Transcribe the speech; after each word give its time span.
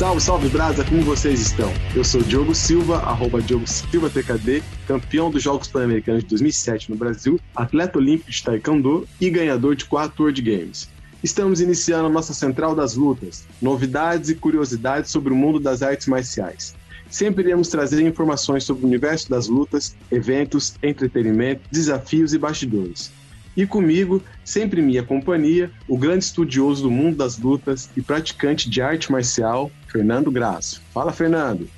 Salve, 0.00 0.22
salve, 0.22 0.48
Brasa, 0.48 0.82
como 0.82 1.02
vocês 1.02 1.42
estão? 1.42 1.70
Eu 1.94 2.02
sou 2.02 2.22
Diogo 2.22 2.54
Silva, 2.54 3.00
arroba 3.00 3.42
Diogo 3.42 3.66
Silva 3.66 4.08
TKD, 4.08 4.62
campeão 4.86 5.30
dos 5.30 5.42
Jogos 5.42 5.68
Pan-Americanos 5.68 6.22
de 6.22 6.30
2007 6.30 6.90
no 6.90 6.96
Brasil, 6.96 7.38
atleta 7.54 7.98
olímpico 7.98 8.30
de 8.30 8.42
Taekwondo 8.42 9.06
e 9.20 9.28
ganhador 9.28 9.76
de 9.76 9.84
quatro 9.84 10.22
World 10.22 10.40
Games. 10.40 10.88
Estamos 11.22 11.60
iniciando 11.60 12.06
a 12.06 12.08
nossa 12.08 12.32
Central 12.32 12.74
das 12.74 12.94
Lutas, 12.94 13.46
novidades 13.60 14.30
e 14.30 14.34
curiosidades 14.36 15.10
sobre 15.10 15.34
o 15.34 15.36
mundo 15.36 15.60
das 15.60 15.82
artes 15.82 16.06
marciais. 16.06 16.74
Sempre 17.10 17.44
iremos 17.44 17.68
trazer 17.68 18.00
informações 18.00 18.64
sobre 18.64 18.84
o 18.84 18.88
universo 18.88 19.28
das 19.28 19.48
lutas, 19.48 19.94
eventos, 20.10 20.76
entretenimento, 20.82 21.60
desafios 21.70 22.32
e 22.32 22.38
bastidores. 22.38 23.12
E 23.54 23.66
comigo, 23.66 24.22
sempre 24.44 24.80
minha 24.80 25.02
companhia, 25.02 25.70
o 25.86 25.98
grande 25.98 26.24
estudioso 26.24 26.84
do 26.84 26.90
mundo 26.90 27.16
das 27.16 27.36
lutas 27.36 27.90
e 27.94 28.00
praticante 28.00 28.70
de 28.70 28.80
arte 28.80 29.12
marcial, 29.12 29.70
Fernando 29.90 30.30
Graço. 30.30 30.80
Fala, 30.92 31.12
Fernando. 31.12 31.68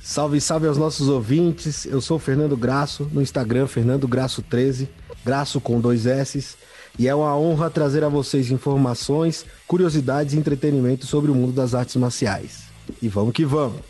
Salve, 0.00 0.40
salve 0.40 0.66
aos 0.66 0.78
nossos 0.78 1.08
ouvintes. 1.08 1.84
Eu 1.84 2.00
sou 2.00 2.18
Fernando 2.18 2.56
Graço, 2.56 3.08
no 3.12 3.20
Instagram 3.20 3.66
Fernando 3.66 4.08
Graço 4.08 4.42
13, 4.42 4.88
Graço 5.24 5.60
com 5.60 5.80
dois 5.80 6.06
S. 6.06 6.56
E 6.98 7.06
é 7.06 7.14
uma 7.14 7.36
honra 7.36 7.70
trazer 7.70 8.02
a 8.02 8.08
vocês 8.08 8.50
informações, 8.50 9.44
curiosidades 9.66 10.34
e 10.34 10.38
entretenimento 10.38 11.06
sobre 11.06 11.30
o 11.30 11.34
mundo 11.34 11.52
das 11.52 11.74
artes 11.74 11.96
marciais. 11.96 12.64
E 13.00 13.08
vamos 13.08 13.32
que 13.32 13.44
vamos! 13.44 13.80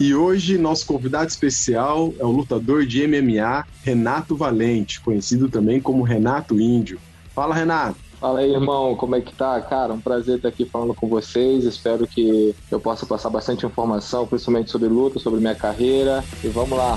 E 0.00 0.14
hoje, 0.14 0.58
nosso 0.58 0.84
convidado 0.86 1.28
especial 1.28 2.12
é 2.18 2.24
o 2.24 2.30
lutador 2.30 2.84
de 2.84 3.06
MMA, 3.06 3.64
Renato 3.84 4.34
Valente, 4.34 5.00
conhecido 5.00 5.48
também 5.48 5.80
como 5.80 6.02
Renato 6.02 6.60
Índio. 6.60 6.98
Fala, 7.34 7.54
Renato. 7.54 8.11
Fala 8.22 8.38
aí, 8.38 8.52
irmão, 8.52 8.94
como 8.94 9.16
é 9.16 9.20
que 9.20 9.34
tá? 9.34 9.60
Cara, 9.60 9.92
um 9.92 10.00
prazer 10.00 10.36
estar 10.36 10.46
aqui 10.48 10.64
falando 10.64 10.94
com 10.94 11.08
vocês. 11.08 11.64
Espero 11.64 12.06
que 12.06 12.54
eu 12.70 12.78
possa 12.78 13.04
passar 13.04 13.28
bastante 13.30 13.66
informação, 13.66 14.28
principalmente 14.28 14.70
sobre 14.70 14.86
luta, 14.86 15.18
sobre 15.18 15.40
minha 15.40 15.56
carreira. 15.56 16.22
E 16.44 16.46
vamos 16.46 16.78
lá. 16.78 16.96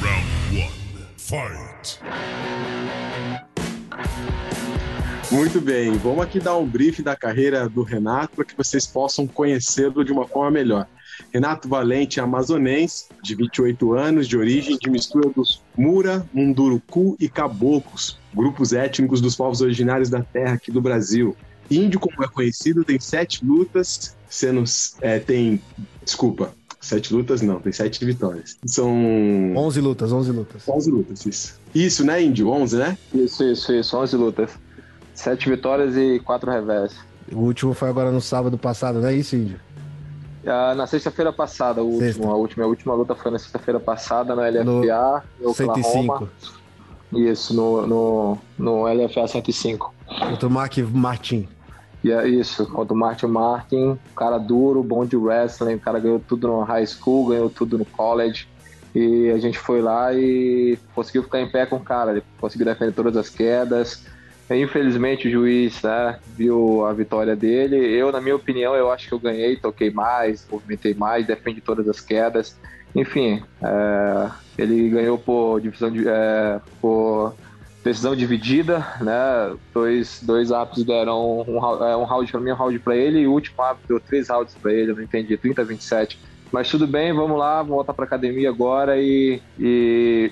Round 0.00 0.52
1. 0.52 0.68
Fight. 1.16 2.00
Muito 5.30 5.60
bem, 5.60 5.92
vamos 5.92 6.24
aqui 6.24 6.40
dar 6.40 6.56
um 6.56 6.66
brief 6.66 7.02
da 7.02 7.14
carreira 7.14 7.68
do 7.68 7.84
Renato 7.84 8.34
para 8.34 8.44
que 8.44 8.56
vocês 8.56 8.84
possam 8.84 9.28
conhecê-lo 9.28 10.04
de 10.04 10.12
uma 10.12 10.26
forma 10.26 10.50
melhor. 10.50 10.88
Renato 11.32 11.68
Valente 11.68 12.20
é 12.20 12.22
amazonense, 12.22 13.06
de 13.22 13.34
28 13.34 13.92
anos, 13.92 14.28
de 14.28 14.36
origem 14.36 14.76
de 14.78 14.90
mistura 14.90 15.30
dos 15.30 15.62
Mura, 15.76 16.26
Munduruku 16.32 17.16
e 17.20 17.28
Caboclos, 17.28 18.18
grupos 18.34 18.72
étnicos 18.72 19.20
dos 19.20 19.36
povos 19.36 19.60
originários 19.60 20.10
da 20.10 20.22
terra 20.22 20.54
aqui 20.54 20.70
do 20.70 20.80
Brasil. 20.80 21.36
Índio, 21.70 22.00
como 22.00 22.22
é 22.22 22.28
conhecido, 22.28 22.84
tem 22.84 23.00
sete 23.00 23.44
lutas, 23.44 24.16
sendo 24.28 24.64
é, 25.00 25.18
tem, 25.18 25.60
desculpa, 26.04 26.54
sete 26.80 27.14
lutas 27.14 27.40
não, 27.40 27.60
tem 27.60 27.72
sete 27.72 28.04
vitórias. 28.04 28.56
São 28.66 29.54
11 29.56 29.80
lutas, 29.80 30.12
11 30.12 30.32
lutas. 30.32 30.62
11 30.68 30.90
lutas, 30.90 31.26
isso. 31.26 31.60
Isso, 31.74 32.04
né, 32.04 32.22
Índio? 32.22 32.48
11, 32.50 32.76
né? 32.76 32.98
Isso, 33.14 33.44
isso, 33.44 33.72
isso, 33.72 33.96
11 33.96 34.16
lutas. 34.16 34.50
Sete 35.14 35.48
vitórias 35.48 35.96
e 35.96 36.20
quatro 36.20 36.50
revés. 36.50 36.94
O 37.30 37.38
último 37.38 37.72
foi 37.72 37.88
agora 37.88 38.10
no 38.10 38.20
sábado 38.20 38.58
passado, 38.58 39.00
não 39.00 39.08
é 39.08 39.14
isso, 39.14 39.36
Índio? 39.36 39.58
Ah, 40.46 40.74
na 40.74 40.86
sexta-feira 40.86 41.32
passada, 41.32 41.82
o 41.82 41.86
último, 41.86 42.30
a 42.30 42.36
última, 42.36 42.64
a 42.64 42.66
última 42.66 42.94
luta 42.94 43.14
foi 43.14 43.30
na 43.30 43.38
sexta-feira 43.38 43.78
passada 43.78 44.34
no 44.34 44.42
LFA, 44.42 45.22
no 45.40 45.54
105. 45.54 46.28
Isso, 47.12 47.54
no, 47.54 47.86
no, 47.86 48.38
no 48.58 48.84
LFA 48.86 49.28
105. 49.28 49.94
Contra 50.06 50.48
o 50.48 50.50
Mark 50.50 50.78
Martin. 50.78 51.48
E 52.02 52.10
é 52.10 52.26
isso, 52.26 52.66
contra 52.66 52.92
o 52.92 52.96
Martin 52.96 53.26
Martin, 53.26 53.98
cara 54.16 54.36
duro, 54.36 54.82
bom 54.82 55.04
de 55.04 55.16
wrestling, 55.16 55.74
o 55.74 55.80
cara 55.80 56.00
ganhou 56.00 56.18
tudo 56.18 56.48
no 56.48 56.62
high 56.62 56.84
school, 56.84 57.28
ganhou 57.28 57.48
tudo 57.48 57.78
no 57.78 57.84
college. 57.84 58.48
E 58.94 59.30
a 59.30 59.38
gente 59.38 59.58
foi 59.58 59.80
lá 59.80 60.12
e 60.12 60.76
conseguiu 60.94 61.22
ficar 61.22 61.40
em 61.40 61.50
pé 61.50 61.64
com 61.64 61.76
o 61.76 61.80
cara, 61.80 62.10
ele 62.10 62.22
conseguiu 62.40 62.66
defender 62.66 62.92
todas 62.92 63.16
as 63.16 63.30
quedas, 63.30 64.04
Infelizmente 64.56 65.28
o 65.28 65.30
juiz 65.30 65.82
né, 65.82 66.18
viu 66.36 66.84
a 66.84 66.92
vitória 66.92 67.36
dele. 67.36 67.76
Eu, 67.76 68.10
na 68.10 68.20
minha 68.20 68.36
opinião, 68.36 68.74
eu 68.74 68.90
acho 68.90 69.08
que 69.08 69.14
eu 69.14 69.18
ganhei, 69.18 69.56
toquei 69.56 69.90
mais, 69.90 70.46
movimentei 70.50 70.94
mais, 70.94 71.26
defendi 71.26 71.60
todas 71.60 71.88
as 71.88 72.00
quedas. 72.00 72.58
Enfim, 72.94 73.42
é, 73.62 74.30
ele 74.58 74.88
ganhou 74.90 75.18
por 75.18 75.60
divisão 75.60 75.90
de, 75.90 76.06
é, 76.06 76.60
por 76.80 77.34
decisão 77.82 78.14
dividida, 78.14 78.86
né? 79.00 79.56
Dois, 79.72 80.20
dois 80.22 80.52
árbitros 80.52 80.84
deram 80.84 81.40
um, 81.40 81.84
é, 81.84 81.96
um 81.96 82.04
round 82.04 82.30
para 82.30 82.40
mim, 82.40 82.50
um 82.50 82.54
round 82.54 82.78
para 82.78 82.96
ele, 82.96 83.20
e 83.20 83.26
o 83.26 83.32
último 83.32 83.62
árbitro 83.62 83.88
deu 83.88 84.00
três 84.00 84.28
rounds 84.28 84.54
para 84.54 84.72
ele, 84.72 84.92
eu 84.92 84.96
não 84.96 85.02
entendi, 85.02 85.36
30 85.36 85.62
a 85.62 85.64
27. 85.64 86.18
Mas 86.52 86.68
tudo 86.68 86.86
bem, 86.86 87.14
vamos 87.14 87.38
lá, 87.38 87.62
voltar 87.62 87.94
para 87.94 88.04
academia 88.04 88.50
agora 88.50 89.00
e, 89.00 89.40
e 89.58 90.30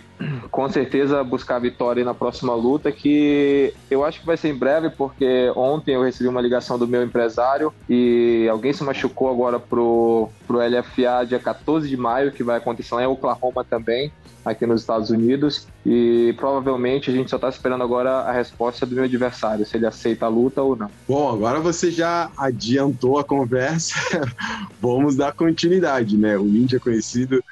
com 0.50 0.68
certeza 0.68 1.24
buscar 1.24 1.56
a 1.56 1.60
vitória 1.60 2.04
na 2.04 2.12
próxima 2.12 2.54
luta, 2.54 2.92
que 2.92 3.72
eu 3.90 4.04
acho 4.04 4.20
que 4.20 4.26
vai 4.26 4.36
ser 4.36 4.50
em 4.50 4.54
breve, 4.54 4.90
porque 4.90 5.50
ontem 5.56 5.94
eu 5.94 6.02
recebi 6.02 6.28
uma 6.28 6.42
ligação 6.42 6.78
do 6.78 6.86
meu 6.86 7.02
empresário 7.02 7.72
e 7.88 8.46
alguém 8.50 8.74
se 8.74 8.84
machucou 8.84 9.30
agora 9.30 9.58
pro, 9.58 10.28
pro 10.46 10.58
LFA 10.58 11.24
dia 11.26 11.38
14 11.38 11.88
de 11.88 11.96
maio, 11.96 12.32
que 12.32 12.44
vai 12.44 12.58
acontecer 12.58 12.94
lá 12.94 13.02
em 13.02 13.06
Oklahoma 13.06 13.64
também 13.64 14.12
aqui 14.44 14.66
nos 14.66 14.80
Estados 14.80 15.10
Unidos 15.10 15.66
e 15.84 16.34
provavelmente 16.36 17.10
a 17.10 17.12
gente 17.12 17.30
só 17.30 17.36
está 17.36 17.48
esperando 17.48 17.82
agora 17.82 18.10
a 18.20 18.32
resposta 18.32 18.86
do 18.86 18.94
meu 18.94 19.04
adversário, 19.04 19.66
se 19.66 19.76
ele 19.76 19.86
aceita 19.86 20.26
a 20.26 20.28
luta 20.28 20.62
ou 20.62 20.76
não. 20.76 20.90
Bom, 21.06 21.30
agora 21.30 21.60
você 21.60 21.90
já 21.90 22.30
adiantou 22.36 23.18
a 23.18 23.24
conversa, 23.24 23.94
vamos 24.80 25.16
dar 25.16 25.32
continuidade, 25.32 26.16
né? 26.16 26.38
O 26.38 26.46
Índia 26.46 26.76
é 26.76 26.80
conhecido 26.80 27.42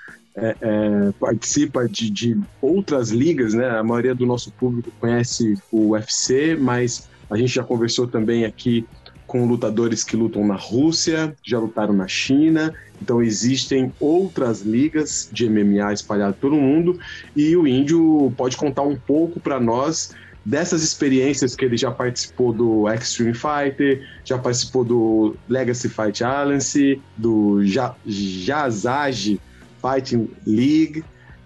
é, 0.41 0.57
é, 0.61 1.13
participa 1.19 1.89
de, 1.89 2.11
de, 2.11 2.41
outras 2.63 3.11
ligas, 3.11 3.55
né? 3.55 3.69
A 3.71 3.83
maioria 3.83 4.15
do 4.15 4.25
nosso 4.25 4.53
público 4.53 4.91
conhece 5.01 5.55
o 5.71 5.91
UFC, 5.91 6.57
mas 6.57 7.09
a 7.29 7.37
gente 7.37 7.55
já 7.55 7.65
conversou 7.65 8.07
também 8.07 8.45
aqui 8.45 8.87
com 9.27 9.47
lutadores 9.47 10.03
que 10.03 10.17
lutam 10.17 10.47
na 10.47 10.55
Rússia, 10.55 11.37
já 11.45 11.59
lutaram 11.59 11.93
na 11.93 12.09
China, 12.09 12.73
então 13.01 13.23
existem 13.23 13.93
outras 14.01 14.63
ligas 14.63 15.29
de 15.33 15.49
MMA 15.49 15.93
espalhadas 15.93 16.37
pelo 16.37 16.57
mundo 16.57 16.99
e 17.35 17.57
o 17.57 17.67
Índio 17.67 18.33
pode 18.37 18.57
contar 18.57 18.83
um 18.83 18.97
pouco 18.97 19.41
para 19.41 19.61
nós 19.61 20.15
dessas 20.45 20.83
experiências 20.83 21.55
que 21.55 21.65
ele 21.65 21.77
já 21.77 21.91
participou 21.91 22.53
do 22.53 22.89
Extreme 22.91 23.35
Fighter, 23.35 24.07
já 24.25 24.39
participou 24.39 24.83
do 24.85 25.37
Legacy 25.49 25.89
Fight 25.89 26.25
Alliance, 26.25 27.01
do 27.17 27.61
Jazage 28.07 29.39
Fighting 29.83 30.31
League, 30.47 31.05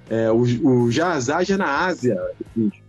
é, 0.09 0.31
o, 0.31 0.43
o 0.43 0.91
Jazage 0.91 1.53
é 1.53 1.57
na 1.57 1.87
Ásia, 1.87 2.21
Índio. 2.57 2.81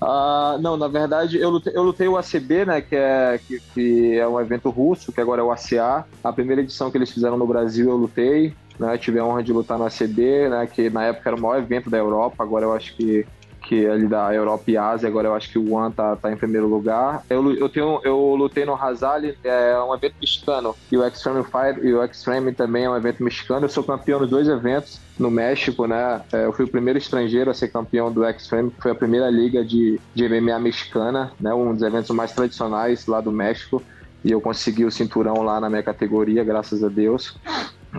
Uh, 0.00 0.58
não, 0.60 0.76
na 0.76 0.88
verdade, 0.88 1.38
eu 1.38 1.48
lutei, 1.48 1.72
eu 1.74 1.82
lutei 1.82 2.08
o 2.08 2.16
ACB, 2.16 2.66
né, 2.66 2.80
que 2.80 2.94
é, 2.94 3.40
que, 3.46 3.60
que, 3.72 4.18
é 4.18 4.28
um 4.28 4.38
evento 4.38 4.68
russo, 4.68 5.12
que 5.12 5.20
agora 5.20 5.40
é 5.40 5.44
o 5.44 5.50
ACA. 5.50 6.06
A 6.22 6.32
primeira 6.32 6.62
edição 6.62 6.90
que 6.90 6.98
eles 6.98 7.10
fizeram 7.10 7.38
no 7.38 7.46
Brasil 7.46 7.88
eu 7.88 7.96
lutei, 7.96 8.54
né, 8.78 8.98
tive 8.98 9.18
a 9.18 9.24
honra 9.24 9.42
de 9.42 9.52
lutar 9.52 9.78
no 9.78 9.86
ACB, 9.86 10.48
né, 10.50 10.66
que 10.66 10.90
na 10.90 11.04
época 11.04 11.30
era 11.30 11.36
o 11.36 11.40
maior 11.40 11.58
evento 11.58 11.88
da 11.88 11.96
Europa, 11.96 12.42
agora 12.42 12.66
eu 12.66 12.74
acho 12.74 12.94
que 12.94 13.26
que 13.66 13.84
é 13.84 13.90
ali 13.90 14.06
da 14.06 14.32
Europa 14.32 14.70
e 14.70 14.76
Ásia, 14.76 15.08
agora 15.08 15.28
eu 15.28 15.34
acho 15.34 15.50
que 15.50 15.58
o 15.58 15.74
One 15.74 15.92
tá, 15.92 16.14
tá 16.14 16.30
em 16.30 16.36
primeiro 16.36 16.68
lugar. 16.68 17.24
Eu, 17.28 17.52
eu, 17.52 17.68
tenho, 17.68 18.00
eu 18.04 18.34
lutei 18.36 18.64
no 18.64 18.74
Hazali, 18.74 19.36
é 19.42 19.76
um 19.80 19.94
evento 19.94 20.14
mexicano, 20.20 20.74
e 20.90 20.96
o 20.96 21.04
Extreme 21.04 21.42
Fight 21.42 21.84
e 21.84 21.92
o 21.92 22.02
Extreme 22.04 22.52
também 22.52 22.84
é 22.84 22.90
um 22.90 22.96
evento 22.96 23.22
mexicano. 23.22 23.66
Eu 23.66 23.68
sou 23.68 23.82
campeão 23.82 24.20
dos 24.20 24.30
dois 24.30 24.48
eventos 24.48 25.00
no 25.18 25.30
México, 25.30 25.86
né? 25.86 26.22
É, 26.32 26.44
eu 26.44 26.52
fui 26.52 26.64
o 26.64 26.68
primeiro 26.68 26.98
estrangeiro 26.98 27.50
a 27.50 27.54
ser 27.54 27.68
campeão 27.68 28.12
do 28.12 28.24
Extreme, 28.24 28.70
que 28.70 28.80
foi 28.80 28.92
a 28.92 28.94
primeira 28.94 29.28
liga 29.28 29.64
de, 29.64 30.00
de 30.14 30.28
MMA 30.28 30.58
mexicana, 30.60 31.32
né? 31.40 31.52
Um 31.52 31.72
dos 31.72 31.82
eventos 31.82 32.10
mais 32.10 32.32
tradicionais 32.32 33.06
lá 33.06 33.20
do 33.20 33.32
México. 33.32 33.82
E 34.24 34.30
eu 34.30 34.40
consegui 34.40 34.84
o 34.84 34.90
cinturão 34.90 35.42
lá 35.42 35.60
na 35.60 35.68
minha 35.68 35.82
categoria, 35.82 36.42
graças 36.42 36.82
a 36.82 36.88
Deus. 36.88 37.36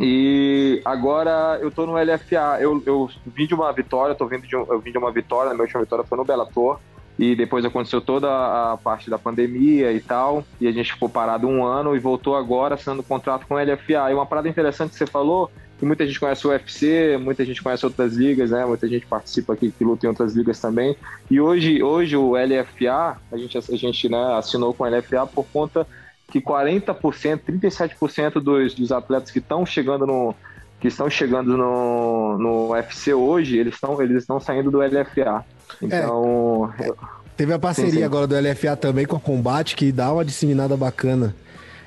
E 0.02 0.82
agora 0.86 1.58
eu 1.62 1.72
tô 1.72 1.86
no 1.86 1.94
LFA. 1.94 2.58
Eu, 2.60 2.82
eu 2.86 3.10
vim 3.26 3.46
de 3.46 3.54
uma 3.54 3.72
vitória, 3.72 4.16
tô 4.16 4.26
vindo 4.28 4.48
de 4.48 4.56
um, 4.56 4.66
eu 4.70 4.80
vim 4.80 4.92
de 4.92 4.98
uma 4.98 5.12
vitória, 5.12 5.52
minha 5.52 5.64
última 5.64 5.82
vitória 5.82 6.06
foi 6.06 6.18
no 6.18 6.26
Bellator. 6.26 6.80
E 7.20 7.36
depois 7.36 7.66
aconteceu 7.66 8.00
toda 8.00 8.28
a 8.30 8.78
parte 8.78 9.10
da 9.10 9.18
pandemia 9.18 9.92
e 9.92 10.00
tal. 10.00 10.44
E 10.62 10.68
a 10.68 10.72
gente 10.72 10.94
ficou 10.94 11.10
parado 11.10 11.48
um 11.48 11.66
ano 11.66 11.96
e 11.96 12.00
voltou 12.00 12.36
agora 12.36 12.76
assinando 12.76 13.02
contrato 13.02 13.48
com 13.48 13.56
o 13.56 13.58
LFA. 13.58 14.12
E 14.12 14.14
uma 14.14 14.26
parada 14.26 14.48
interessante 14.48 14.92
que 14.92 14.98
você 14.98 15.08
falou, 15.08 15.50
que 15.80 15.86
muita 15.86 16.06
gente 16.06 16.20
conhece 16.20 16.46
o 16.46 16.52
UFC, 16.52 17.18
muita 17.18 17.44
gente 17.44 17.64
conhece 17.64 17.86
outras 17.86 18.14
ligas, 18.14 18.52
né? 18.52 18.66
Muita 18.66 18.88
gente 18.88 19.08
participa 19.08 19.54
aqui 19.54 19.72
que 19.72 19.84
luta 19.84 20.06
em 20.06 20.10
outras 20.10 20.36
ligas 20.36 20.60
também. 20.60 20.96
E 21.30 21.42
hoje, 21.42 21.82
hoje 21.82 22.16
o 22.16 22.34
LFA, 22.34 23.18
a 23.32 23.38
gente, 23.38 23.58
a 23.58 23.76
gente 23.76 24.10
né, 24.10 24.38
assinou 24.38 24.72
com 24.74 24.84
o 24.84 24.88
LFA 24.88 25.26
por 25.26 25.46
conta 25.52 25.88
que 26.28 26.42
40%, 26.42 27.40
37% 27.48 28.34
dos, 28.42 28.74
dos 28.74 28.92
atletas 28.92 29.32
que 29.32 29.40
estão 29.40 29.66
chegando 29.66 30.06
no 30.06 30.36
que 30.80 30.90
estão 30.90 31.10
chegando 31.10 31.58
no, 31.58 32.38
no 32.38 32.70
UFC 32.70 33.12
hoje, 33.12 33.58
eles 33.58 33.74
estão 33.74 34.00
eles 34.00 34.18
estão 34.18 34.40
saindo 34.40 34.70
do 34.70 34.80
LFA. 34.80 35.44
Então, 35.82 36.72
é, 36.80 36.92
teve 37.36 37.52
a 37.52 37.58
parceria 37.58 37.92
sim, 37.92 37.98
sim. 37.98 38.04
agora 38.04 38.28
do 38.28 38.36
LFA 38.36 38.76
também 38.76 39.06
com 39.06 39.16
a 39.16 39.20
Combate 39.20 39.76
que 39.76 39.92
dá 39.92 40.14
uma 40.14 40.24
disseminada 40.24 40.78
bacana 40.78 41.36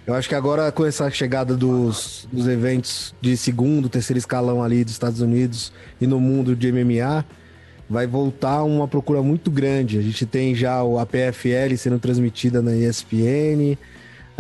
Eu 0.07 0.15
acho 0.15 0.29
que 0.29 0.35
agora 0.35 0.73
com 0.73 0.85
essa 0.85 1.09
chegada 1.11 1.57
dos, 1.57 2.29
dos 2.33 2.49
eventos 2.49 3.15
de 3.21 3.37
segundo, 3.37 3.89
terceiro 3.89 4.19
escalão 4.19 4.63
ali 4.63 4.83
dos 4.83 4.93
Estados 4.93 5.21
Unidos 5.21 5.73
e 6.01 6.07
no 6.07 6.19
mundo 6.19 6.57
de 6.57 6.73
MMA, 6.73 7.25
vai 7.89 8.07
voltar 8.07 8.65
uma 8.65 8.89
procura 8.89 9.23
muito 9.23 9.51
grande. 9.51 9.99
A 9.99 10.03
gente 10.03 10.27
tem 10.27 10.55
já 10.55 10.83
o 10.83 10.99
APFL 10.99 11.77
sendo 11.77 11.99
transmitida 11.99 12.61
na 12.61 12.75
ESPN, 12.75 13.77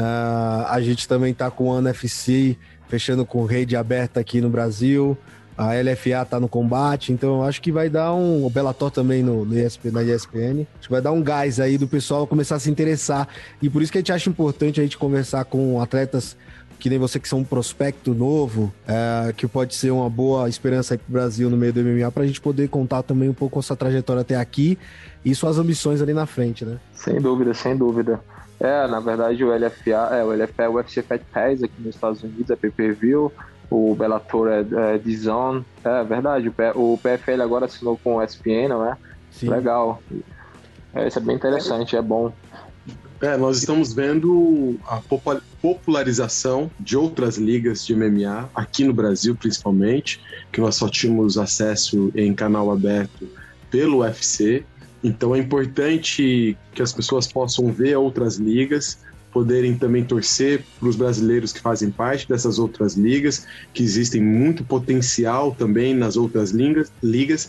uh, 0.00 0.66
a 0.68 0.80
gente 0.80 1.06
também 1.06 1.34
tá 1.34 1.50
com 1.50 1.68
o 1.68 1.78
NFC 1.78 2.56
fechando 2.88 3.24
com 3.24 3.44
rede 3.44 3.76
aberta 3.76 4.18
aqui 4.18 4.40
no 4.40 4.48
Brasil 4.48 5.16
a 5.60 5.74
LFA 5.74 6.24
tá 6.24 6.40
no 6.40 6.48
combate, 6.48 7.12
então 7.12 7.40
eu 7.40 7.42
acho 7.42 7.60
que 7.60 7.70
vai 7.70 7.90
dar 7.90 8.14
um. 8.14 8.46
O 8.46 8.48
Bellator 8.48 8.90
também 8.90 9.22
no, 9.22 9.44
no 9.44 9.58
ESP, 9.58 9.90
na 9.90 10.02
ESPN. 10.02 10.66
Acho 10.78 10.88
que 10.88 10.90
vai 10.90 11.02
dar 11.02 11.12
um 11.12 11.22
gás 11.22 11.60
aí 11.60 11.76
do 11.76 11.86
pessoal 11.86 12.26
começar 12.26 12.56
a 12.56 12.58
se 12.58 12.70
interessar. 12.70 13.28
E 13.60 13.68
por 13.68 13.82
isso 13.82 13.92
que 13.92 13.98
a 13.98 14.00
gente 14.00 14.10
acha 14.10 14.30
importante 14.30 14.80
a 14.80 14.82
gente 14.82 14.96
conversar 14.96 15.44
com 15.44 15.78
atletas 15.78 16.34
que 16.78 16.88
nem 16.88 16.98
você 16.98 17.20
que 17.20 17.28
são 17.28 17.40
um 17.40 17.44
prospecto 17.44 18.14
novo, 18.14 18.72
é, 18.88 19.34
que 19.34 19.46
pode 19.46 19.74
ser 19.74 19.90
uma 19.90 20.08
boa 20.08 20.48
esperança 20.48 20.94
aí 20.94 20.98
pro 20.98 21.12
Brasil 21.12 21.50
no 21.50 21.56
meio 21.58 21.74
do 21.74 21.82
MMA, 21.82 22.10
pra 22.10 22.26
gente 22.26 22.40
poder 22.40 22.66
contar 22.68 23.02
também 23.02 23.28
um 23.28 23.34
pouco 23.34 23.58
a 23.58 23.62
sua 23.62 23.76
trajetória 23.76 24.22
até 24.22 24.36
aqui 24.36 24.78
e 25.22 25.34
suas 25.34 25.58
ambições 25.58 26.00
ali 26.00 26.14
na 26.14 26.24
frente, 26.24 26.64
né? 26.64 26.78
Sem 26.94 27.20
dúvida, 27.20 27.52
sem 27.52 27.76
dúvida. 27.76 28.18
É, 28.60 28.86
na 28.86 29.00
verdade 29.00 29.42
o 29.42 29.54
LFA, 29.54 30.14
é, 30.14 30.22
o 30.22 30.32
LFA 30.32 30.64
é 30.64 30.68
o 30.68 30.74
UFC 30.74 31.02
Fight 31.02 31.24
Pass 31.32 31.62
aqui 31.62 31.72
nos 31.78 31.94
Estados 31.94 32.22
Unidos, 32.22 32.50
é 32.50 32.56
pay-per-view 32.56 33.32
o 33.70 33.94
Bellator 33.94 34.48
é, 34.48 34.94
é 34.94 34.98
Dizon. 34.98 35.64
É 35.84 36.02
verdade, 36.02 36.52
o, 36.74 36.98
PFL 36.98 37.42
agora 37.42 37.66
assinou 37.66 37.96
com 38.02 38.16
o 38.16 38.22
ESPN, 38.22 38.68
não 38.68 38.84
é? 38.84 38.96
Sim. 39.30 39.48
Legal. 39.48 40.02
É, 40.92 41.06
isso 41.06 41.18
é 41.18 41.22
bem 41.22 41.36
interessante, 41.36 41.96
é 41.96 42.02
bom. 42.02 42.32
É, 43.20 43.36
nós 43.36 43.58
estamos 43.58 43.92
vendo 43.92 44.76
a 44.86 45.00
popularização 45.60 46.70
de 46.80 46.96
outras 46.96 47.36
ligas 47.36 47.86
de 47.86 47.94
MMA, 47.94 48.48
aqui 48.54 48.82
no 48.82 48.94
Brasil 48.94 49.36
principalmente, 49.36 50.20
que 50.50 50.60
nós 50.60 50.74
só 50.74 50.88
tínhamos 50.88 51.38
acesso 51.38 52.10
em 52.14 52.34
canal 52.34 52.72
aberto 52.72 53.28
pelo 53.70 53.98
UFC. 53.98 54.64
Então 55.02 55.34
é 55.34 55.38
importante 55.38 56.56
que 56.74 56.82
as 56.82 56.92
pessoas 56.92 57.26
possam 57.26 57.72
ver 57.72 57.96
outras 57.96 58.36
ligas, 58.36 58.98
poderem 59.32 59.76
também 59.76 60.04
torcer 60.04 60.62
para 60.78 60.88
os 60.88 60.96
brasileiros 60.96 61.52
que 61.52 61.60
fazem 61.60 61.90
parte 61.90 62.28
dessas 62.28 62.58
outras 62.58 62.94
ligas, 62.94 63.46
que 63.72 63.82
existem 63.82 64.20
muito 64.20 64.64
potencial 64.64 65.54
também 65.54 65.94
nas 65.94 66.16
outras 66.16 66.50
ligas. 66.50 66.92
ligas. 67.02 67.48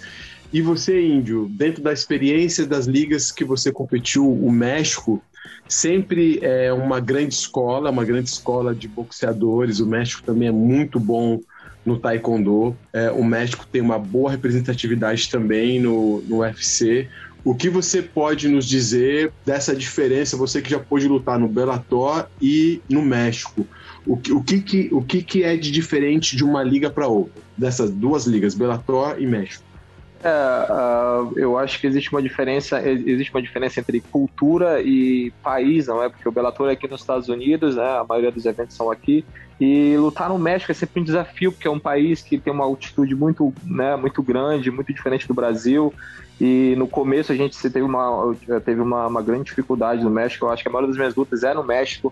E 0.53 0.61
você, 0.61 1.01
Índio, 1.01 1.49
dentro 1.49 1.81
da 1.81 1.93
experiência 1.93 2.65
das 2.65 2.85
ligas 2.85 3.31
que 3.31 3.43
você 3.43 3.71
competiu, 3.71 4.29
o 4.29 4.51
México 4.51 5.23
sempre 5.67 6.39
é 6.41 6.71
uma 6.73 6.99
grande 6.99 7.33
escola, 7.33 7.89
uma 7.89 8.03
grande 8.03 8.29
escola 8.29 8.75
de 8.75 8.87
boxeadores. 8.87 9.79
O 9.79 9.87
México 9.87 10.21
também 10.23 10.49
é 10.49 10.51
muito 10.51 10.99
bom 10.99 11.39
no 11.85 11.97
Taekwondo. 11.97 12.75
É, 12.93 13.09
o 13.11 13.23
México 13.23 13.65
tem 13.65 13.81
uma 13.81 13.97
boa 13.97 14.29
representatividade 14.29 15.29
também 15.29 15.79
no, 15.79 16.21
no 16.23 16.39
UFC. 16.39 17.07
O 17.43 17.55
que 17.55 17.69
você 17.69 18.01
pode 18.01 18.47
nos 18.47 18.67
dizer 18.67 19.33
dessa 19.43 19.75
diferença, 19.75 20.37
você 20.37 20.61
que 20.61 20.69
já 20.69 20.79
pôde 20.79 21.07
lutar 21.07 21.39
no 21.39 21.47
Bellator 21.47 22.27
e 22.39 22.81
no 22.87 23.01
México? 23.01 23.65
O 24.05 24.15
que, 24.15 24.31
o 24.31 24.43
que, 24.43 24.61
que, 24.61 24.89
o 24.91 25.01
que, 25.01 25.23
que 25.23 25.43
é 25.43 25.55
de 25.55 25.71
diferente 25.71 26.35
de 26.35 26.43
uma 26.43 26.63
liga 26.63 26.89
para 26.89 27.07
outra? 27.07 27.41
Dessas 27.57 27.89
duas 27.89 28.25
ligas, 28.25 28.53
Bellator 28.53 29.15
e 29.19 29.25
México? 29.25 29.63
É, 30.23 30.67
uh, 30.71 31.33
eu 31.35 31.57
acho 31.57 31.79
que 31.79 31.87
existe 31.87 32.11
uma 32.11 32.21
diferença, 32.21 32.79
existe 32.87 33.33
uma 33.33 33.41
diferença 33.41 33.79
entre 33.79 34.01
cultura 34.01 34.79
e 34.79 35.33
país, 35.41 35.87
não 35.87 36.03
é? 36.03 36.09
Porque 36.09 36.29
o 36.29 36.31
Bellator 36.31 36.69
é 36.69 36.73
aqui 36.73 36.87
nos 36.87 37.01
Estados 37.01 37.27
Unidos, 37.27 37.75
né? 37.75 37.83
A 37.83 38.05
maioria 38.07 38.31
dos 38.31 38.45
eventos 38.45 38.75
são 38.75 38.91
aqui. 38.91 39.25
E 39.59 39.95
lutar 39.97 40.29
no 40.29 40.37
México 40.37 40.71
é 40.71 40.75
sempre 40.75 41.01
um 41.01 41.03
desafio, 41.03 41.51
porque 41.51 41.67
é 41.67 41.71
um 41.71 41.79
país 41.79 42.21
que 42.21 42.39
tem 42.39 42.53
uma 42.53 42.65
altitude 42.65 43.13
muito, 43.15 43.53
né, 43.63 43.95
muito 43.95 44.23
grande, 44.23 44.71
muito 44.71 44.91
diferente 44.91 45.27
do 45.27 45.35
Brasil. 45.35 45.93
E 46.43 46.75
no 46.75 46.87
começo 46.87 47.31
a 47.31 47.35
gente 47.35 47.55
teve 47.61 47.83
uma, 47.83 48.35
teve 48.65 48.81
uma, 48.81 49.05
uma 49.05 49.21
grande 49.21 49.43
dificuldade 49.43 50.03
no 50.03 50.09
México. 50.09 50.45
Eu 50.45 50.49
acho 50.49 50.63
que 50.63 50.69
a 50.69 50.71
maioria 50.71 50.87
das 50.87 50.97
minhas 50.97 51.13
lutas 51.13 51.43
é 51.43 51.53
no 51.53 51.63
México. 51.63 52.11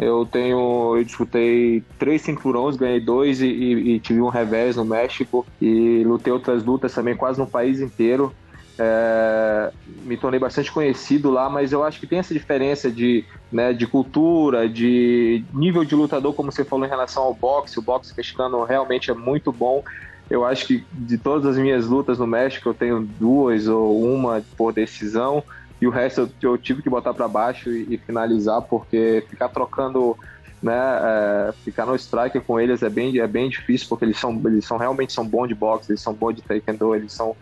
Eu 0.00 0.26
tenho, 0.26 0.96
eu 0.96 1.04
disputei 1.04 1.84
três 1.96 2.22
cinturões, 2.22 2.74
ganhei 2.74 2.98
dois 2.98 3.40
e, 3.40 3.46
e, 3.46 3.94
e, 3.94 4.00
tive 4.00 4.20
um 4.20 4.30
revés 4.30 4.74
no 4.74 4.84
México 4.84 5.46
e 5.62 6.02
lutei 6.02 6.32
outras 6.32 6.64
lutas 6.64 6.92
também 6.92 7.14
quase 7.14 7.38
no 7.38 7.46
país 7.46 7.80
inteiro. 7.80 8.34
É, 8.80 9.72
me 10.02 10.16
tornei 10.16 10.40
bastante 10.40 10.72
conhecido 10.72 11.30
lá, 11.30 11.48
mas 11.48 11.70
eu 11.70 11.84
acho 11.84 12.00
que 12.00 12.06
tem 12.06 12.18
essa 12.18 12.34
diferença 12.34 12.90
de, 12.90 13.24
né, 13.52 13.72
de 13.72 13.86
cultura, 13.86 14.68
de 14.68 15.44
nível 15.54 15.84
de 15.84 15.94
lutador, 15.94 16.34
como 16.34 16.50
você 16.50 16.64
falou 16.64 16.84
em 16.84 16.88
relação 16.88 17.22
ao 17.22 17.32
boxe. 17.32 17.78
O 17.78 17.82
boxe 17.82 18.12
mexicano 18.16 18.64
realmente 18.64 19.08
é 19.08 19.14
muito 19.14 19.52
bom. 19.52 19.84
Eu 20.30 20.44
acho 20.44 20.66
que 20.66 20.84
de 20.92 21.16
todas 21.16 21.46
as 21.46 21.56
minhas 21.56 21.86
lutas 21.86 22.18
no 22.18 22.26
México, 22.26 22.68
eu 22.68 22.74
tenho 22.74 23.00
duas 23.00 23.66
ou 23.66 24.02
uma 24.02 24.42
por 24.56 24.72
decisão, 24.72 25.42
e 25.80 25.86
o 25.86 25.90
resto 25.90 26.30
eu, 26.42 26.58
tive 26.58 26.82
que 26.82 26.90
botar 26.90 27.14
para 27.14 27.28
baixo 27.28 27.70
e, 27.70 27.94
e, 27.94 27.98
finalizar, 27.98 28.60
porque 28.62 29.24
ficar 29.30 29.48
trocando, 29.48 30.16
né, 30.60 30.74
é, 30.74 31.52
ficar 31.64 31.86
no 31.86 31.94
strike 31.94 32.40
com 32.40 32.58
eles 32.58 32.82
é 32.82 32.90
bem, 32.90 33.16
é 33.18 33.26
bem 33.26 33.48
difícil, 33.48 33.88
porque 33.88 34.04
eles 34.04 34.18
são, 34.18 34.40
eles 34.46 34.66
são 34.66 34.76
realmente 34.76 35.12
são 35.12 35.26
bons 35.26 35.46
de 35.46 35.54
boxe, 35.54 35.92
eles 35.92 36.02
são 36.02 36.12
bons 36.12 36.34
de 36.34 36.42
taekwondo, 36.42 36.94
eles 36.94 37.12
são, 37.12 37.36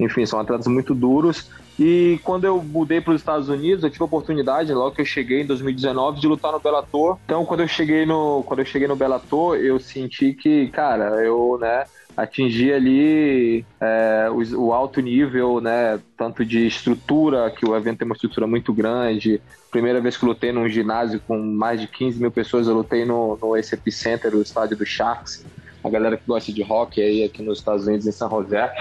enfim, 0.00 0.24
são 0.24 0.40
atletas 0.40 0.66
muito 0.66 0.94
duros. 0.94 1.50
E 1.78 2.20
quando 2.22 2.44
eu 2.44 2.62
mudei 2.62 3.00
para 3.00 3.12
os 3.12 3.20
Estados 3.20 3.48
Unidos, 3.48 3.82
eu 3.82 3.90
tive 3.90 4.04
a 4.04 4.06
oportunidade, 4.06 4.72
logo 4.72 4.94
que 4.94 5.02
eu 5.02 5.06
cheguei 5.06 5.42
em 5.42 5.46
2019, 5.46 6.20
de 6.20 6.28
lutar 6.28 6.52
no 6.52 6.60
Bellator. 6.60 7.18
Então, 7.24 7.44
quando 7.44 7.60
eu 7.60 7.68
cheguei 7.68 8.06
no, 8.06 8.44
quando 8.44 8.60
eu 8.60 8.64
cheguei 8.64 8.86
no 8.86 8.96
Bellator, 8.96 9.56
eu 9.56 9.78
senti 9.80 10.32
que, 10.32 10.68
cara, 10.68 11.22
eu, 11.24 11.58
né, 11.60 11.84
atingir 12.16 12.72
ali 12.72 13.64
é, 13.80 14.28
o, 14.30 14.66
o, 14.66 14.72
alto 14.72 15.00
nível, 15.00 15.60
né, 15.60 16.00
tanto 16.16 16.44
de 16.44 16.66
estrutura, 16.66 17.50
que 17.50 17.66
o 17.66 17.76
evento 17.76 17.98
tem 17.98 18.06
uma 18.06 18.14
estrutura 18.14 18.46
muito 18.46 18.72
grande. 18.72 19.40
Primeira 19.70 20.00
vez 20.00 20.16
que 20.16 20.24
lutei 20.24 20.52
num 20.52 20.68
ginásio 20.68 21.20
com 21.26 21.36
mais 21.38 21.80
de 21.80 21.86
15 21.86 22.20
mil 22.20 22.30
pessoas, 22.30 22.68
eu 22.68 22.74
lutei 22.74 23.04
no, 23.04 23.36
no 23.40 23.54
ACP 23.54 23.90
Center, 23.90 24.34
o 24.34 24.42
estádio 24.42 24.76
do 24.76 24.86
Sharks. 24.86 25.44
A 25.82 25.90
galera 25.90 26.16
que 26.16 26.26
gosta 26.26 26.52
de 26.52 26.62
rock 26.62 27.02
aí 27.02 27.24
aqui 27.24 27.42
nos 27.42 27.58
Estados 27.58 27.86
Unidos, 27.86 28.06
em 28.06 28.12
São 28.12 28.30
José. 28.30 28.72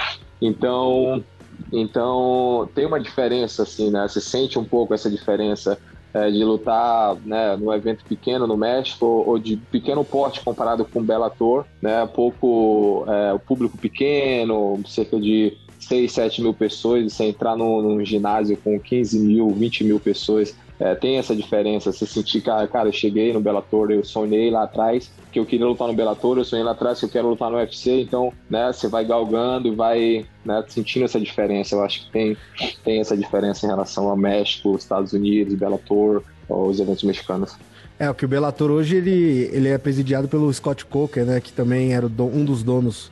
Então, 0.42 1.24
então 1.72 2.70
tem 2.74 2.86
uma 2.86 3.00
diferença, 3.00 3.64
assim, 3.64 3.90
né? 3.90 4.08
Você 4.08 4.22
sente 4.22 4.58
um 4.58 4.64
pouco 4.64 4.94
essa 4.94 5.10
diferença 5.10 5.78
é, 6.14 6.30
de 6.30 6.44
lutar 6.44 7.16
né, 7.26 7.56
num 7.58 7.74
evento 7.74 8.06
pequeno 8.06 8.46
no 8.46 8.56
México 8.56 9.06
ou 9.06 9.40
de 9.40 9.58
pequeno 9.58 10.04
porte 10.06 10.42
comparado 10.42 10.86
com 10.86 11.00
o 11.00 11.04
Bellator, 11.04 11.66
né, 11.82 12.06
pouco 12.14 13.06
é, 13.08 13.34
o 13.34 13.40
público 13.40 13.78
pequeno, 13.78 14.80
cerca 14.88 15.20
de 15.20 15.58
6, 15.80 16.12
7 16.12 16.42
mil 16.42 16.54
pessoas, 16.54 17.12
você 17.12 17.26
entrar 17.26 17.56
num, 17.56 17.82
num 17.82 18.06
ginásio 18.06 18.58
com 18.58 18.80
15 18.80 19.20
mil, 19.20 19.50
20 19.50 19.84
mil 19.84 20.00
pessoas, 20.00 20.56
é, 20.84 20.94
tem 20.96 21.18
essa 21.18 21.34
diferença, 21.34 21.94
você 21.94 22.06
sentir, 22.06 22.42
cara, 22.42 22.68
cara, 22.68 22.90
eu 22.90 22.94
cheguei 22.94 23.32
no 23.32 23.40
Bellator, 23.40 23.90
eu 23.90 24.04
sonhei 24.04 24.52
lá 24.52 24.64
atrás 24.64 25.10
que 25.32 25.40
eu 25.40 25.46
queria 25.46 25.66
lutar 25.66 25.88
no 25.88 25.94
Bellator, 25.94 26.38
eu 26.38 26.44
sonhei 26.44 26.64
lá 26.64 26.72
atrás 26.72 27.00
que 27.00 27.06
eu 27.06 27.10
quero 27.10 27.30
lutar 27.30 27.50
no 27.50 27.56
UFC, 27.56 28.02
então, 28.02 28.34
né, 28.50 28.70
você 28.70 28.90
vai 28.90 29.06
galgando 29.06 29.70
e 29.70 29.72
vai 29.74 30.26
né, 30.44 30.62
sentindo 30.68 31.06
essa 31.06 31.18
diferença. 31.22 31.74
Eu 31.74 31.84
acho 31.86 32.06
que 32.06 32.12
tem, 32.12 32.38
tem 32.84 33.00
essa 33.00 33.16
diferença 33.16 33.66
em 33.66 33.70
relação 33.70 34.10
ao 34.10 34.18
México, 34.18 34.76
Estados 34.76 35.14
Unidos, 35.14 35.54
Bellator, 35.54 36.22
os 36.50 36.78
eventos 36.82 37.04
mexicanos. 37.04 37.56
É, 37.98 38.10
o 38.10 38.14
que 38.14 38.26
o 38.26 38.28
Bellator 38.28 38.70
hoje 38.70 38.98
ele, 38.98 39.50
ele 39.54 39.70
é 39.70 39.78
presidiado 39.78 40.28
pelo 40.28 40.54
Scott 40.54 40.86
Coker, 40.86 41.24
né, 41.24 41.40
que 41.40 41.54
também 41.54 41.94
era 41.94 42.06
um 42.06 42.44
dos 42.44 42.62
donos 42.62 43.10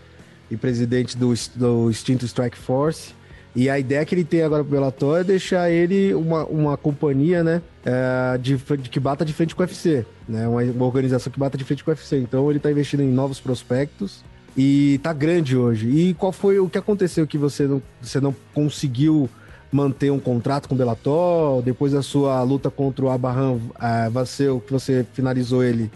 e 0.50 0.58
presidente 0.58 1.18
do, 1.18 1.34
do 1.56 1.90
extinto 1.90 2.26
Strike 2.26 2.58
Force. 2.58 3.14
E 3.56 3.70
a 3.70 3.78
ideia 3.78 4.06
que 4.06 4.16
ele 4.16 4.24
tem 4.24 4.44
agora 4.44 4.64
pro 4.64 4.72
Bellator 4.72 5.20
é 5.20 5.24
deixar 5.24 5.70
ele 5.70 6.14
uma, 6.14 6.46
uma 6.46 6.78
companhia, 6.78 7.44
né? 7.44 7.62
É, 7.84 8.38
de, 8.38 8.56
de, 8.56 8.90
que 8.90 9.00
bata 9.00 9.26
de 9.26 9.34
frente 9.34 9.54
com 9.54 9.62
o 9.62 9.66
UFC, 9.66 10.06
né? 10.28 10.48
Uma, 10.48 10.62
uma, 10.64 10.86
organização 10.86 11.32
que 11.32 11.40
bata 11.40 11.58
de 11.58 11.64
frente 11.64 11.84
com 11.84 11.92
o 11.92 11.94
UFC. 11.94 12.18
Então 12.18 12.50
ele 12.50 12.60
tá 12.60 12.72
investindo 12.72 13.04
em 13.04 13.12
novos 13.12 13.40
prospectos 13.42 14.24
e 14.56 15.00
tá 15.04 15.12
grande 15.12 15.58
hoje. 15.58 15.90
E 15.90 16.14
qual 16.14 16.32
foi 16.32 16.60
o 16.60 16.70
que 16.70 16.78
aconteceu 16.78 17.28
que 17.28 17.38
você 17.38 17.68
não, 17.68 17.82
você 18.02 18.22
não 18.22 18.34
conseguiu 18.54 19.30
manter 19.70 20.12
um 20.12 20.20
contrato 20.20 20.70
com 20.70 20.76
o 20.76 20.78
Bellator? 20.78 21.62
Depois 21.62 21.92
da 21.92 22.02
sua 22.02 22.42
luta 22.44 22.70
contra 22.70 23.04
o 23.04 23.10
Abraham 23.10 23.60
é, 23.82 24.10
Vasseu, 24.10 24.62
que 24.62 24.72
você 24.72 25.06
finalizou 25.14 25.62
ele 25.62 25.92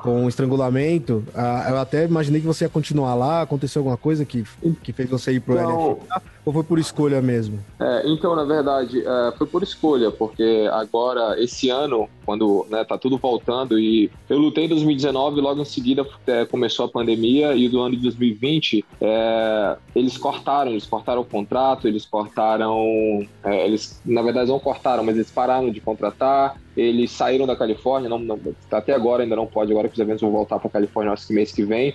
com 0.00 0.28
estrangulamento, 0.28 1.24
eu 1.66 1.78
até 1.78 2.04
imaginei 2.04 2.38
que 2.38 2.46
você 2.46 2.66
ia 2.66 2.68
continuar 2.68 3.14
lá. 3.14 3.40
Aconteceu 3.40 3.80
alguma 3.80 3.96
coisa 3.96 4.22
que, 4.22 4.44
que 4.82 4.92
fez 4.92 5.08
você 5.08 5.32
ir 5.32 5.40
pro 5.40 5.54
não, 5.54 5.98
ou 6.44 6.52
foi 6.52 6.62
por 6.62 6.78
escolha 6.78 7.22
mesmo? 7.22 7.58
É, 7.80 8.02
então, 8.06 8.36
na 8.36 8.44
verdade, 8.44 9.02
é, 9.04 9.32
foi 9.36 9.46
por 9.46 9.62
escolha, 9.62 10.10
porque 10.10 10.68
agora, 10.72 11.42
esse 11.42 11.70
ano, 11.70 12.08
quando 12.26 12.66
né, 12.68 12.84
tá 12.84 12.98
tudo 12.98 13.16
voltando, 13.16 13.78
e 13.78 14.10
eu 14.28 14.38
lutei 14.38 14.66
em 14.66 14.68
2019, 14.68 15.40
logo 15.40 15.62
em 15.62 15.64
seguida 15.64 16.06
é, 16.26 16.44
começou 16.44 16.84
a 16.86 16.88
pandemia, 16.88 17.54
e 17.54 17.68
do 17.68 17.80
ano 17.80 17.96
de 17.96 18.02
2020, 18.02 18.84
é, 19.00 19.76
eles 19.94 20.18
cortaram, 20.18 20.72
eles 20.72 20.86
cortaram 20.86 21.22
o 21.22 21.24
contrato, 21.24 21.88
eles 21.88 22.04
cortaram, 22.04 23.26
é, 23.42 23.66
eles, 23.66 24.00
na 24.04 24.20
verdade, 24.20 24.50
não 24.50 24.58
cortaram, 24.58 25.02
mas 25.02 25.16
eles 25.16 25.30
pararam 25.30 25.70
de 25.70 25.80
contratar, 25.80 26.56
eles 26.76 27.10
saíram 27.10 27.46
da 27.46 27.56
Califórnia, 27.56 28.08
não, 28.08 28.18
não, 28.18 28.38
até 28.70 28.92
agora 28.92 29.22
ainda 29.22 29.36
não 29.36 29.46
pode, 29.46 29.70
agora 29.70 29.88
que 29.88 29.94
os 29.94 30.00
eventos 30.00 30.20
vão 30.20 30.30
voltar 30.30 30.58
para 30.58 30.68
a 30.68 30.72
Califórnia, 30.72 31.12
acho 31.12 31.26
que 31.26 31.32
mês 31.32 31.52
que 31.52 31.64
vem, 31.64 31.94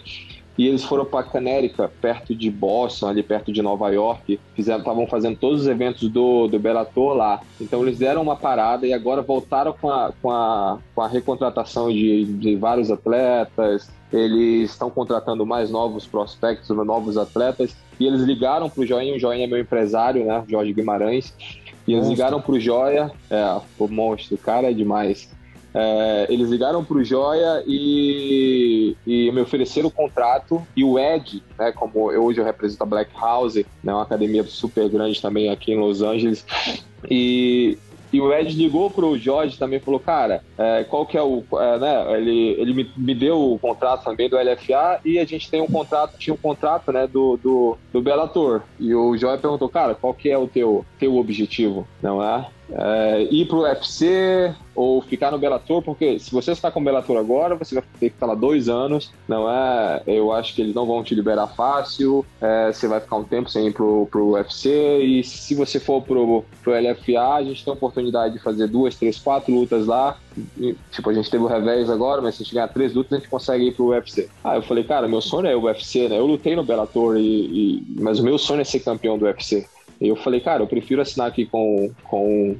e 0.60 0.68
eles 0.68 0.84
foram 0.84 1.06
para 1.06 1.24
Canérica, 1.24 1.90
perto 2.02 2.36
de 2.36 2.52
Boston, 2.52 3.08
ali 3.08 3.24
perto 3.24 3.50
de 3.50 3.62
Nova 3.62 3.90
York, 3.92 4.38
fizeram, 4.54 4.80
estavam 4.80 5.08
fazendo 5.08 5.38
todos 5.38 5.62
os 5.62 5.68
eventos 5.68 6.10
do, 6.10 6.50
do 6.50 6.60
Bellator 6.60 7.14
lá. 7.14 7.40
Então 7.62 7.82
eles 7.82 7.98
deram 7.98 8.22
uma 8.22 8.36
parada 8.36 8.86
e 8.86 8.92
agora 8.92 9.22
voltaram 9.22 9.72
com 9.72 9.90
a, 9.90 10.12
com 10.22 10.30
a, 10.30 10.78
com 10.94 11.02
a 11.02 11.08
recontratação 11.08 11.90
de, 11.90 12.26
de 12.26 12.58
vários 12.58 12.92
atletas, 12.92 13.90
eles 14.12 14.72
estão 14.72 14.90
contratando 14.90 15.46
mais 15.46 15.72
novos 15.72 16.06
prospectos, 16.06 16.68
novos 16.86 17.18
atletas, 17.18 17.74
e 17.98 18.06
eles 18.06 18.24
ligaram 18.24 18.70
para 18.70 18.82
o 18.82 18.86
Joinha, 18.86 19.16
o 19.16 19.20
Joinha 19.20 19.46
é 19.46 19.48
meu 19.48 19.60
empresário, 19.60 20.26
né, 20.26 20.44
Jorge 20.46 20.74
Guimarães, 20.74 21.34
e 21.88 21.94
eles 21.94 22.04
monstro. 22.04 22.10
ligaram 22.10 22.42
para 22.42 22.52
o 22.52 22.60
Joia, 22.60 23.10
é, 23.30 23.62
o 23.80 23.88
monstro, 23.88 24.36
o 24.36 24.38
cara 24.38 24.70
é 24.70 24.74
demais. 24.74 25.30
É, 25.80 26.28
eles 26.30 26.50
ligaram 26.50 26.84
para 26.84 26.98
o 26.98 27.04
Joia 27.04 27.64
e, 27.66 28.98
e, 29.08 29.32
me 29.32 29.40
ofereceram 29.40 29.88
o 29.88 29.92
contrato. 29.92 30.62
E 30.76 30.84
o 30.84 31.00
Ed, 31.00 31.42
né, 31.58 31.72
como 31.72 32.12
eu, 32.12 32.26
hoje 32.26 32.42
eu 32.42 32.46
represento 32.46 32.84
a 32.84 32.86
Black 32.86 33.12
House, 33.18 33.56
né, 33.56 33.94
uma 33.94 34.04
academia 34.04 34.44
super 34.44 34.90
grande 34.90 35.22
também 35.22 35.50
aqui 35.50 35.72
em 35.72 35.80
Los 35.80 36.02
Angeles. 36.02 36.46
E 37.10 37.78
e 38.12 38.20
o 38.20 38.34
Ed 38.34 38.56
ligou 38.56 38.90
pro 38.90 39.18
Jorge 39.18 39.58
também 39.58 39.80
falou, 39.80 40.00
cara, 40.00 40.44
é, 40.58 40.84
qual 40.84 41.06
que 41.06 41.16
é 41.16 41.22
o. 41.22 41.44
É, 41.54 41.78
né, 41.78 42.18
ele 42.18 42.56
ele 42.60 42.74
me, 42.74 42.92
me, 42.98 43.14
deu 43.14 43.54
o 43.54 43.60
contrato 43.60 44.04
também 44.04 44.28
do 44.28 44.36
LFA 44.36 45.00
e 45.06 45.20
a 45.20 45.26
gente 45.26 45.50
tem 45.50 45.62
um 45.62 45.68
contrato, 45.68 46.18
tinha 46.18 46.34
um 46.34 46.38
contrato 46.38 46.92
né, 46.92 47.06
do, 47.06 47.38
do, 47.38 47.78
do 47.94 48.02
Bellator. 48.02 48.64
E 48.80 48.94
o 48.96 49.16
Jorge 49.16 49.42
perguntou, 49.42 49.70
cara, 49.70 49.94
qual 49.94 50.14
que 50.14 50.30
é 50.30 50.38
o 50.38 50.48
teu, 50.48 50.84
teu 50.98 51.18
objetivo? 51.18 51.88
Não 52.02 52.24
é? 52.24 52.48
é, 52.72 53.28
ir 53.32 53.46
pro 53.46 53.62
UFC 53.62 54.54
ou 54.80 55.02
ficar 55.02 55.30
no 55.30 55.38
Bellator, 55.38 55.82
porque 55.82 56.18
se 56.20 56.32
você 56.32 56.54
está 56.54 56.72
com 56.72 56.80
o 56.80 56.84
Bellator 56.84 57.18
agora, 57.18 57.54
você 57.54 57.76
vai 57.76 57.84
ter 58.00 58.10
que 58.10 58.16
estar 58.16 58.26
lá 58.26 58.34
dois 58.34 58.70
anos, 58.70 59.12
não 59.28 59.52
é? 59.52 60.02
Eu 60.08 60.32
acho 60.32 60.56
que 60.56 60.62
eles 60.62 60.74
não 60.74 60.86
vão 60.86 61.04
te 61.04 61.14
liberar 61.14 61.48
fácil, 61.48 62.26
é, 62.40 62.72
você 62.72 62.88
vai 62.88 63.02
ficar 63.02 63.18
um 63.18 63.26
tempo 63.26 63.50
sem 63.50 63.68
ir 63.68 63.74
pro, 63.74 64.08
pro 64.10 64.36
UFC, 64.36 64.70
e 65.00 65.22
se 65.22 65.54
você 65.54 65.82
for 65.82 66.02
pro, 66.02 66.46
pro 66.64 66.72
LFA, 66.72 67.36
a 67.36 67.44
gente 67.44 67.66
tem 67.66 67.74
a 67.74 67.76
oportunidade 67.76 68.36
de 68.36 68.40
fazer 68.40 68.68
duas, 68.68 68.96
três, 68.96 69.20
quatro 69.20 69.54
lutas 69.54 69.86
lá, 69.86 70.18
e, 70.58 70.74
tipo, 70.90 71.10
a 71.10 71.14
gente 71.14 71.30
teve 71.30 71.44
o 71.44 71.48
revés 71.48 71.90
agora, 71.90 72.22
mas 72.22 72.36
se 72.36 72.44
a 72.44 72.46
gente 72.46 72.54
ganhar 72.54 72.70
três 72.70 72.94
lutas, 72.94 73.12
a 73.12 73.18
gente 73.18 73.30
consegue 73.30 73.66
ir 73.66 73.74
pro 73.74 73.88
UFC. 73.88 74.30
Aí 74.42 74.60
eu 74.60 74.62
falei, 74.62 74.86
cara, 74.86 75.10
meu 75.10 75.20
sonho 75.20 75.48
é 75.48 75.56
o 75.58 75.64
UFC, 75.64 76.08
né? 76.08 76.18
Eu 76.18 76.26
lutei 76.26 76.56
no 76.56 76.64
Bellator, 76.64 77.18
e, 77.18 77.22
e, 77.22 77.84
mas 77.98 78.20
o 78.20 78.24
meu 78.24 78.38
sonho 78.38 78.62
é 78.62 78.64
ser 78.64 78.80
campeão 78.80 79.18
do 79.18 79.26
UFC. 79.26 79.68
E 80.02 80.08
eu 80.08 80.16
falei, 80.16 80.40
cara, 80.40 80.64
eu 80.64 80.68
prefiro 80.68 81.02
assinar 81.02 81.28
aqui 81.28 81.46
com, 81.46 81.92
com, 82.04 82.56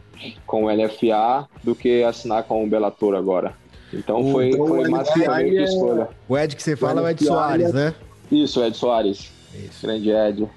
com 0.46 0.66
o 0.66 0.70
LFA 0.70 1.48
do 1.64 1.74
que 1.74 2.04
assinar 2.04 2.44
com 2.44 2.64
o 2.64 2.68
Bellator 2.68 3.16
agora. 3.16 3.54
Então 3.94 4.32
foi, 4.32 4.50
então, 4.50 4.68
foi 4.68 4.90
basicamente 4.90 5.58
a 5.58 5.64
escolha. 5.64 6.10
O 6.28 6.38
Ed 6.38 6.56
que 6.56 6.62
você 6.62 6.76
fala 6.76 7.02
é 7.02 7.04
o 7.04 7.10
Ed 7.10 7.24
Soares, 7.24 7.74
né? 7.74 7.96
Isso, 8.32 8.60
o 8.60 8.66
Ed 8.66 8.76
Soares. 8.76 9.32
Isso. 9.56 9.82
Grande 9.82 10.12
Ed. 10.12 10.48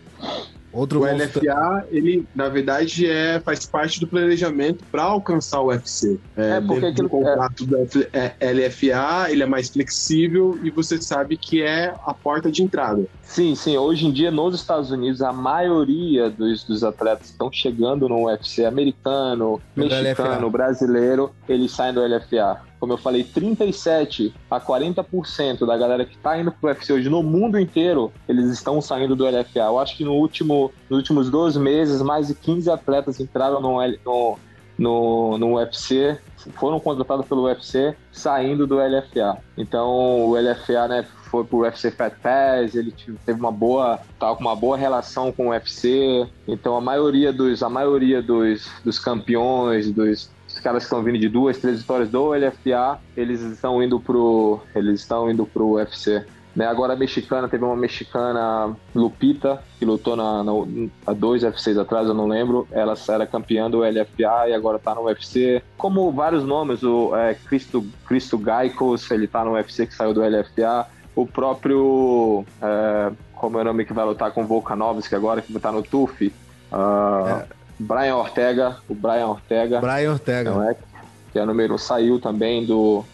Outro 0.73 1.01
o 1.01 1.05
LFA, 1.05 1.87
ele, 1.91 2.27
na 2.35 2.49
verdade, 2.49 3.07
é, 3.07 3.39
faz 3.41 3.67
parte 3.67 4.01
do 4.01 4.07
planejamento 4.07 4.85
para 4.91 5.03
alcançar 5.03 5.61
o 5.61 5.67
UFC. 5.67 6.19
É, 6.37 6.57
é 6.57 6.61
porque 6.61 6.87
aquilo, 6.87 7.09
o 7.09 7.11
contrato 7.11 7.65
é... 8.13 8.29
do 8.31 8.61
LFA, 8.61 9.31
ele 9.31 9.43
é 9.43 9.47
mais 9.47 9.69
flexível 9.69 10.59
e 10.63 10.71
você 10.71 11.01
sabe 11.01 11.37
que 11.37 11.63
é 11.63 11.95
a 12.07 12.15
porta 12.15 12.51
de 12.51 12.63
entrada. 12.63 13.05
Sim, 13.23 13.55
sim. 13.55 13.77
Hoje 13.77 14.07
em 14.07 14.13
dia, 14.13 14.31
nos 14.31 14.55
Estados 14.55 14.91
Unidos, 14.91 15.21
a 15.21 15.33
maioria 15.33 16.31
dos, 16.31 16.65
dos 16.65 16.83
atletas 16.83 17.27
que 17.27 17.33
estão 17.33 17.53
chegando 17.53 18.09
no 18.09 18.25
UFC 18.25 18.65
americano, 18.65 19.61
mexicano, 19.77 20.51
brasileiro, 20.51 21.33
eles 21.49 21.71
saem 21.73 21.93
do 21.93 22.01
LFA 22.01 22.72
como 22.83 22.95
eu 22.95 22.99
falei, 22.99 23.23
37 23.23 24.35
a 24.51 24.61
40% 24.61 25.65
da 25.65 25.77
galera 25.77 26.05
que 26.05 26.17
está 26.17 26.37
indo 26.37 26.51
pro 26.51 26.69
UFC 26.69 26.93
hoje 26.93 27.09
no 27.09 27.23
mundo 27.23 27.57
inteiro, 27.57 28.13
eles 28.29 28.47
estão 28.47 28.83
saindo 28.83 29.15
do 29.15 29.25
LFA. 29.25 29.61
Eu 29.61 29.79
acho 29.79 29.97
que 29.97 30.05
no 30.05 30.15
último, 30.15 30.73
nos 30.91 30.99
últimos 30.99 31.31
dois 31.31 31.57
meses, 31.57 32.03
mais 32.03 32.27
de 32.27 32.35
15 32.35 32.69
atletas 32.69 33.21
entraram 33.21 33.61
no, 33.61 33.79
no, 34.05 34.39
no, 34.77 35.39
no 35.39 35.55
UFC, 35.55 36.19
foram 36.55 36.81
contratados 36.81 37.25
pelo 37.25 37.45
UFC 37.45 37.95
saindo 38.11 38.67
do 38.67 38.79
LFA. 38.79 39.39
Então 39.57 40.27
o 40.27 40.35
LFA, 40.35 40.89
né, 40.89 41.07
foi 41.31 41.45
pro 41.45 41.59
UFC 41.59 41.89
Fat 41.93 42.15
Pass, 42.21 42.75
ele 42.75 42.93
teve 43.25 43.39
uma 43.39 43.53
boa, 43.53 44.01
tava 44.19 44.35
com 44.35 44.41
uma 44.41 44.57
boa 44.57 44.77
relação 44.77 45.31
com 45.31 45.47
o 45.47 45.51
UFC. 45.51 46.27
Então 46.49 46.77
a 46.77 46.81
maioria 46.81 47.33
dos, 47.33 47.63
a 47.63 47.69
maioria 47.69 48.21
dos, 48.21 48.69
dos 48.85 48.99
campeões, 48.99 49.89
dos 49.93 50.33
os 50.53 50.61
caras 50.61 50.83
que 50.83 50.87
estão 50.87 51.03
vindo 51.03 51.19
de 51.19 51.29
duas, 51.29 51.59
três 51.59 51.81
vitórias 51.81 52.11
do 52.11 52.31
LFA, 52.31 53.01
eles 53.17 53.41
estão 53.41 53.83
indo 53.83 53.99
pro, 53.99 54.61
eles 54.75 55.01
estão 55.01 55.31
indo 55.31 55.47
pro 55.47 55.73
UFC. 55.73 56.25
Né, 56.55 56.67
agora 56.67 56.93
a 56.93 56.97
mexicana, 56.97 57.49
teve 57.49 57.65
uma 57.65 57.75
mexicana 57.75 58.77
Lupita, 58.95 59.63
que 59.79 59.87
lutou 59.87 60.15
na, 60.15 60.45
na, 60.45 60.53
há 61.07 61.15
dois 61.15 61.43
UFCs 61.43 61.79
atrás, 61.79 62.07
eu 62.07 62.13
não 62.13 62.27
lembro. 62.27 62.69
Ela 62.71 62.95
era 63.09 63.27
campeã 63.27 63.71
do 63.71 63.79
LFA 63.81 64.49
e 64.49 64.53
agora 64.53 64.79
tá 64.79 64.95
no 64.95 65.05
UFC. 65.05 65.63
Como 65.79 66.13
vários 66.13 66.45
nomes, 66.45 66.83
o 66.83 67.17
é, 67.17 67.35
Cristo, 67.35 67.87
Cristo 68.07 68.37
Gaikos, 68.37 69.11
ele 69.11 69.27
tá 69.27 69.43
no 69.43 69.53
UFC 69.53 69.87
que 69.87 69.95
saiu 69.95 70.13
do 70.13 70.21
LFA. 70.21 70.87
O 71.17 71.27
próprio, 71.27 72.45
é, 72.61 73.13
como 73.35 73.59
é 73.59 73.63
o 73.63 73.65
nome 73.65 73.87
que 73.87 73.95
vai 73.95 74.05
lutar 74.05 74.31
com 74.33 74.47
Volkanovski 74.47 75.15
agora, 75.15 75.41
que 75.41 75.59
tá 75.59 75.73
no 75.73 75.83
TUF. 75.83 76.27
Uh, 76.71 77.29
é. 77.29 77.62
Brian 77.83 78.17
Ortega, 78.17 78.77
o 78.89 78.95
Brian 78.95 79.27
Ortega. 79.27 79.81
Brian 79.81 80.13
Ortega. 80.13 80.51
Não 80.51 80.69
é? 80.69 80.77
Que 81.33 81.39
é 81.39 81.47
número 81.47 81.79
saiu 81.79 82.21
também 82.21 82.65
do 82.65 83.05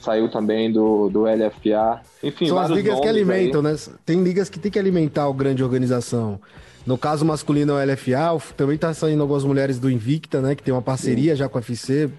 saiu 0.00 0.28
também 0.28 0.70
do, 0.72 1.08
do 1.08 1.22
LFA. 1.22 2.00
Enfim, 2.22 2.48
são 2.48 2.58
as 2.58 2.70
ligas 2.70 2.98
que 2.98 3.06
alimentam, 3.06 3.64
aí. 3.64 3.72
né? 3.72 3.78
Tem 4.04 4.22
ligas 4.22 4.48
que 4.48 4.58
tem 4.58 4.70
que 4.70 4.78
alimentar 4.78 5.28
o 5.28 5.34
grande 5.34 5.62
organização. 5.62 6.40
No 6.84 6.96
caso 6.96 7.24
masculino 7.24 7.78
é 7.78 7.84
o 7.84 7.92
LFA, 7.92 8.54
também 8.56 8.76
está 8.76 8.94
saindo 8.94 9.20
algumas 9.20 9.44
mulheres 9.44 9.78
do 9.78 9.90
Invicta, 9.90 10.40
né? 10.40 10.54
Que 10.54 10.62
tem 10.62 10.72
uma 10.72 10.82
parceria 10.82 11.32
Sim. 11.32 11.38
já 11.38 11.48
com 11.48 11.58
a 11.58 11.60
UFC 11.60 12.10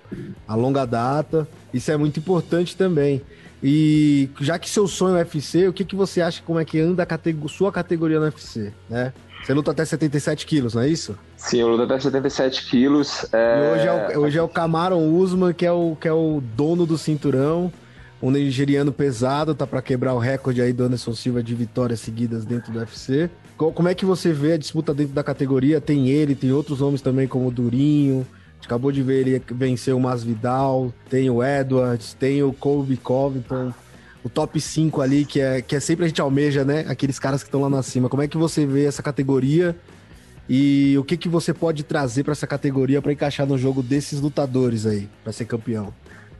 a 0.48 0.56
longa 0.56 0.86
data. 0.86 1.48
Isso 1.74 1.92
é 1.92 1.98
muito 1.98 2.20
importante 2.20 2.78
também. 2.78 3.22
E 3.62 4.30
já 4.40 4.58
que 4.58 4.70
seu 4.70 4.88
sonho 4.88 5.18
é 5.18 5.22
UFC, 5.22 5.68
o 5.68 5.74
que, 5.74 5.84
que 5.84 5.96
você 5.96 6.22
acha 6.22 6.42
como 6.46 6.60
é 6.60 6.66
que 6.66 6.80
anda 6.80 7.04
a 7.04 7.06
categoria, 7.06 7.50
sua 7.50 7.72
categoria 7.72 8.20
no 8.20 8.26
UFC, 8.26 8.72
né? 8.90 9.12
Você 9.44 9.54
luta 9.54 9.72
até 9.72 9.84
77 9.84 10.46
quilos, 10.46 10.74
não 10.74 10.82
é 10.82 10.88
isso? 10.88 11.18
Sim, 11.36 11.62
eu 11.62 11.70
luto 11.70 11.84
até 11.84 12.00
77 12.00 12.70
quilos. 12.70 13.26
É... 13.34 13.74
Hoje, 13.74 13.88
é 13.88 14.18
o, 14.18 14.22
hoje 14.22 14.38
é 14.38 14.42
o 14.42 14.48
Cameron 14.48 15.10
Usman, 15.16 15.54
que 15.54 15.66
é 15.66 15.72
o, 15.72 15.96
que 16.00 16.08
é 16.08 16.14
o 16.14 16.42
dono 16.56 16.86
do 16.86 16.98
cinturão. 16.98 17.72
Um 18.22 18.32
nigeriano 18.32 18.92
pesado, 18.92 19.56
tá 19.56 19.66
para 19.66 19.82
quebrar 19.82 20.14
o 20.14 20.20
recorde 20.20 20.62
aí 20.62 20.74
do 20.74 20.84
Anderson 20.84 21.16
Silva 21.16 21.42
de 21.42 21.56
vitórias 21.56 22.02
seguidas 22.02 22.44
dentro 22.44 22.72
do 22.72 22.80
UFC. 22.80 23.30
Como 23.58 23.88
é 23.88 23.96
que 23.96 24.06
você 24.06 24.34
vê 24.34 24.54
a 24.54 24.58
disputa 24.58 24.94
dentro 24.94 25.14
da 25.14 25.24
categoria? 25.24 25.80
Tem 25.80 26.10
ele, 26.10 26.36
tem 26.36 26.52
outros 26.52 26.82
nomes 26.82 27.02
também, 27.02 27.28
como 27.28 27.48
o 27.48 27.52
Durinho. 27.52 28.28
A 28.28 28.56
gente 28.56 28.66
acabou 28.66 28.92
de 28.92 29.02
ver 29.02 29.26
ele 29.26 29.42
vencer 29.52 29.96
o 29.96 30.00
Masvidal, 30.00 30.94
tem 31.10 31.30
o 31.30 31.42
Edwards, 31.42 32.14
tem 32.14 32.44
o 32.44 32.52
Colby 32.52 32.98
Covington 32.98 33.74
o 34.24 34.30
top 34.30 34.60
5 34.60 35.02
ali, 35.02 35.26
que 35.26 35.40
é, 35.40 35.62
que 35.62 35.76
é 35.76 35.80
sempre 35.80 36.06
a 36.06 36.08
gente 36.08 36.22
almeja, 36.22 36.64
né? 36.64 36.86
Aqueles 36.88 37.18
caras 37.20 37.42
que 37.42 37.48
estão 37.48 37.62
lá 37.62 37.70
na 37.70 37.84
cima. 37.84 38.10
Como 38.10 38.22
é 38.22 38.28
que 38.28 38.38
você 38.38 38.66
vê 38.66 38.86
essa 38.86 39.02
categoria 39.02 39.76
e 40.48 40.98
o 40.98 41.04
que, 41.04 41.16
que 41.16 41.30
você 41.30 41.54
pode 41.54 41.84
trazer 41.84 42.24
para 42.24 42.32
essa 42.32 42.48
categoria 42.48 43.02
para 43.02 43.12
encaixar 43.12 43.46
no 43.46 43.58
jogo 43.58 43.82
desses 43.82 44.20
lutadores 44.20 44.86
aí, 44.86 45.08
para 45.24 45.32
ser 45.32 45.46
campeão? 45.46 45.94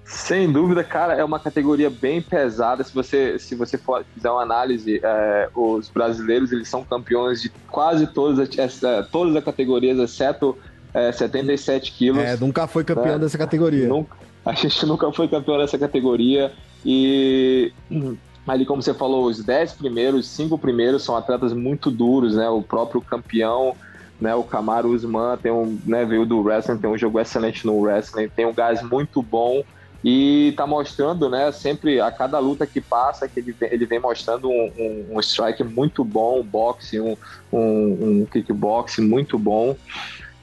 Sem 0.04 0.52
dúvida, 0.52 0.84
cara, 0.84 1.14
é 1.14 1.24
uma 1.24 1.40
categoria 1.40 1.88
bem 1.88 2.20
pesada. 2.20 2.84
Se 2.84 2.92
você, 2.92 3.38
se 3.38 3.54
você 3.54 3.78
for, 3.78 4.04
fizer 4.16 4.32
uma 4.32 4.42
análise, 4.42 5.00
é, 5.04 5.50
os 5.54 5.88
brasileiros 5.88 6.52
eles 6.52 6.68
são 6.68 6.84
campeões 6.84 7.44
de 7.44 7.50
quase 7.70 8.08
todas, 8.08 8.40
as, 8.40 8.84
é, 8.84 9.04
todas 9.04 9.36
as 9.36 9.44
categorias, 9.44 10.00
exceto 10.00 10.58
é, 10.96 11.12
77 11.12 11.92
quilos. 11.92 12.24
É, 12.24 12.36
nunca 12.36 12.66
foi 12.66 12.84
campeão 12.84 13.14
né? 13.14 13.20
dessa 13.20 13.38
categoria. 13.38 13.88
Nunca, 13.88 14.18
a 14.44 14.54
gente 14.54 14.84
nunca 14.88 15.12
foi 15.12 15.28
campeão 15.28 15.60
dessa 15.60 15.78
categoria. 15.78 16.52
E 16.86 17.74
ali, 18.48 18.66
como 18.66 18.82
você 18.82 18.94
falou, 18.94 19.26
os 19.26 19.44
10 19.44 19.74
primeiros, 19.74 20.22
os 20.22 20.32
5 20.32 20.58
primeiros 20.58 21.04
são 21.04 21.16
atletas 21.16 21.54
muito 21.54 21.92
duros, 21.92 22.36
né? 22.36 22.50
O 22.50 22.62
próprio 22.62 23.02
campeão, 23.02 23.76
né? 24.20 24.34
O 24.36 24.44
Camaro 24.44 24.90
Usman 24.90 25.38
tem 25.38 25.52
um, 25.52 25.80
né? 25.86 26.06
Veio 26.06 26.26
do 26.26 26.42
wrestling, 26.42 26.78
tem 26.78 26.90
um 26.90 26.98
jogo 26.98 27.20
excelente 27.20 27.66
no 27.66 27.80
wrestling, 27.80 28.30
tem 28.30 28.46
um 28.46 28.54
gás 28.54 28.82
muito 28.82 29.22
bom. 29.22 29.64
e 30.04 30.54
tá 30.56 30.66
mostrando, 30.66 31.30
né, 31.30 31.52
sempre 31.52 32.00
a 32.00 32.10
cada 32.10 32.40
luta 32.40 32.66
que 32.66 32.80
passa, 32.80 33.28
que 33.28 33.38
ele, 33.40 33.54
ele 33.64 33.86
vem 33.86 34.00
mostrando 34.00 34.50
um, 34.50 34.72
um, 34.78 35.16
um 35.18 35.20
strike 35.20 35.62
muito 35.62 36.06
bom, 36.06 36.40
um 36.40 36.44
boxe, 36.44 37.02
um, 37.02 37.18
um, 37.52 38.24
um 38.24 38.28
muito 39.02 39.38
bom, 39.38 39.76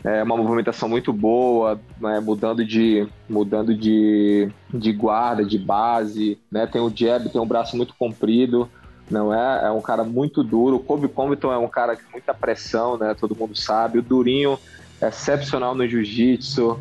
é 0.06 0.22
uma 0.22 0.36
movimentação 0.36 0.88
muito 0.88 1.12
boa, 1.12 1.80
né, 2.00 2.20
mudando 2.20 2.64
de 2.64 3.08
mudando 3.28 3.75
de, 3.75 4.48
de 4.72 4.92
guarda, 4.92 5.44
de 5.44 5.58
base, 5.58 6.38
né, 6.50 6.64
tem 6.64 6.80
o 6.80 6.92
jab, 6.94 7.28
tem 7.28 7.40
um 7.40 7.46
braço 7.46 7.76
muito 7.76 7.92
comprido, 7.98 8.70
não 9.10 9.34
é? 9.34 9.66
É 9.66 9.70
um 9.70 9.80
cara 9.80 10.04
muito 10.04 10.42
duro. 10.42 10.76
O 10.76 10.80
Kobe 10.80 11.08
Covington 11.08 11.52
é 11.52 11.58
um 11.58 11.68
cara 11.68 11.96
com 11.96 12.12
muita 12.12 12.34
pressão, 12.34 12.96
né? 12.96 13.14
Todo 13.18 13.36
mundo 13.36 13.56
sabe. 13.56 13.98
O 13.98 14.02
Durinho 14.02 14.58
é 15.00 15.08
excepcional 15.08 15.75
no 15.75 15.86
jiu-jitsu. 15.86 16.78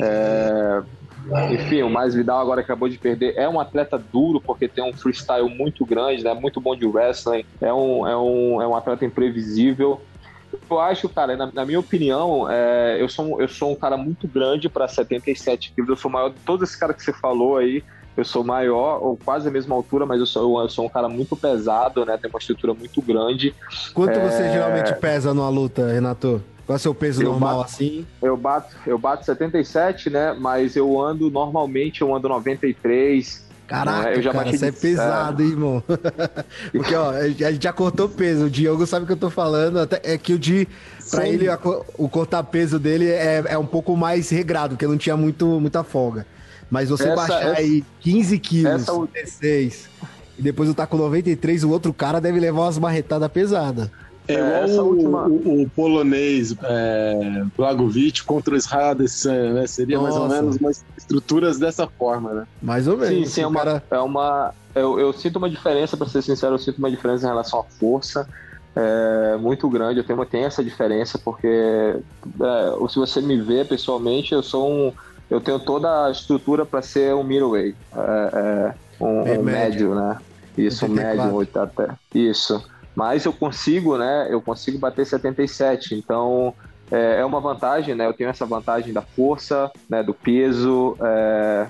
É, 0.00 0.82
enfim, 1.50 1.82
o 1.82 1.90
Mais 1.90 2.14
Vidal 2.14 2.40
agora 2.40 2.60
acabou 2.60 2.88
de 2.88 2.96
perder. 2.96 3.34
É 3.36 3.48
um 3.48 3.58
atleta 3.58 3.98
duro, 3.98 4.40
porque 4.40 4.68
tem 4.68 4.84
um 4.84 4.92
freestyle 4.92 5.48
muito 5.48 5.84
grande, 5.84 6.22
né? 6.22 6.32
Muito 6.32 6.60
bom 6.60 6.76
de 6.76 6.86
wrestling. 6.86 7.44
É 7.60 7.72
um, 7.72 8.06
é 8.06 8.16
um, 8.16 8.62
é 8.62 8.68
um 8.68 8.76
atleta 8.76 9.04
imprevisível. 9.04 10.00
Eu 10.70 10.80
acho, 10.80 11.08
cara, 11.08 11.36
na, 11.36 11.50
na 11.52 11.64
minha 11.64 11.80
opinião, 11.80 12.46
é, 12.50 12.96
eu, 13.00 13.08
sou, 13.08 13.40
eu 13.40 13.48
sou 13.48 13.72
um 13.72 13.74
cara 13.74 13.96
muito 13.96 14.28
grande 14.28 14.68
para 14.68 14.86
77 14.86 15.72
quilos. 15.74 15.90
Eu 15.90 15.96
sou 15.96 16.10
maior 16.10 16.30
de 16.30 16.36
todos 16.40 16.68
esses 16.68 16.76
caras 16.76 16.96
que 16.96 17.02
você 17.02 17.12
falou 17.12 17.56
aí. 17.56 17.82
Eu 18.16 18.24
sou 18.24 18.42
maior, 18.42 19.00
ou 19.00 19.16
quase 19.16 19.46
a 19.46 19.50
mesma 19.50 19.76
altura, 19.76 20.04
mas 20.04 20.18
eu 20.18 20.26
sou, 20.26 20.60
eu 20.60 20.68
sou 20.68 20.86
um 20.86 20.88
cara 20.88 21.08
muito 21.08 21.36
pesado, 21.36 22.04
né? 22.04 22.18
Tem 22.18 22.28
uma 22.28 22.40
estrutura 22.40 22.74
muito 22.74 23.00
grande. 23.00 23.54
Quanto 23.94 24.18
é... 24.18 24.28
você 24.28 24.50
geralmente 24.50 24.92
pesa 24.96 25.32
numa 25.32 25.48
luta, 25.48 25.86
Renato? 25.86 26.42
Qual 26.66 26.74
é 26.74 26.76
o 26.76 26.80
seu 26.80 26.94
peso 26.94 27.22
eu 27.22 27.30
normal 27.30 27.58
bato, 27.58 27.70
assim? 27.70 28.06
Eu 28.20 28.36
bato, 28.36 28.76
eu 28.86 28.98
bato 28.98 29.24
77, 29.24 30.10
né? 30.10 30.34
Mas 30.34 30.74
eu 30.76 31.00
ando 31.00 31.30
normalmente, 31.30 32.02
eu 32.02 32.14
ando 32.14 32.28
93. 32.28 33.47
Caraca, 33.68 34.14
eu 34.14 34.22
já 34.22 34.32
cara, 34.32 34.50
você 34.50 34.66
é 34.66 34.72
pesado, 34.72 35.42
hein, 35.42 35.50
irmão? 35.50 35.84
Porque, 36.72 36.94
ó, 36.94 37.10
a 37.10 37.28
gente 37.28 37.62
já 37.62 37.72
cortou 37.72 38.08
peso. 38.08 38.46
O 38.46 38.50
Diogo 38.50 38.86
sabe 38.86 39.04
o 39.04 39.06
que 39.06 39.12
eu 39.12 39.16
tô 39.18 39.28
falando. 39.28 39.78
Até, 39.80 40.00
é 40.14 40.16
que 40.16 40.32
o 40.32 40.38
Di, 40.38 40.66
pra 41.10 41.24
Sim. 41.24 41.28
ele, 41.28 41.46
o 41.98 42.08
cortar 42.08 42.42
peso 42.44 42.78
dele 42.78 43.10
é, 43.10 43.44
é 43.46 43.58
um 43.58 43.66
pouco 43.66 43.94
mais 43.94 44.30
regrado, 44.30 44.70
porque 44.70 44.86
não 44.86 44.96
tinha 44.96 45.18
muito, 45.18 45.60
muita 45.60 45.84
folga. 45.84 46.26
Mas 46.70 46.88
você 46.88 47.04
essa, 47.04 47.14
baixar 47.14 47.42
essa, 47.42 47.60
aí 47.60 47.84
15 48.00 48.38
quilos, 48.38 48.82
essa... 48.82 49.08
16, 49.14 49.88
e 50.38 50.42
depois 50.42 50.66
eu 50.66 50.74
tá 50.74 50.86
com 50.86 50.96
93, 50.96 51.62
o 51.64 51.70
outro 51.70 51.92
cara 51.92 52.22
deve 52.22 52.40
levar 52.40 52.62
umas 52.62 52.78
marretadas 52.78 53.30
pesadas. 53.30 53.90
É, 54.28 54.34
é 54.34 54.66
igual 54.66 54.86
o, 54.86 54.90
última... 54.90 55.26
o, 55.26 55.62
o, 55.62 55.70
polonês 55.70 56.54
é, 56.62 57.44
Blagovic 57.56 58.22
contra 58.24 58.54
o 58.54 58.56
Israel 58.56 58.90
Adesanya, 58.90 59.54
né? 59.54 59.66
Seria 59.66 59.96
Nossa. 59.96 60.20
mais 60.20 60.22
ou 60.22 60.28
menos 60.28 60.56
umas 60.56 60.84
estruturas 60.96 61.58
dessa 61.58 61.86
forma, 61.86 62.34
né? 62.34 62.46
Mais 62.60 62.86
ou 62.86 62.98
menos. 62.98 63.08
Sim, 63.08 63.24
sim, 63.24 63.40
é 63.40 63.46
uma, 63.46 63.58
cara... 63.58 63.82
é 63.90 63.98
uma 63.98 64.54
eu, 64.74 65.00
eu, 65.00 65.12
sinto 65.12 65.36
uma 65.36 65.48
diferença, 65.48 65.96
para 65.96 66.06
ser 66.06 66.22
sincero, 66.22 66.54
eu 66.54 66.58
sinto 66.58 66.78
uma 66.78 66.90
diferença 66.90 67.24
em 67.24 67.28
relação 67.28 67.60
à 67.60 67.64
força. 67.64 68.28
É, 68.76 69.36
muito 69.38 69.68
grande, 69.68 69.98
eu 69.98 70.04
tenho, 70.04 70.24
tenho 70.26 70.46
essa 70.46 70.62
diferença, 70.62 71.18
porque 71.18 71.48
é, 71.48 72.88
se 72.88 72.96
você 72.96 73.20
me 73.20 73.40
vê 73.40 73.64
pessoalmente, 73.64 74.32
eu 74.32 74.42
sou 74.42 74.70
um. 74.70 74.92
Eu 75.30 75.40
tenho 75.40 75.58
toda 75.58 76.06
a 76.06 76.10
estrutura 76.10 76.64
para 76.64 76.80
ser 76.80 77.14
um 77.14 77.24
middleweight, 77.24 77.76
é, 77.94 78.74
é 79.00 79.04
um, 79.04 79.20
um 79.20 79.24
médio. 79.24 79.42
médio, 79.42 79.94
né? 79.94 80.18
Isso, 80.56 80.86
um 80.86 80.90
médio, 80.90 81.48
até. 81.54 81.88
Isso 82.14 82.62
mas 82.98 83.24
eu 83.24 83.32
consigo, 83.32 83.96
né? 83.96 84.26
Eu 84.28 84.42
consigo 84.42 84.76
bater 84.76 85.06
77, 85.06 85.94
então 85.94 86.52
é, 86.90 87.20
é 87.20 87.24
uma 87.24 87.38
vantagem, 87.38 87.94
né? 87.94 88.04
Eu 88.04 88.12
tenho 88.12 88.28
essa 88.28 88.44
vantagem 88.44 88.92
da 88.92 89.02
força, 89.02 89.70
né? 89.88 90.02
Do 90.02 90.12
peso. 90.12 90.96
É... 91.00 91.68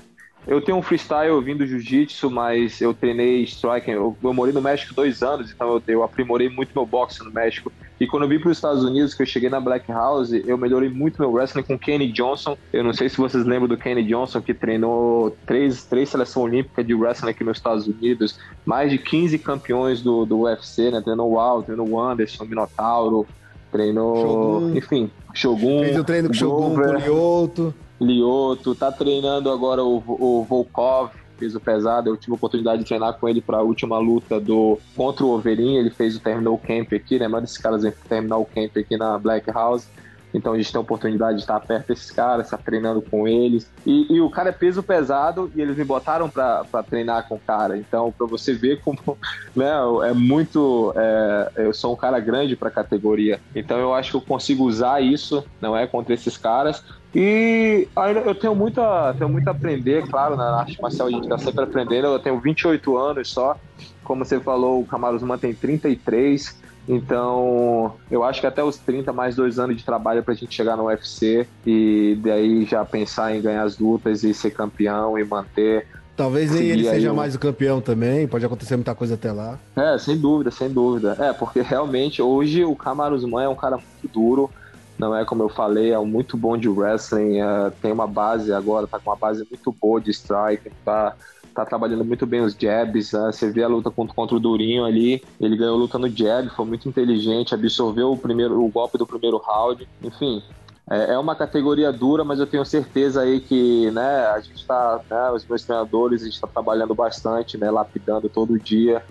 Eu 0.49 0.63
tenho 0.63 0.79
um 0.79 0.83
freestyle 0.83 1.39
vindo 1.43 1.59
do 1.59 1.67
jiu-jitsu, 1.67 2.31
mas 2.31 2.81
eu 2.81 2.95
treinei 2.95 3.43
striking. 3.43 3.91
Eu, 3.91 4.17
eu 4.23 4.33
morei 4.33 4.55
no 4.55 4.63
México 4.63 4.95
dois 4.95 5.23
anos, 5.23 5.53
então 5.53 5.75
eu, 5.75 5.83
eu 5.87 6.03
aprimorei 6.03 6.49
muito 6.49 6.71
meu 6.75 6.87
boxe 6.87 7.23
no 7.23 7.31
México. 7.31 7.71
E 8.01 8.07
quando 8.07 8.23
eu 8.23 8.29
vim 8.31 8.39
para 8.39 8.51
os 8.51 8.57
Estados 8.57 8.83
Unidos, 8.83 9.13
que 9.13 9.23
eu 9.23 9.27
cheguei 9.27 9.51
na 9.51 9.61
Black 9.61 9.93
House, 9.93 10.33
eu 10.33 10.57
melhorei 10.57 10.89
muito 10.89 11.21
meu 11.21 11.31
wrestling 11.31 11.65
com 11.65 11.79
Kenny 11.79 12.11
Johnson. 12.11 12.57
Eu 12.73 12.83
não 12.83 12.95
sei 12.95 13.11
se 13.11 13.19
vocês 13.19 13.45
lembram 13.45 13.69
do 13.69 13.77
Kenny 13.77 14.03
Johnson, 14.03 14.41
que 14.41 14.55
treinou 14.55 15.37
três, 15.45 15.85
três 15.85 16.09
seleções 16.09 16.47
olímpicas 16.47 16.87
de 16.87 16.95
wrestling 16.95 17.31
aqui 17.31 17.45
nos 17.45 17.59
Estados 17.59 17.87
Unidos, 17.87 18.39
mais 18.65 18.91
de 18.91 18.97
15 18.97 19.39
campeões 19.41 20.01
do, 20.01 20.25
do 20.25 20.41
UFC, 20.41 20.91
né? 20.91 21.03
Treinou 21.03 21.31
o 21.31 21.63
treinou 21.63 21.87
o 21.87 22.01
Anderson, 22.01 22.45
o 22.45 22.47
Minotauro, 22.47 23.27
treinou, 23.71 24.17
Shogun. 24.17 24.77
enfim, 24.79 25.11
Shogun. 25.35 25.85
Fez 25.85 25.99
o 25.99 26.05
treino 26.05 26.29
com 26.29 26.35
Shogun, 26.35 26.75
com 26.75 26.81
Lioto. 26.97 27.75
Lioto, 28.01 28.75
tá 28.75 28.93
treinando 28.93 29.51
agora 29.51 29.83
o, 29.83 30.03
o 30.07 30.45
Volkov, 30.45 31.11
peso 31.39 31.61
pesado. 31.61 32.09
Eu 32.09 32.17
tive 32.17 32.33
a 32.33 32.37
oportunidade 32.37 32.83
de 32.83 32.89
treinar 32.89 33.15
com 33.15 33.29
ele 33.29 33.41
para 33.41 33.59
a 33.59 33.63
última 33.63 33.99
luta 33.99 34.41
do 34.41 34.79
contra 34.97 35.25
o 35.25 35.31
Overin. 35.31 35.77
Ele 35.77 35.91
fez 35.91 36.17
o 36.17 36.21
terminou 36.21 36.59
camp 36.59 36.93
aqui, 36.93 37.19
né? 37.19 37.29
Mas 37.29 37.45
esses 37.45 37.59
caras 37.59 37.83
vêm 37.83 37.93
terminar 38.09 38.37
o 38.37 38.45
camp 38.45 38.77
aqui 38.77 38.97
na 38.97 39.19
Black 39.19 39.51
House. 39.51 39.89
Então 40.33 40.53
a 40.53 40.57
gente 40.57 40.71
tem 40.71 40.79
a 40.79 40.83
oportunidade 40.83 41.37
de 41.37 41.43
estar 41.43 41.59
perto 41.61 41.89
desses 41.89 42.11
caras, 42.11 42.47
estar 42.47 42.59
treinando 42.59 43.01
com 43.01 43.27
eles. 43.27 43.71
E, 43.87 44.15
e 44.15 44.21
o 44.21 44.29
cara 44.31 44.51
é 44.51 44.53
peso 44.53 44.83
pesado 44.83 45.51
e 45.55 45.61
eles 45.61 45.77
me 45.77 45.85
botaram 45.85 46.29
para 46.29 46.83
treinar 46.89 47.27
com 47.27 47.37
o 47.37 47.41
cara. 47.41 47.79
Então, 47.79 48.13
para 48.13 48.27
você 48.27 48.53
ver 48.53 48.81
como 48.83 48.99
né, 49.57 49.73
é 50.05 50.13
muito. 50.13 50.93
É, 50.97 51.53
eu 51.57 51.73
sou 51.73 51.95
um 51.95 51.97
cara 51.97 52.21
grande 52.21 52.57
para 52.57 52.69
a 52.69 52.73
categoria. 52.73 53.41
Então 53.55 53.79
eu 53.79 53.95
acho 53.95 54.11
que 54.11 54.17
eu 54.17 54.21
consigo 54.21 54.65
usar 54.65 55.01
isso, 55.01 55.45
não 55.61 55.77
é? 55.77 55.87
Contra 55.87 56.15
esses 56.15 56.37
caras. 56.37 56.85
E 57.15 57.89
ainda 57.97 58.21
eu 58.21 58.35
tenho 58.35 58.55
muita, 58.55 59.15
tenho 59.15 59.31
muito 59.31 59.49
a 59.49 59.53
aprender, 59.53 60.07
claro, 60.09 60.37
na 60.37 60.61
arte 60.61 60.81
marcial 60.81 61.09
a 61.09 61.11
gente 61.11 61.25
está 61.25 61.39
sempre 61.39 61.65
aprendendo. 61.65 62.09
Eu 62.09 62.19
tenho 62.19 62.39
28 62.39 62.97
anos 62.99 63.31
só. 63.31 63.57
Como 64.05 64.25
você 64.25 64.39
falou, 64.41 64.81
o 64.81 64.87
Camaruzman 64.87 65.39
tem 65.39 65.55
33. 65.55 66.57
Então, 66.89 67.95
eu 68.11 68.25
acho 68.25 68.41
que 68.41 68.47
até 68.47 68.65
os 68.65 68.79
30, 68.79 69.13
mais 69.13 69.37
dois 69.37 69.59
anos 69.59 69.77
de 69.77 69.85
trabalho 69.85 70.23
para 70.23 70.33
a 70.33 70.37
gente 70.37 70.55
chegar 70.55 70.75
no 70.75 70.87
UFC 70.87 71.47
e 71.67 72.19
daí 72.23 72.65
já 72.65 72.83
pensar 72.83 73.37
em 73.37 73.43
ganhar 73.43 73.63
as 73.63 73.79
lutas 73.79 74.25
e 74.25 74.33
ser 74.33 74.53
campeão 74.53 75.19
e 75.19 75.25
manter. 75.25 75.87
Talvez 76.17 76.51
nem 76.51 76.63
ele 76.65 76.85
seja 76.85 77.13
mais 77.13 77.35
o 77.35 77.39
campeão 77.39 77.81
também, 77.81 78.27
pode 78.27 78.45
acontecer 78.45 78.75
muita 78.75 78.95
coisa 78.95 79.15
até 79.15 79.31
lá. 79.31 79.59
É, 79.77 79.99
sem 79.99 80.17
dúvida, 80.17 80.51
sem 80.51 80.69
dúvida. 80.69 81.15
É, 81.21 81.33
porque 81.33 81.61
realmente 81.61 82.23
hoje 82.23 82.65
o 82.65 82.75
Camaruzman 82.75 83.45
é 83.45 83.49
um 83.49 83.55
cara 83.55 83.77
muito 83.77 84.13
duro, 84.13 84.51
não 84.99 85.15
é 85.15 85.25
como 85.25 85.43
eu 85.43 85.49
falei, 85.49 85.93
é 85.93 85.99
um 85.99 86.07
muito 86.07 86.37
bom 86.37 86.57
de 86.57 86.69
wrestling, 86.69 87.41
é, 87.41 87.71
tem 87.81 87.93
uma 87.93 88.07
base 88.07 88.53
agora, 88.53 88.87
tá 88.87 88.99
com 88.99 89.11
uma 89.11 89.17
base 89.17 89.47
muito 89.49 89.71
boa 89.71 90.01
de 90.01 90.11
strike, 90.11 90.71
tá, 90.85 91.15
tá 91.55 91.65
trabalhando 91.65 92.05
muito 92.05 92.27
bem 92.27 92.41
os 92.41 92.55
jabs, 92.55 93.13
né? 93.13 93.31
você 93.33 93.51
vê 93.51 93.63
a 93.63 93.69
luta 93.69 93.91
contra, 93.91 94.15
contra 94.15 94.37
o 94.37 94.41
Durinho 94.41 94.85
ali, 94.85 95.23
ele 95.41 95.57
ganhou 95.57 95.77
luta 95.77 95.99
no 95.99 96.09
jab, 96.09 96.49
foi 96.51 96.67
muito 96.67 96.89
inteligente, 96.89 97.55
absorveu 97.55 98.13
o 98.13 98.19
primeiro 98.19 98.63
o 98.63 98.69
golpe 98.69 98.99
do 98.99 99.07
primeiro 99.07 99.39
round, 99.39 99.89
enfim, 100.03 100.43
é, 100.91 101.13
é 101.13 101.19
uma 101.19 101.37
categoria 101.37 101.93
dura, 101.93 102.25
mas 102.25 102.41
eu 102.41 102.47
tenho 102.47 102.65
certeza 102.65 103.23
aí 103.23 103.41
que, 103.41 103.91
né, 103.93 104.27
a 104.27 104.41
gente 104.41 104.67
tá, 104.67 105.01
né, 105.09 105.31
os 105.31 105.47
meus 105.47 105.63
treinadores, 105.63 106.23
a 106.23 106.25
gente 106.25 106.35
está 106.35 106.49
trabalhando 106.49 106.95
bastante, 106.95 107.57
né, 107.57 107.71
lapidando 107.71 108.29
todo 108.29 108.59
dia 108.59 109.03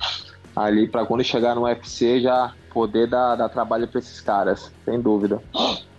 ali 0.55 0.87
para 0.87 1.05
quando 1.05 1.23
chegar 1.23 1.55
no 1.55 1.63
UFC 1.63 2.19
já 2.19 2.51
poder 2.77 3.07
dar, 3.07 3.35
dar 3.35 3.49
trabalho 3.49 3.87
para 3.87 3.97
esses 3.97 4.21
caras, 4.21 4.71
sem 4.85 5.01
dúvida. 5.01 5.41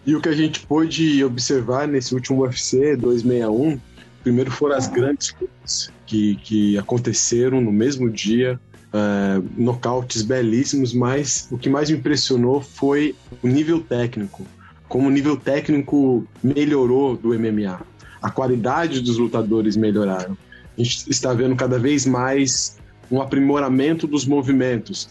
E 0.07 0.14
o 0.14 0.21
que 0.21 0.29
a 0.29 0.33
gente 0.33 0.64
pôde 0.64 1.25
observar 1.25 1.88
nesse 1.88 2.14
último 2.14 2.43
UFC 2.43 2.95
261, 2.95 3.81
primeiro 4.23 4.49
foram 4.53 4.77
as 4.77 4.87
grandes 4.87 5.35
lutas 5.41 5.91
que, 6.07 6.37
que 6.37 6.79
aconteceram 6.79 7.61
no 7.61 7.73
mesmo 7.73 8.09
dia, 8.09 8.61
uh, 8.95 9.45
nocautes 9.57 10.23
belíssimos, 10.23 10.95
mas 10.95 11.49
o 11.51 11.59
que 11.59 11.69
mais 11.69 11.91
me 11.91 11.97
impressionou 11.99 12.61
foi 12.61 13.17
o 13.43 13.49
nível 13.49 13.81
técnico, 13.81 14.47
como 14.88 15.09
o 15.09 15.11
nível 15.11 15.37
técnico 15.37 16.25
melhorou 16.41 17.17
do 17.17 17.37
MMA. 17.37 17.81
A 18.23 18.31
qualidade 18.31 19.01
dos 19.01 19.19
lutadores 19.19 19.77
melhoraram. 19.77 20.38
A 20.79 20.81
gente 20.81 21.11
está 21.11 21.35
vendo 21.35 21.57
cada 21.57 21.77
vez 21.77 22.07
mais 22.07 22.79
um 23.11 23.21
aprimoramento 23.21 24.07
dos 24.07 24.25
movimentos. 24.25 25.09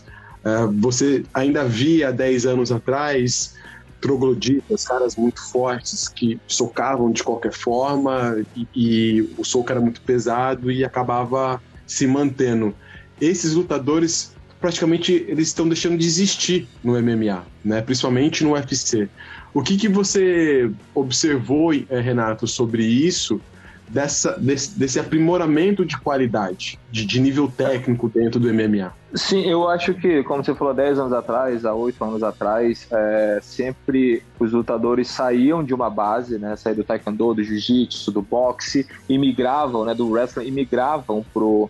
Uh, 0.48 0.72
você 0.80 1.26
ainda 1.34 1.66
via 1.66 2.12
10 2.12 2.46
anos 2.46 2.72
atrás 2.72 3.54
trogloditas, 4.00 4.86
caras 4.86 5.16
muito 5.16 5.42
fortes 5.52 6.08
que 6.08 6.40
socavam 6.48 7.12
de 7.12 7.24
qualquer 7.24 7.52
forma 7.52 8.46
e, 8.56 8.68
e, 8.76 9.30
o 9.38 9.44
soco 9.44 9.72
era 9.72 9.82
muito 9.82 10.00
pesado 10.02 10.72
e 10.72 10.86
acabava 10.86 11.62
se 11.86 12.06
mantendo. 12.06 12.74
Esses 13.20 13.54
lutadores 13.54 14.32
praticamente 14.62 15.26
eles 15.28 15.48
estão 15.48 15.68
deixando 15.68 15.98
de 15.98 16.06
existir 16.06 16.68
no 16.84 16.94
MMA, 17.02 17.46
né? 17.66 17.82
principalmente 17.82 18.44
no 18.44 18.54
UFC. 18.54 19.10
O 19.54 19.62
que, 19.62 19.76
que 19.76 19.88
você 19.88 20.72
observou, 20.94 21.74
eh, 21.74 21.86
Renato, 22.00 22.48
sobre 22.48 22.84
isso 22.86 23.42
dessa, 23.88 24.38
desse, 24.38 24.78
desse 24.78 25.00
aprimoramento 25.00 25.86
de 25.86 25.98
qualidade, 25.98 26.80
de, 26.92 27.06
de, 27.06 27.20
nível 27.20 27.48
técnico 27.48 28.10
dentro 28.10 28.40
do 28.40 28.54
MMA? 28.54 28.94
Sim, 29.14 29.50
eu 29.50 29.68
acho 29.70 29.94
que, 29.94 30.24
como 30.24 30.44
você 30.44 30.54
falou, 30.54 30.74
10 30.74 31.00
anos 31.00 31.14
atrás, 31.14 31.66
há 31.66 31.74
8 31.74 32.04
anos 32.04 32.24
atrás, 32.24 32.88
é, 32.92 33.40
sempre 33.42 34.22
os 34.38 34.52
lutadores 34.52 35.08
saíam 35.08 35.64
de 35.64 35.74
uma 35.74 35.90
base, 35.90 36.38
né? 36.38 36.56
Saíam 36.56 36.78
do 36.78 36.84
taekwondo, 36.84 37.34
do 37.34 37.44
jiu-jitsu, 37.44 38.12
do 38.12 38.22
boxe, 38.22 38.86
e 39.08 39.18
migravam, 39.18 39.86
né? 39.86 39.94
Do 39.94 40.10
wrestling, 40.10 40.48
e 40.48 40.52
migravam 40.52 41.26
pro 41.34 41.70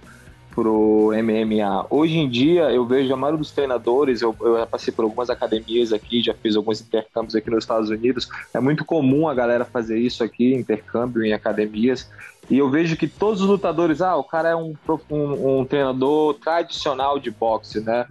pro 0.58 1.12
MMA. 1.14 1.86
Hoje 1.88 2.18
em 2.18 2.28
dia, 2.28 2.72
eu 2.72 2.84
vejo 2.84 3.14
a 3.14 3.16
maioria 3.16 3.38
dos 3.38 3.52
treinadores, 3.52 4.24
eu, 4.24 4.36
eu 4.42 4.58
já 4.58 4.66
passei 4.66 4.92
por 4.92 5.04
algumas 5.04 5.30
academias 5.30 5.94
aqui, 5.94 6.24
já 6.24 6.34
fiz 6.34 6.56
alguns 6.56 6.82
intercâmbios 6.82 7.36
aqui 7.36 7.52
nos 7.52 7.64
Estados 7.64 7.92
Unidos, 7.92 8.28
é 8.52 8.60
muito 8.60 8.84
comum 8.84 9.28
a 9.28 9.36
galera 9.36 9.66
fazer 9.66 10.00
isso 10.00 10.24
aqui, 10.24 10.56
intercâmbio 10.56 11.24
em 11.24 11.32
academias, 11.32 12.10
e 12.50 12.58
eu 12.58 12.72
vejo 12.72 12.98
que 12.98 13.08
todos 13.08 13.42
os 13.42 13.48
lutadores, 13.48 14.02
ah, 14.02 14.16
o 14.16 14.24
cara 14.24 14.50
é 14.50 14.56
um, 14.56 14.74
um, 15.12 15.60
um 15.60 15.66
treinador 15.66 16.34
tradicional 16.34 17.20
de 17.20 17.30
boxe, 17.30 17.80
né, 17.80 18.08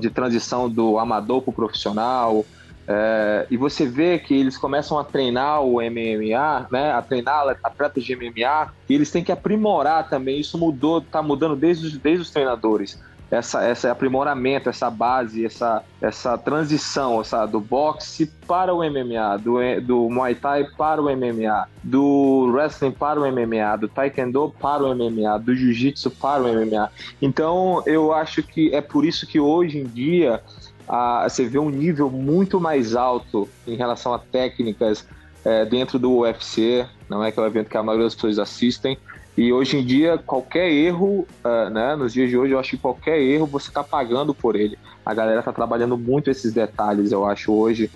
de 0.00 0.08
transição 0.08 0.70
do 0.70 0.98
amador 0.98 1.42
pro 1.42 1.52
profissional, 1.52 2.42
é, 2.88 3.46
e 3.50 3.56
você 3.56 3.84
vê 3.86 4.18
que 4.18 4.34
eles 4.34 4.56
começam 4.56 4.98
a 4.98 5.04
treinar 5.04 5.62
o 5.62 5.80
MMA, 5.80 6.68
né, 6.70 6.92
a 6.92 7.02
treinar 7.02 7.56
atletas 7.62 8.04
de 8.04 8.14
MMA, 8.14 8.72
e 8.88 8.94
eles 8.94 9.10
têm 9.10 9.24
que 9.24 9.32
aprimorar 9.32 10.08
também. 10.08 10.38
Isso 10.38 10.56
mudou, 10.56 10.98
está 10.98 11.20
mudando 11.20 11.56
desde 11.56 11.86
os, 11.86 11.98
desde 11.98 12.22
os 12.22 12.30
treinadores. 12.30 13.00
Essa, 13.28 13.64
essa 13.64 13.90
aprimoramento, 13.90 14.68
essa 14.68 14.88
base, 14.88 15.44
essa, 15.44 15.82
essa 16.00 16.38
transição 16.38 17.20
essa, 17.20 17.44
do 17.44 17.58
boxe 17.58 18.26
para 18.46 18.72
o 18.72 18.78
MMA, 18.78 19.36
do, 19.38 19.56
do 19.84 20.08
Muay 20.08 20.36
Thai 20.36 20.62
para 20.78 21.02
o 21.02 21.06
MMA, 21.06 21.66
do 21.82 22.52
wrestling 22.52 22.92
para 22.92 23.20
o 23.20 23.24
MMA, 23.24 23.78
do 23.80 23.88
Taekwondo 23.88 24.54
para 24.60 24.84
o 24.84 24.94
MMA, 24.94 25.40
do 25.40 25.56
Jiu-Jitsu 25.56 26.12
para 26.12 26.44
o 26.44 26.46
MMA. 26.46 26.88
Então, 27.20 27.82
eu 27.84 28.12
acho 28.12 28.44
que 28.44 28.72
é 28.72 28.80
por 28.80 29.04
isso 29.04 29.26
que 29.26 29.40
hoje 29.40 29.78
em 29.78 29.86
dia 29.86 30.40
a, 30.88 31.28
você 31.28 31.44
vê 31.44 31.58
um 31.58 31.70
nível 31.70 32.10
muito 32.10 32.60
mais 32.60 32.94
alto 32.94 33.48
em 33.66 33.76
relação 33.76 34.14
a 34.14 34.18
técnicas 34.18 35.06
é, 35.44 35.64
dentro 35.64 35.98
do 35.98 36.18
UFC, 36.18 36.86
não 37.08 37.22
é 37.22 37.30
que 37.30 37.38
é 37.38 37.42
um 37.42 37.46
evento 37.46 37.68
que 37.68 37.76
a 37.76 37.82
maioria 37.82 38.06
das 38.06 38.14
pessoas 38.14 38.38
assistem. 38.38 38.98
E 39.36 39.52
hoje 39.52 39.76
em 39.76 39.84
dia, 39.84 40.16
qualquer 40.16 40.70
erro, 40.70 41.26
uh, 41.44 41.70
né, 41.70 41.94
nos 41.94 42.14
dias 42.14 42.30
de 42.30 42.38
hoje, 42.38 42.54
eu 42.54 42.58
acho 42.58 42.70
que 42.70 42.78
qualquer 42.78 43.20
erro 43.20 43.44
você 43.46 43.68
está 43.68 43.84
pagando 43.84 44.34
por 44.34 44.56
ele. 44.56 44.78
A 45.04 45.12
galera 45.12 45.40
está 45.40 45.52
trabalhando 45.52 45.98
muito 45.98 46.30
esses 46.30 46.54
detalhes, 46.54 47.12
eu 47.12 47.26
acho, 47.26 47.52
hoje, 47.52 47.90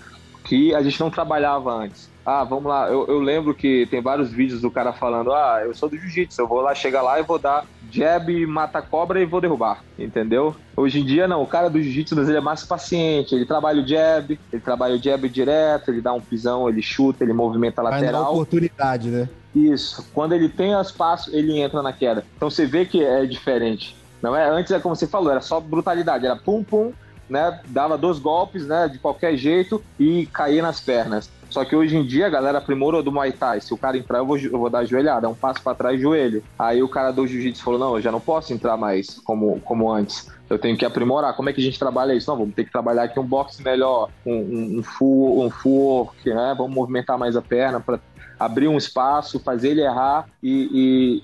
que 0.51 0.75
a 0.75 0.83
gente 0.83 0.99
não 0.99 1.13
trabalhava 1.13 1.73
antes. 1.73 2.11
Ah, 2.27 2.43
vamos 2.43 2.65
lá, 2.65 2.89
eu, 2.89 3.07
eu 3.07 3.21
lembro 3.21 3.55
que 3.55 3.87
tem 3.89 4.03
vários 4.03 4.33
vídeos 4.33 4.61
do 4.61 4.69
cara 4.69 4.93
falando: 4.93 5.33
ah, 5.33 5.63
eu 5.65 5.73
sou 5.73 5.89
do 5.89 5.97
jiu-jitsu, 5.97 6.41
eu 6.41 6.49
vou 6.49 6.61
lá, 6.61 6.75
chegar 6.75 7.03
lá 7.03 7.21
e 7.21 7.23
vou 7.23 7.39
dar 7.39 7.65
jab, 7.89 8.47
mata 8.47 8.83
cobra 8.83 9.21
e 9.23 9.25
vou 9.25 9.41
derrubar, 9.41 9.85
entendeu? 9.97 10.57
Hoje 10.77 11.01
em 11.01 11.05
dia, 11.05 11.29
não, 11.29 11.41
o 11.41 11.47
cara 11.47 11.71
do 11.71 11.81
jiu-jitsu 11.81 12.21
ele 12.21 12.37
é 12.37 12.41
mais 12.41 12.65
paciente, 12.65 13.33
ele 13.33 13.47
trabalha 13.47 13.81
o 13.81 13.87
jab, 13.87 14.39
ele 14.53 14.63
trabalha 14.63 14.97
o 14.97 15.03
jab 15.03 15.29
direto, 15.29 15.93
ele 15.93 16.01
dá 16.01 16.13
um 16.13 16.21
pisão, 16.21 16.69
ele 16.69 16.83
chuta, 16.83 17.23
ele 17.23 17.33
movimenta 17.33 17.81
a 17.81 17.85
lateral. 17.85 18.25
Vai 18.25 18.33
oportunidade, 18.33 19.09
né? 19.09 19.29
Isso. 19.55 20.05
Quando 20.13 20.33
ele 20.33 20.49
tem 20.49 20.75
as 20.75 20.91
passos, 20.91 21.33
ele 21.33 21.61
entra 21.61 21.81
na 21.81 21.93
queda. 21.93 22.25
Então 22.37 22.51
você 22.51 22.67
vê 22.67 22.85
que 22.85 23.05
é 23.05 23.25
diferente. 23.25 23.97
Não 24.21 24.37
é? 24.37 24.51
Antes 24.51 24.73
é 24.73 24.81
como 24.81 24.97
você 24.97 25.07
falou, 25.07 25.31
era 25.31 25.41
só 25.41 25.61
brutalidade, 25.61 26.27
era 26.27 26.37
pum 26.37 26.63
pum, 26.63 26.93
né? 27.31 27.61
Dava 27.69 27.97
dois 27.97 28.19
golpes, 28.19 28.67
né? 28.67 28.89
De 28.89 28.99
qualquer 28.99 29.37
jeito 29.37 29.83
e 29.99 30.27
caía 30.27 30.63
nas 30.63 30.81
pernas. 30.81 31.31
Só 31.51 31.65
que 31.65 31.75
hoje 31.75 31.97
em 31.97 32.07
dia 32.07 32.27
a 32.27 32.31
galera 32.31 32.59
aprimorou 32.59 33.03
do 33.03 33.11
Muay 33.11 33.33
Thai. 33.33 33.61
Se 33.61 33.75
o 33.75 33.77
cara 33.77 33.99
entrar, 33.99 34.19
eu 34.19 34.27
vou, 34.27 34.39
eu 34.39 34.59
vou 34.59 34.71
dar 34.71 34.85
joelhada, 34.85 35.29
um 35.29 35.35
passo 35.35 35.61
para 35.61 35.75
trás, 35.75 36.01
joelho. 36.01 36.45
Aí 36.57 36.81
o 36.81 36.89
cara 36.89 37.11
do 37.11 37.27
Jiu-Jitsu 37.27 37.63
falou: 37.63 37.81
não, 37.81 37.97
eu 37.97 38.01
já 38.01 38.13
não 38.13 38.21
posso 38.21 38.53
entrar 38.53 38.77
mais 38.77 39.19
como, 39.25 39.61
como 39.61 39.91
antes. 39.91 40.31
Eu 40.49 40.59
tenho 40.59 40.77
que 40.77 40.85
aprimorar. 40.85 41.35
Como 41.35 41.49
é 41.49 41.53
que 41.53 41.61
a 41.61 41.65
gente 41.65 41.79
trabalha 41.79 42.15
isso? 42.15 42.31
Não, 42.31 42.39
vamos 42.39 42.55
ter 42.55 42.65
que 42.65 42.73
trabalhar 42.73 43.05
aqui 43.05 43.19
um 43.19 43.27
boxe 43.27 43.63
melhor, 43.63 44.11
um, 44.25 44.33
um, 44.33 44.79
um 44.79 44.83
full, 44.83 45.45
um 45.45 45.51
full 45.51 45.81
work, 45.81 46.29
né? 46.29 46.55
Vamos 46.57 46.75
movimentar 46.75 47.19
mais 47.19 47.37
a 47.37 47.43
perna 47.43 47.81
para 47.81 47.99
abrir 48.39 48.69
um 48.69 48.79
espaço, 48.79 49.39
fazer 49.39 49.71
ele 49.71 49.83
errar 49.83 50.27
e, 50.43 50.51
e, 50.73 51.21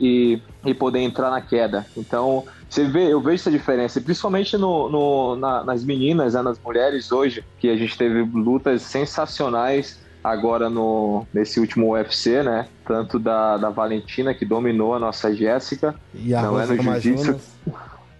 e, 0.66 0.70
e, 0.70 0.74
poder 0.74 0.98
entrar 0.98 1.30
na 1.30 1.40
queda. 1.40 1.86
Então, 1.96 2.44
você 2.68 2.84
vê, 2.84 3.12
eu 3.12 3.20
vejo 3.20 3.36
essa 3.36 3.50
diferença, 3.50 4.00
principalmente 4.00 4.56
no, 4.56 4.88
no 4.90 5.36
na, 5.36 5.64
nas 5.64 5.84
meninas, 5.84 6.34
né, 6.34 6.42
nas 6.42 6.58
mulheres 6.58 7.12
hoje, 7.12 7.44
que 7.58 7.68
a 7.68 7.76
gente 7.76 7.96
teve 7.96 8.22
lutas 8.22 8.82
sensacionais 8.82 10.00
agora 10.22 10.68
no, 10.68 11.24
nesse 11.32 11.60
último 11.60 11.92
UFC, 11.92 12.42
né? 12.42 12.66
Tanto 12.84 13.18
da, 13.18 13.56
da 13.56 13.70
Valentina, 13.70 14.34
que 14.34 14.44
dominou 14.44 14.94
a 14.94 14.98
nossa 14.98 15.32
Jéssica, 15.32 15.94
e 16.12 16.34
a 16.34 16.42
não 16.42 16.60
é 16.60 16.66
no 16.66 16.82
jiu-jitsu. 16.82 17.40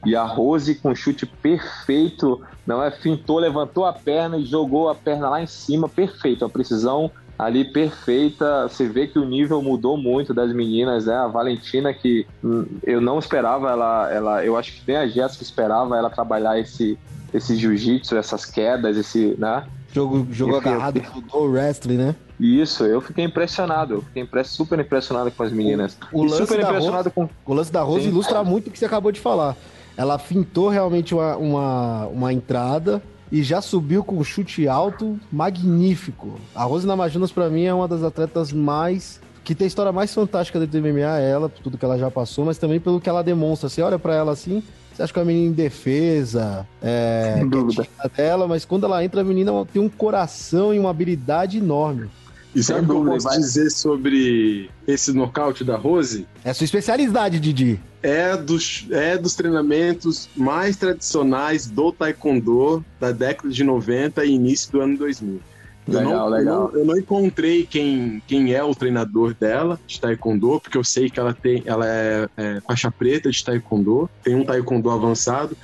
E 0.05 0.15
a 0.15 0.23
Rose 0.23 0.77
com 0.77 0.95
chute 0.95 1.27
perfeito, 1.27 2.41
não 2.65 2.81
é? 2.81 2.93
Fintou, 2.93 3.41
levantou 3.41 3.85
a 3.85 3.93
perna 3.93 4.39
e 4.39 4.45
jogou 4.45 4.89
a 4.89 4.95
perna 4.95 5.29
lá 5.29 5.43
em 5.43 5.49
cima, 5.49 5.89
perfeito. 5.89 6.45
A 6.45 6.49
precisão 6.49 7.11
ali 7.39 7.65
perfeita. 7.65 8.69
Você 8.69 8.87
vê 8.87 9.07
que 9.07 9.19
o 9.19 9.25
nível 9.25 9.63
mudou 9.63 9.97
muito 9.97 10.33
das 10.33 10.53
meninas, 10.53 11.07
né? 11.07 11.15
A 11.15 11.27
Valentina, 11.27 11.93
que 11.93 12.27
hum, 12.43 12.67
eu 12.83 13.01
não 13.01 13.19
esperava, 13.19 13.71
ela, 13.71 14.13
ela 14.13 14.45
eu 14.45 14.57
acho 14.57 14.73
que 14.73 14.83
nem 14.87 14.97
a 14.97 15.07
Jéssica 15.07 15.43
esperava 15.43 15.97
ela 15.97 16.11
trabalhar 16.11 16.59
esse, 16.59 16.99
esse 17.33 17.57
jiu-jitsu, 17.57 18.17
essas 18.17 18.45
quedas, 18.45 18.97
esse, 18.97 19.35
né? 19.39 19.65
Jogo, 19.93 20.27
jogo 20.31 20.57
agarrado 20.57 21.01
do 21.01 21.39
wrestling, 21.45 21.97
né? 21.97 22.15
Isso, 22.39 22.85
eu 22.85 23.01
fiquei 23.01 23.25
impressionado. 23.25 23.95
Eu 23.95 24.03
fiquei 24.03 24.45
super 24.45 24.79
impressionado 24.79 25.31
com 25.31 25.43
as 25.43 25.51
meninas. 25.51 25.97
O, 26.13 26.21
o 26.21 26.25
lance 26.25 26.39
super 26.39 26.61
impressionado 26.61 27.11
Rose, 27.15 27.29
com. 27.45 27.51
O 27.51 27.55
lance 27.55 27.73
da 27.73 27.83
Rose 27.83 28.03
Sim. 28.03 28.09
ilustra 28.11 28.45
muito 28.45 28.67
o 28.67 28.71
que 28.71 28.79
você 28.79 28.85
acabou 28.85 29.11
de 29.11 29.21
falar. 29.21 29.57
Ela 29.97 30.19
fintou 30.19 30.69
realmente 30.69 31.15
uma, 31.15 31.37
uma, 31.37 32.07
uma 32.09 32.33
entrada 32.33 33.03
e 33.31 33.43
já 33.43 33.61
subiu 33.61 34.05
com 34.05 34.17
um 34.17 34.25
chute 34.25 34.69
alto 34.69 35.19
magnífico. 35.33 36.39
A 36.55 36.65
Rose 36.65 36.87
Namajunas, 36.87 37.33
para 37.33 37.49
mim, 37.49 37.65
é 37.65 37.75
uma 37.75 37.89
das 37.89 38.03
atletas 38.03 38.53
mais. 38.53 39.21
que 39.45 39.55
tem 39.55 39.65
a 39.65 39.69
história 39.69 39.93
mais 39.93 40.13
fantástica 40.13 40.59
dentro 40.59 40.81
do 40.81 40.89
MMA, 40.89 41.21
é 41.21 41.31
ela, 41.31 41.49
por 41.49 41.63
tudo 41.63 41.79
que 41.79 41.85
ela 41.85 41.97
já 41.99 42.11
passou, 42.11 42.45
mas 42.45 42.59
também 42.59 42.81
pelo 42.81 43.01
que 43.01 43.09
ela 43.09 43.23
demonstra. 43.23 43.69
Você 43.69 43.81
olha 43.81 43.99
para 43.99 44.15
ela 44.15 44.33
assim, 44.33 44.61
você 44.93 45.03
acha 45.03 45.13
que 45.13 45.19
é 45.19 45.23
uma 45.23 45.27
menina 45.29 45.51
indefesa, 45.51 46.67
é, 46.83 47.35
Sem 47.37 47.49
dúvida. 47.49 47.87
dela, 48.17 48.49
mas 48.49 48.65
quando 48.65 48.87
ela 48.87 49.05
entra, 49.05 49.21
a 49.21 49.25
menina 49.25 49.53
tem 49.73 49.81
um 49.81 49.89
coração 49.89 50.75
e 50.75 50.79
uma 50.79 50.91
habilidade 50.91 51.59
enorme. 51.59 52.09
E 52.57 52.63
sabe 52.63 52.81
o 52.81 52.87
que 52.87 52.93
eu 52.93 53.05
posso 53.05 53.29
dizer 53.39 53.71
sobre 53.71 54.71
esse 54.89 55.13
nocaute 55.13 55.63
da 55.63 55.77
Rose? 55.77 56.27
É 56.43 56.49
a 56.49 56.55
sua 56.55 56.65
especialidade, 56.65 57.39
Didi. 57.39 57.79
É 58.03 58.35
dos, 58.35 58.87
é 58.91 59.19
dos 59.19 59.35
treinamentos 59.35 60.27
mais 60.35 60.75
tradicionais 60.75 61.67
do 61.67 61.93
Taekwondo 61.93 62.83
da 62.99 63.13
década 63.13 63.51
de 63.53 63.63
90 63.63 64.25
e 64.25 64.31
início 64.31 64.73
do 64.73 64.81
ano 64.81 64.97
2000. 64.97 65.39
Legal, 65.87 66.03
eu 66.03 66.19
não, 66.19 66.29
legal. 66.29 66.55
Eu 66.55 66.73
não, 66.73 66.79
eu 66.81 66.85
não, 66.87 66.99
encontrei 66.99 67.67
quem, 67.67 68.23
quem 68.27 68.55
é 68.55 68.65
o 68.65 68.75
treinador 68.75 69.35
dela 69.35 69.79
de 69.87 70.01
taekwondo, 70.01 70.59
porque 70.59 70.79
eu 70.79 70.83
sei 70.83 71.11
que 71.11 71.21
ela 71.21 71.35
tem, 71.35 71.63
ela 71.67 71.87
é, 71.87 72.29
é 72.39 72.61
faixa 72.67 72.91
preta 72.91 73.31
de 73.31 73.45
taekwondo, 73.45 74.09
tem 74.25 74.35
um 74.35 74.45
taekwondo 74.45 74.91
avançado, 74.91 75.55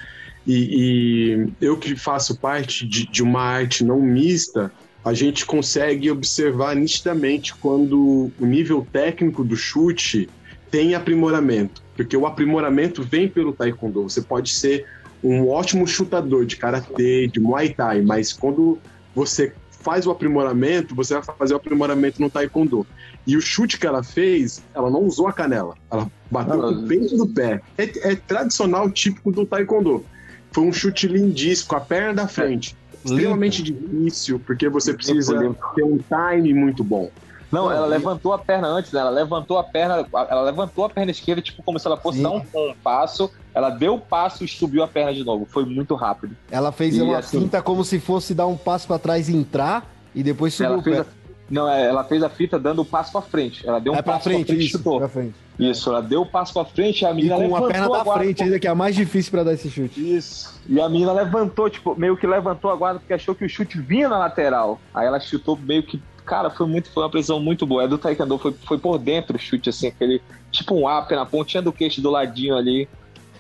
e, 0.46 1.46
e 1.48 1.52
eu 1.60 1.76
que 1.76 1.96
faço 1.96 2.36
parte 2.36 2.86
de, 2.86 3.06
de, 3.06 3.22
uma 3.22 3.40
arte 3.40 3.84
não 3.84 4.00
mista, 4.00 4.72
a 5.04 5.12
gente 5.12 5.44
consegue 5.44 6.10
observar 6.10 6.76
nitidamente 6.76 7.54
quando 7.56 8.30
o 8.38 8.46
nível 8.46 8.86
técnico 8.92 9.42
do 9.42 9.56
chute 9.56 10.28
tem 10.70 10.94
aprimoramento, 10.94 11.82
porque 11.96 12.16
o 12.16 12.26
aprimoramento 12.26 13.02
vem 13.02 13.28
pelo 13.28 13.52
taekwondo. 13.52 14.02
Você 14.04 14.22
pode 14.22 14.50
ser 14.50 14.86
um 15.22 15.48
ótimo 15.48 15.86
chutador 15.86 16.46
de 16.46 16.56
karatê, 16.56 17.26
de 17.26 17.40
muay 17.40 17.70
thai, 17.70 18.00
mas 18.00 18.32
quando 18.32 18.78
você 19.14 19.52
faz 19.70 20.06
o 20.06 20.10
aprimoramento, 20.10 20.94
você 20.94 21.14
vai 21.14 21.36
fazer 21.36 21.54
o 21.54 21.56
aprimoramento 21.56 22.20
no 22.20 22.30
taekwondo. 22.30 22.86
E 23.26 23.36
o 23.36 23.40
chute 23.40 23.78
que 23.78 23.86
ela 23.86 24.02
fez, 24.02 24.62
ela 24.74 24.90
não 24.90 25.04
usou 25.04 25.28
a 25.28 25.32
canela, 25.32 25.74
ela 25.90 26.10
bateu 26.30 26.60
com 26.60 26.68
o 26.68 26.86
peito 26.86 27.16
do 27.16 27.26
pé. 27.26 27.60
É, 27.76 28.12
é, 28.12 28.16
tradicional, 28.16 28.90
típico 28.90 29.30
do 29.30 29.44
taekwondo. 29.44 30.04
Foi 30.52 30.64
um 30.64 30.72
chute 30.72 31.06
lindíssimo, 31.08 31.70
com 31.70 31.76
a 31.76 31.80
perna 31.80 32.14
da 32.14 32.28
frente. 32.28 32.76
É. 32.78 32.81
Extremamente 33.04 33.62
difícil, 33.62 34.40
porque 34.44 34.68
você 34.68 34.94
precisa 34.94 35.36
ter 35.74 35.84
um 35.84 35.98
time 35.98 36.54
muito 36.54 36.84
bom. 36.84 37.10
Não, 37.52 37.70
ela 37.70 37.86
levantou 37.86 38.32
a 38.32 38.38
perna 38.38 38.66
antes, 38.66 38.90
né? 38.92 39.00
Ela 39.00 39.10
levantou 39.10 39.58
a 39.58 39.64
perna, 39.64 40.06
ela 40.30 40.42
levantou 40.42 40.86
a 40.86 40.88
perna 40.88 41.10
esquerda, 41.10 41.42
tipo, 41.42 41.62
como 41.62 41.78
se 41.78 41.86
ela 41.86 41.98
fosse 41.98 42.16
Sim. 42.16 42.22
dar 42.22 42.30
um, 42.30 42.42
um, 42.54 42.74
passo. 42.82 43.30
Ela 43.54 43.68
deu 43.68 43.96
o 43.96 44.00
passo 44.00 44.42
e 44.42 44.48
subiu 44.48 44.82
a 44.82 44.88
perna 44.88 45.12
de 45.12 45.22
novo. 45.22 45.44
Foi 45.44 45.66
muito 45.66 45.94
rápido. 45.94 46.34
Ela 46.50 46.72
fez 46.72 46.96
e, 46.96 47.02
uma 47.02 47.18
assim, 47.18 47.40
finta 47.40 47.60
como 47.60 47.84
se 47.84 48.00
fosse 48.00 48.32
dar 48.34 48.46
um 48.46 48.56
passo 48.56 48.86
para 48.86 48.98
trás 48.98 49.28
e 49.28 49.36
entrar, 49.36 49.86
e 50.14 50.22
depois 50.22 50.54
subiu 50.54 50.78
o 50.78 50.82
pé. 50.82 51.04
Não, 51.52 51.68
é, 51.68 51.86
ela 51.86 52.02
fez 52.02 52.22
a 52.22 52.30
fita 52.30 52.58
dando 52.58 52.80
o 52.80 52.84
passo 52.84 53.12
para 53.12 53.20
frente. 53.20 53.68
Ela 53.68 53.78
deu 53.78 53.92
um 53.92 53.96
é 53.96 54.00
passo 54.00 54.24
para 54.24 54.32
frente, 54.32 54.46
frente 54.46 54.64
isso, 54.64 54.76
e 54.76 54.78
chutou. 54.78 55.06
Frente. 55.06 55.34
Isso, 55.58 55.90
ela 55.90 56.00
deu 56.00 56.22
o 56.22 56.26
passo 56.26 56.54
para 56.54 56.64
frente, 56.64 57.04
a 57.04 57.12
menina 57.12 57.44
e 57.44 57.48
com 57.50 57.56
a 57.56 57.68
perna 57.68 57.90
da 57.90 58.04
frente 58.06 58.42
ainda 58.42 58.58
que 58.58 58.66
é 58.66 58.70
a 58.70 58.74
mais 58.74 58.96
difícil 58.96 59.30
para 59.30 59.44
dar 59.44 59.52
esse 59.52 59.68
chute. 59.68 60.16
Isso. 60.16 60.58
E 60.66 60.80
a 60.80 60.88
menina 60.88 61.12
levantou, 61.12 61.68
tipo, 61.68 61.94
meio 61.94 62.16
que 62.16 62.26
levantou 62.26 62.70
a 62.70 62.74
guarda 62.74 63.00
porque 63.00 63.12
achou 63.12 63.34
que 63.34 63.44
o 63.44 63.48
chute 63.50 63.78
vinha 63.78 64.08
na 64.08 64.16
lateral. 64.16 64.80
Aí 64.94 65.06
ela 65.06 65.20
chutou 65.20 65.54
meio 65.54 65.82
que 65.82 66.00
cara, 66.24 66.48
foi 66.48 66.66
muito, 66.66 66.90
foi 66.90 67.02
uma 67.02 67.10
precisão 67.10 67.38
muito 67.38 67.66
boa. 67.66 67.84
É 67.84 67.88
do 67.88 67.98
Taekwondo, 67.98 68.38
foi, 68.38 68.54
foi 68.66 68.78
por 68.78 68.96
dentro 68.96 69.36
o 69.36 69.38
chute, 69.38 69.68
assim, 69.68 69.88
aquele 69.88 70.22
tipo 70.50 70.74
um 70.74 70.88
up 70.88 71.14
na 71.14 71.26
pontinha 71.26 71.62
do 71.62 71.70
queixo 71.70 72.00
do 72.00 72.08
ladinho 72.08 72.56
ali. 72.56 72.88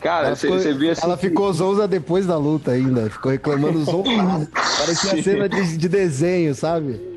Cara, 0.02 0.34
você, 0.34 0.74
via 0.74 0.92
assim. 0.92 1.04
Ela 1.04 1.16
ficou 1.16 1.50
zonza 1.50 1.88
depois 1.88 2.26
da 2.26 2.36
luta 2.36 2.72
ainda. 2.72 3.08
Ficou 3.08 3.32
reclamando 3.32 3.78
zonza. 3.86 4.50
Parecia 4.78 5.22
cena 5.22 5.48
de, 5.48 5.78
de 5.78 5.88
desenho, 5.88 6.54
sabe? 6.54 7.11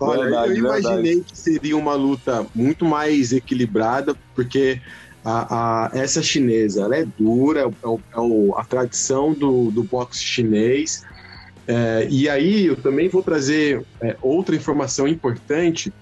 Olha, 0.00 0.22
verdade, 0.22 0.52
eu 0.52 0.56
imaginei 0.56 1.02
verdade. 1.02 1.32
que 1.32 1.38
seria 1.38 1.76
uma 1.76 1.94
luta 1.94 2.46
muito 2.54 2.84
mais 2.84 3.32
equilibrada, 3.32 4.16
porque 4.34 4.80
a, 5.24 5.86
a, 5.86 5.98
essa 5.98 6.22
chinesa 6.22 6.82
ela 6.82 6.96
é 6.96 7.04
dura, 7.18 7.60
é, 7.60 7.64
é, 7.64 8.50
a 8.56 8.64
tradição 8.64 9.32
do, 9.32 9.70
do 9.70 9.82
boxe 9.84 10.22
chinês. 10.22 11.02
É, 11.66 12.06
e 12.10 12.28
aí 12.28 12.66
eu 12.66 12.76
também 12.76 13.08
vou 13.08 13.22
trazer 13.22 13.84
é, 14.00 14.16
outra 14.22 14.56
informação 14.56 15.06
importante 15.06 15.92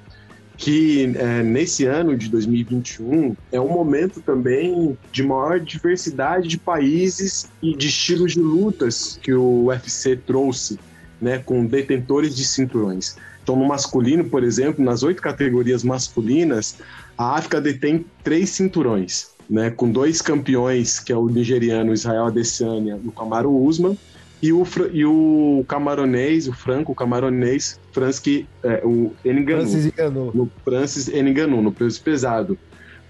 que 0.59 1.12
é, 1.14 1.42
nesse 1.42 1.85
ano 1.85 2.16
de 2.16 2.29
2021 2.29 3.37
é 3.53 3.61
um 3.61 3.68
momento 3.68 4.21
também 4.21 4.99
de 5.12 5.23
maior 5.23 5.61
diversidade 5.61 6.49
de 6.49 6.59
países 6.59 7.49
e 7.62 7.77
de 7.77 7.87
estilos 7.87 8.33
de 8.33 8.40
lutas 8.40 9.18
que 9.23 9.33
o 9.33 9.66
UFC 9.66 10.16
trouxe, 10.16 10.79
né, 11.20 11.38
com 11.38 11.64
detentores 11.64 12.35
de 12.35 12.44
cinturões. 12.44 13.16
Então, 13.42 13.57
no 13.57 13.66
masculino, 13.66 14.24
por 14.24 14.44
exemplo, 14.44 14.85
nas 14.85 15.02
oito 15.02 15.22
categorias 15.22 15.83
masculinas, 15.83 16.76
a 17.16 17.37
África 17.37 17.61
detém 17.61 18.04
três 18.22 18.50
cinturões, 18.50 19.31
né, 19.48 19.70
com 19.70 19.90
dois 19.90 20.20
campeões, 20.20 21.00
que 21.00 21.12
é 21.12 21.16
o 21.16 21.28
nigeriano 21.28 21.92
Israel 21.92 22.26
Adesanya 22.26 22.98
e 23.02 23.09
o 23.09 23.12
Kamaru 23.12 23.57
Usman, 23.57 23.96
e 24.40 24.52
o, 24.52 24.64
e 24.92 25.04
o 25.04 25.64
camaronês, 25.66 26.46
o 26.46 26.52
franco 26.52 26.94
camaronês, 26.94 27.81
Francis, 27.92 28.44
é, 28.62 28.83
o 28.85 29.12
Enganu, 29.24 29.62
Francis 29.62 29.87
Enganu. 29.87 30.31
No 30.33 30.50
Francis 30.64 31.09
Enganu, 31.09 31.62
no 31.62 31.72
peso 31.72 32.00
pesado. 32.00 32.59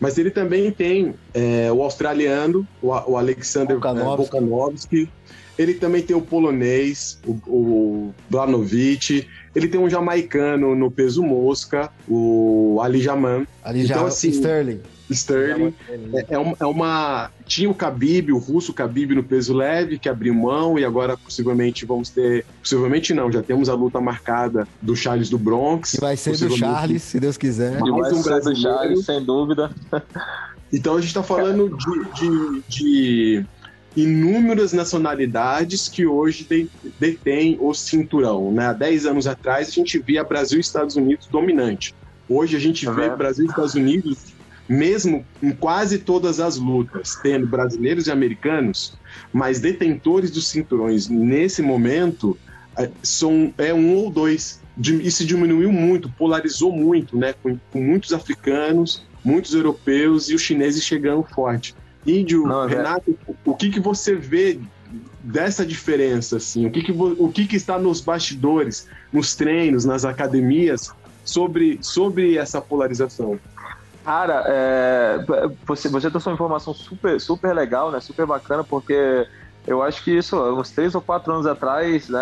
Mas 0.01 0.17
ele 0.17 0.31
também 0.31 0.71
tem 0.71 1.15
é, 1.35 1.71
o 1.73 1.83
australiano, 1.83 2.67
o, 2.81 2.89
o 2.89 3.17
Alexander 3.17 3.79
Volkanovski. 3.79 5.11
Ele 5.59 5.75
também 5.75 6.03
tem 6.03 6.15
o 6.15 6.21
polonês, 6.21 7.19
o, 7.27 7.33
o 7.47 8.15
Blanovic. 8.31 9.27
Ele 9.55 9.67
tem 9.67 9.81
um 9.81 9.91
jamaicano 9.91 10.77
no 10.77 10.89
peso 10.89 11.23
mosca, 11.23 11.91
o 12.09 12.79
Ali 12.81 13.01
Jaman. 13.01 13.45
Ali 13.65 13.85
então, 13.85 14.07
assim, 14.07 14.29
Sterling. 14.29 14.81
Sterling. 15.11 15.75
É, 16.15 16.27
é, 16.35 16.39
uma, 16.39 16.57
é, 16.61 16.67
uma, 16.67 17.31
Tinha 17.45 17.69
o 17.69 17.75
Khabib, 17.75 18.31
o 18.31 18.39
russo 18.39 18.73
Khabib 18.73 19.15
no 19.15 19.25
peso 19.25 19.53
leve, 19.53 19.99
que 19.99 20.09
abriu 20.09 20.33
mão, 20.33 20.79
e 20.79 20.85
agora 20.85 21.17
possivelmente 21.17 21.85
vamos 21.85 22.11
ter. 22.11 22.45
Possivelmente 22.63 23.13
não, 23.13 23.33
já 23.33 23.43
temos 23.43 23.69
a 23.69 23.75
luta 23.75 24.01
marcada 24.01 24.69
do 24.81 24.95
Charles 24.95 25.29
do 25.29 25.39
Bronx. 25.39 25.93
Que 25.93 26.01
vai 26.01 26.17
ser 26.17 26.37
do 26.37 26.57
Charles, 26.57 27.03
se 27.03 27.19
Deus 27.19 27.37
quiser. 27.37 27.81
Mais 27.81 28.13
vai 28.13 28.13
um 28.13 28.23
ser 28.23 28.41
do 28.43 28.55
Charles, 28.55 29.05
sem 29.05 29.25
dúvida. 29.25 29.73
Então 30.73 30.97
a 30.97 31.01
gente 31.01 31.09
está 31.09 31.23
falando 31.23 31.77
de, 31.77 32.13
de, 32.13 32.63
de, 32.69 33.47
inúmeras 33.99 34.73
nacionalidades 34.73 35.89
que 35.89 36.07
hoje 36.07 36.47
detêm 37.01 37.59
o 37.61 37.75
cinturão. 37.75 38.53
Né? 38.53 38.69
Há 38.69 38.73
10 38.73 39.07
anos 39.07 39.27
atrás 39.27 39.69
a 39.69 39.73
gente 39.73 39.99
via 39.99 40.23
Brasil 40.23 40.59
e 40.59 40.61
Estados 40.61 40.95
Unidos 40.95 41.27
dominante. 41.27 41.93
Hoje 42.29 42.57
a 42.57 42.61
gente 42.61 42.89
vê 42.89 43.11
Brasil 43.11 43.47
e 43.47 43.49
Estados 43.49 43.75
Unidos 43.75 44.39
mesmo 44.69 45.25
em 45.43 45.51
quase 45.51 45.99
todas 45.99 46.39
as 46.39 46.59
lutas, 46.59 47.19
tendo 47.23 47.47
brasileiros 47.47 48.07
e 48.07 48.13
americanos, 48.13 48.99
mas 49.33 49.59
detentores 49.59 50.31
dos 50.31 50.47
cinturões 50.47 51.09
nesse 51.09 51.63
momento 51.63 52.39
é, 52.77 52.91
são 53.03 53.53
é 53.59 53.73
um 53.75 53.97
ou 53.97 54.11
dois. 54.11 54.61
Isso 54.79 55.25
diminuiu 55.25 55.73
muito, 55.73 56.09
polarizou 56.11 56.71
muito, 56.71 57.17
né? 57.17 57.35
Com, 57.43 57.59
com 57.73 57.81
muitos 57.81 58.13
africanos, 58.13 59.03
muitos 59.25 59.55
europeus 59.55 60.29
e 60.29 60.35
os 60.35 60.43
chineses 60.43 60.85
chegando 60.85 61.25
forte. 61.25 61.75
Índio, 62.07 62.47
Não, 62.47 62.65
é 62.65 62.69
Renato, 62.69 63.17
é... 63.29 63.33
o 63.45 63.55
que, 63.55 63.71
que 63.71 63.81
você 63.81 64.15
vê 64.15 64.59
dessa 65.21 65.65
diferença, 65.65 66.37
assim? 66.37 66.67
O 66.67 66.71
que, 66.71 66.83
que, 66.83 66.93
o 66.93 67.31
que, 67.31 67.47
que 67.47 67.57
está 67.57 67.79
nos 67.79 68.01
bastidores, 68.01 68.89
nos 69.13 69.35
treinos, 69.35 69.85
nas 69.85 70.05
academias, 70.05 70.93
sobre, 71.25 71.79
sobre 71.83 72.39
essa 72.39 72.61
polarização? 72.61 73.39
Cara, 74.05 74.43
é, 74.47 75.19
você, 75.67 75.89
você 75.89 76.09
trouxe 76.09 76.29
uma 76.29 76.35
informação 76.35 76.73
super, 76.73 77.21
super 77.21 77.55
legal, 77.55 77.91
né? 77.91 78.01
Super 78.01 78.25
bacana, 78.25 78.65
porque 78.65 79.27
eu 79.67 79.83
acho 79.83 80.03
que 80.03 80.17
isso, 80.17 80.35
uns 80.59 80.71
três 80.71 80.95
ou 80.95 81.03
quatro 81.03 81.31
anos 81.31 81.47
atrás, 81.47 82.09
né? 82.09 82.19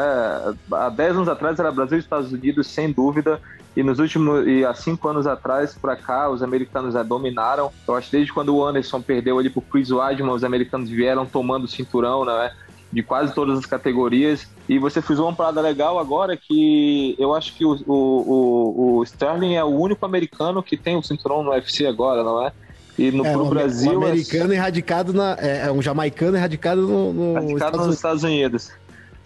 Há 0.73 0.89
dez 0.89 1.15
anos 1.15 1.29
atrás 1.29 1.57
era 1.61 1.71
Brasil 1.71 1.99
e 1.99 2.01
Estados 2.01 2.33
Unidos, 2.33 2.67
sem 2.67 2.91
dúvida. 2.91 3.41
E 3.77 3.83
nos 3.83 3.99
últimos, 3.99 4.47
e 4.47 4.65
há 4.65 4.73
cinco 4.73 5.07
anos 5.09 5.27
atrás, 5.27 5.75
para 5.75 5.95
cá, 5.95 6.31
os 6.31 6.43
americanos 6.43 6.95
já 6.95 7.03
dominaram. 7.03 7.71
Eu 7.87 7.95
acho 7.95 8.09
que 8.09 8.17
desde 8.17 8.33
quando 8.33 8.57
o 8.57 8.65
Anderson 8.65 9.03
perdeu 9.03 9.39
ali 9.39 9.51
pro 9.51 9.61
Chris 9.61 9.91
Weidman, 9.91 10.33
os 10.33 10.43
americanos 10.43 10.89
vieram 10.89 11.27
tomando 11.27 11.65
o 11.65 11.69
cinturão, 11.69 12.25
né? 12.25 12.53
de 12.93 13.03
quase 13.03 13.35
todas 13.35 13.59
as 13.59 13.67
categorias. 13.67 14.47
E 14.69 14.79
você 14.79 15.03
fez 15.03 15.19
uma 15.19 15.33
parada 15.35 15.61
legal 15.61 15.99
agora 15.99 16.37
que 16.37 17.15
eu 17.19 17.35
acho 17.35 17.55
que 17.55 17.65
o, 17.65 17.77
o, 17.87 18.99
o, 18.99 19.03
Sterling 19.05 19.55
é 19.55 19.65
o 19.65 19.69
único 19.69 20.07
americano 20.07 20.63
que 20.63 20.77
tem 20.77 20.97
o 20.97 21.03
cinturão 21.03 21.43
no 21.43 21.51
UFC 21.51 21.87
agora, 21.87 22.23
não 22.23 22.47
é? 22.47 22.53
E 22.99 23.11
no 23.11 23.27
é, 23.27 23.51
Brasil. 23.51 24.01
Um 24.01 24.07
americano 24.07 24.53
é... 24.53 24.57
erradicado 24.57 25.13
na. 25.13 25.37
É, 25.39 25.67
é, 25.67 25.73
um 25.73 25.83
jamaicano 25.83 26.37
erradicado 26.37 26.81
no, 26.83 27.13
no 27.13 27.31
erradicado 27.33 27.57
Estados 27.57 27.87
nos 27.87 27.97
Estados 27.97 28.23
Unidos. 28.23 28.73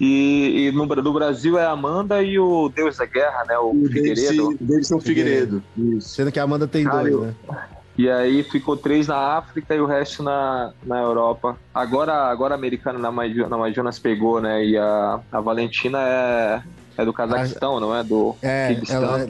E, 0.00 0.68
e 0.68 0.72
no, 0.72 0.86
no, 0.86 1.12
Brasil 1.12 1.58
é 1.58 1.66
a 1.66 1.72
Amanda 1.72 2.22
e 2.22 2.38
o 2.38 2.70
Deus 2.70 2.96
da 2.96 3.04
Guerra, 3.04 3.44
né? 3.46 3.58
O, 3.58 3.70
o 3.70 3.86
Figueiredo. 3.86 4.56
Davidson 4.58 4.98
Figueiredo. 4.98 5.62
Figueiredo. 5.74 6.00
Sendo 6.00 6.32
que 6.32 6.40
a 6.40 6.42
Amanda 6.42 6.66
tem 6.66 6.84
Cara, 6.84 7.10
dois, 7.10 7.20
né? 7.26 7.34
E 7.98 8.08
aí 8.08 8.42
ficou 8.42 8.78
três 8.78 9.06
na 9.08 9.16
África 9.36 9.74
e 9.74 9.80
o 9.80 9.84
resto 9.84 10.22
na, 10.22 10.72
na 10.82 11.02
Europa. 11.02 11.58
Agora, 11.74 12.30
agora 12.30 12.54
a 12.54 12.56
americana 12.56 12.98
na, 12.98 13.10
na 13.10 13.58
Majonas 13.58 13.98
pegou, 13.98 14.40
né? 14.40 14.64
E 14.64 14.78
a, 14.78 15.20
a 15.30 15.40
Valentina 15.40 15.98
é, 16.00 16.62
é 16.96 17.04
do 17.04 17.12
Cazaquistão, 17.12 17.80
não 17.80 17.96
é? 17.96 18.04
Do 18.04 18.36
é, 18.42 18.76
ela 18.88 19.20
é 19.20 19.26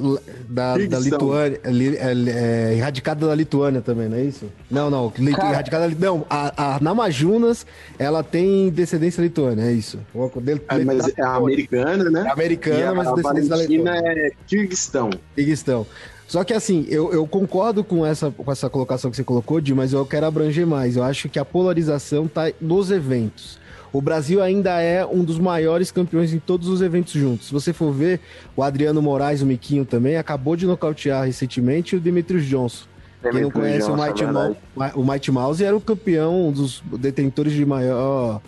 da, 0.49 0.77
da 0.77 0.99
Lituânia, 0.99 1.61
é, 1.65 2.71
é, 2.73 2.77
erradicada 2.77 3.27
da 3.27 3.35
Lituânia 3.35 3.81
também, 3.81 4.09
não 4.09 4.17
é 4.17 4.23
isso? 4.23 4.47
Não, 4.71 4.91
não, 4.91 5.11
Cara... 5.11 5.53
erradicada 5.53 5.89
da 5.89 6.07
Não, 6.07 6.27
a, 6.29 6.75
a 6.75 6.81
Namajunas, 6.81 7.67
ela 7.99 8.23
tem 8.23 8.71
descendência 8.71 9.23
lituana, 9.23 9.63
é 9.63 9.73
isso. 9.73 9.99
É, 10.69 10.85
mas 10.85 11.09
é 11.17 11.23
americana, 11.23 12.11
né? 12.11 12.25
É 12.27 12.31
americana, 12.31 12.95
mas 12.95 13.09
a 13.09 13.15
descendência 13.15 13.51
da 13.51 13.57
Lituânia. 13.57 14.11
é 14.11 14.31
Kirguistão. 14.47 15.11
Kirguistão. 15.35 15.87
Só 16.31 16.45
que 16.45 16.55
assim, 16.55 16.87
eu, 16.89 17.13
eu 17.13 17.27
concordo 17.27 17.83
com 17.83 18.07
essa, 18.07 18.31
com 18.31 18.53
essa 18.53 18.71
colocação 18.71 19.11
que 19.11 19.17
você 19.17 19.25
colocou, 19.25 19.61
Di, 19.61 19.75
mas 19.75 19.93
eu 19.93 20.07
quero 20.07 20.27
abranger 20.27 20.65
mais. 20.65 20.97
Eu 20.97 21.03
acho 21.03 21.29
que 21.29 21.41
a 21.41 21.45
polarização 21.45 22.29
tá 22.29 22.53
nos 22.61 22.93
eventos. 22.93 23.59
O 23.93 24.01
Brasil 24.01 24.43
ainda 24.43 24.81
é 24.81 25.05
um 25.05 25.25
dos 25.25 25.39
maiores 25.39 25.91
campeões 25.91 26.33
em 26.33 26.39
todos 26.39 26.69
os 26.69 26.81
eventos 26.81 27.13
juntos. 27.13 27.49
Se 27.49 27.53
você 27.53 27.73
for 27.73 27.93
ver, 27.93 28.21
o 28.57 28.63
Adriano 28.63 29.03
Moraes, 29.03 29.43
o 29.43 29.47
Miquinho 29.47 29.85
também, 29.85 30.17
acabou 30.17 30.55
de 30.55 30.67
nocautear 30.67 31.25
recentemente 31.25 31.97
o 31.97 32.01
Demetrius 32.01 32.45
Johnson. 32.45 32.85
Quem 33.23 33.43
não 33.43 33.51
conhece 33.51 33.89
Johnson, 33.89 33.95
o, 33.95 34.07
Mighty 34.07 34.25
é 34.25 34.93
o 34.95 35.05
Mighty 35.05 35.33
Mouse 35.33 35.65
era 35.65 35.77
o 35.77 35.81
campeão, 35.81 36.49
um 36.49 36.53
dos 36.53 36.83
detentores 36.99 37.53
de 37.53 37.67
maior 37.67 38.41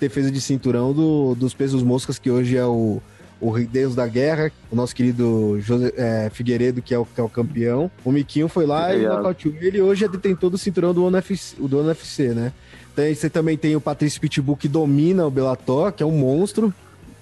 defesa 0.00 0.30
de 0.30 0.40
cinturão 0.40 0.92
do, 0.92 1.34
dos 1.34 1.54
pesos 1.54 1.82
moscas, 1.82 2.18
que 2.18 2.30
hoje 2.30 2.56
é 2.56 2.64
o 2.64 3.00
o 3.40 3.58
Deus 3.58 3.94
da 3.94 4.06
Guerra, 4.06 4.50
o 4.70 4.76
nosso 4.76 4.94
querido 4.94 5.58
José, 5.60 5.92
é, 5.96 6.30
Figueiredo, 6.32 6.80
que 6.80 6.94
é, 6.94 6.98
o, 6.98 7.04
que 7.04 7.20
é 7.20 7.22
o 7.22 7.28
campeão. 7.28 7.90
O 8.04 8.10
Miquinho 8.10 8.48
foi 8.48 8.66
lá 8.66 8.94
e 8.94 9.06
nocauteou 9.06 9.54
ele. 9.60 9.80
Hoje 9.80 10.04
é 10.04 10.08
detentor 10.08 10.48
do 10.48 10.56
cinturão 10.56 10.94
do 10.94 11.06
NFC, 11.06 11.56
do 11.60 11.80
NFC 11.80 12.28
né? 12.28 12.52
Então, 12.96 13.14
você 13.14 13.28
também 13.28 13.58
tem 13.58 13.76
o 13.76 13.80
Patrício 13.80 14.18
Pitbull, 14.18 14.56
que 14.56 14.68
domina 14.68 15.26
o 15.26 15.30
Bellator, 15.30 15.92
que 15.92 16.02
é 16.02 16.06
um 16.06 16.16
monstro. 16.16 16.72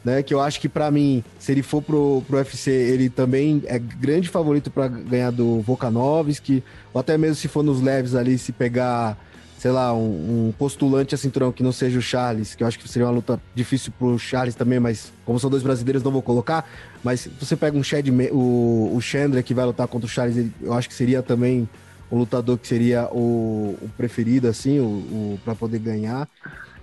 Né, 0.04 0.22
que 0.22 0.34
eu 0.34 0.40
acho 0.42 0.60
que 0.60 0.68
para 0.68 0.90
mim, 0.90 1.24
se 1.38 1.50
ele 1.50 1.62
for 1.62 1.80
pro, 1.80 2.22
pro 2.26 2.36
UFC, 2.36 2.70
ele 2.70 3.08
também 3.08 3.62
é 3.64 3.78
grande 3.78 4.28
favorito 4.28 4.70
para 4.70 4.86
ganhar 4.86 5.30
do 5.30 5.62
Volkanovski, 5.62 6.62
ou 6.92 7.00
até 7.00 7.16
mesmo 7.16 7.36
se 7.36 7.48
for 7.48 7.62
nos 7.62 7.80
leves 7.80 8.14
ali, 8.14 8.36
se 8.36 8.52
pegar 8.52 9.16
sei 9.64 9.70
lá, 9.70 9.94
um, 9.94 10.48
um, 10.48 10.52
postulante 10.58 11.14
a 11.14 11.18
cinturão 11.18 11.50
que 11.50 11.62
não 11.62 11.72
seja 11.72 11.98
o 11.98 12.02
Charles, 12.02 12.54
que 12.54 12.62
eu 12.62 12.66
acho 12.66 12.78
que 12.78 12.86
seria 12.86 13.06
uma 13.06 13.14
luta 13.14 13.40
difícil 13.54 13.94
pro 13.98 14.18
Charles 14.18 14.54
também, 14.54 14.78
mas 14.78 15.10
como 15.24 15.40
são 15.40 15.48
dois 15.48 15.62
brasileiros, 15.62 16.02
não 16.02 16.12
vou 16.12 16.20
colocar. 16.20 16.68
Mas 17.02 17.26
você 17.40 17.56
pega 17.56 17.74
um 17.74 17.82
Chad, 17.82 18.06
o, 18.30 18.92
o 18.94 19.00
Chandler 19.00 19.42
que 19.42 19.54
vai 19.54 19.64
lutar 19.64 19.88
contra 19.88 20.04
o 20.04 20.10
Charles, 20.10 20.50
eu 20.60 20.74
acho 20.74 20.86
que 20.86 20.94
seria 20.94 21.22
também 21.22 21.66
o 22.14 22.18
lutador 22.18 22.56
que 22.56 22.68
seria 22.68 23.08
o, 23.10 23.76
o 23.82 23.90
preferido, 23.96 24.46
assim, 24.46 24.78
o, 24.78 24.84
o 24.84 25.40
para 25.44 25.54
poder 25.54 25.80
ganhar. 25.80 26.28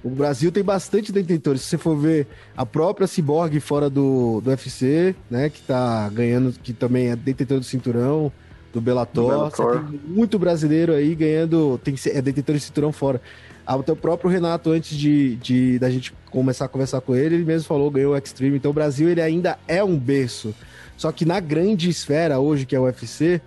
O 0.04 0.10
Brasil 0.10 0.52
tem 0.52 0.63
bastante 0.63 1.12
detentores. 1.12 1.62
Se 1.62 1.70
você 1.70 1.78
for 1.78 1.96
ver 1.96 2.28
a 2.58 2.65
própria 2.65 3.08
Cyborg 3.08 3.58
fora 3.62 3.89
do, 3.89 4.41
do 4.41 4.50
UFC, 4.50 5.15
né, 5.30 5.50
que 5.50 5.62
tá 5.62 6.10
ganhando, 6.10 6.52
que 6.52 6.74
também 6.74 7.10
é 7.10 7.15
detentor 7.15 7.60
do 7.60 7.63
cinturão 7.63 8.32
do 8.74 8.82
Bellator. 8.82 9.30
Bellator. 9.30 9.80
Você 9.80 9.98
tem 9.98 10.02
muito 10.06 10.38
brasileiro 10.38 10.94
aí 10.94 11.15
ganhando, 11.15 11.80
tem 11.82 11.96
é 12.08 12.22
detentor 12.22 12.56
de 12.56 12.62
cinturão 12.62 12.91
fora. 12.91 13.22
o 13.65 13.84
teu 13.84 13.96
próprio 13.96 14.30
Renato, 14.30 14.72
antes 14.72 14.98
de, 14.98 15.38
de 15.38 15.80
da 15.80 15.89
gente 15.89 16.13
começar 16.30 16.65
a 16.65 16.67
conversar 16.67 17.00
com 17.00 17.15
ele, 17.15 17.36
ele 17.36 17.46
mesmo 17.46 17.67
falou, 17.67 17.89
ganhou 17.89 18.13
o 18.13 18.17
Extreme. 18.17 18.58
Então 18.58 18.72
o 18.72 18.74
Brasil 18.74 19.08
ele 19.08 19.22
ainda 19.22 19.58
é 19.65 19.82
um 19.82 19.98
berço. 19.98 20.54
Só 20.98 21.10
que 21.10 21.24
na 21.24 21.39
grande 21.39 21.89
esfera 21.89 22.39
hoje, 22.39 22.65
que 22.65 22.76
é 22.76 22.80
o 22.80 22.84
UFC, 22.84 23.41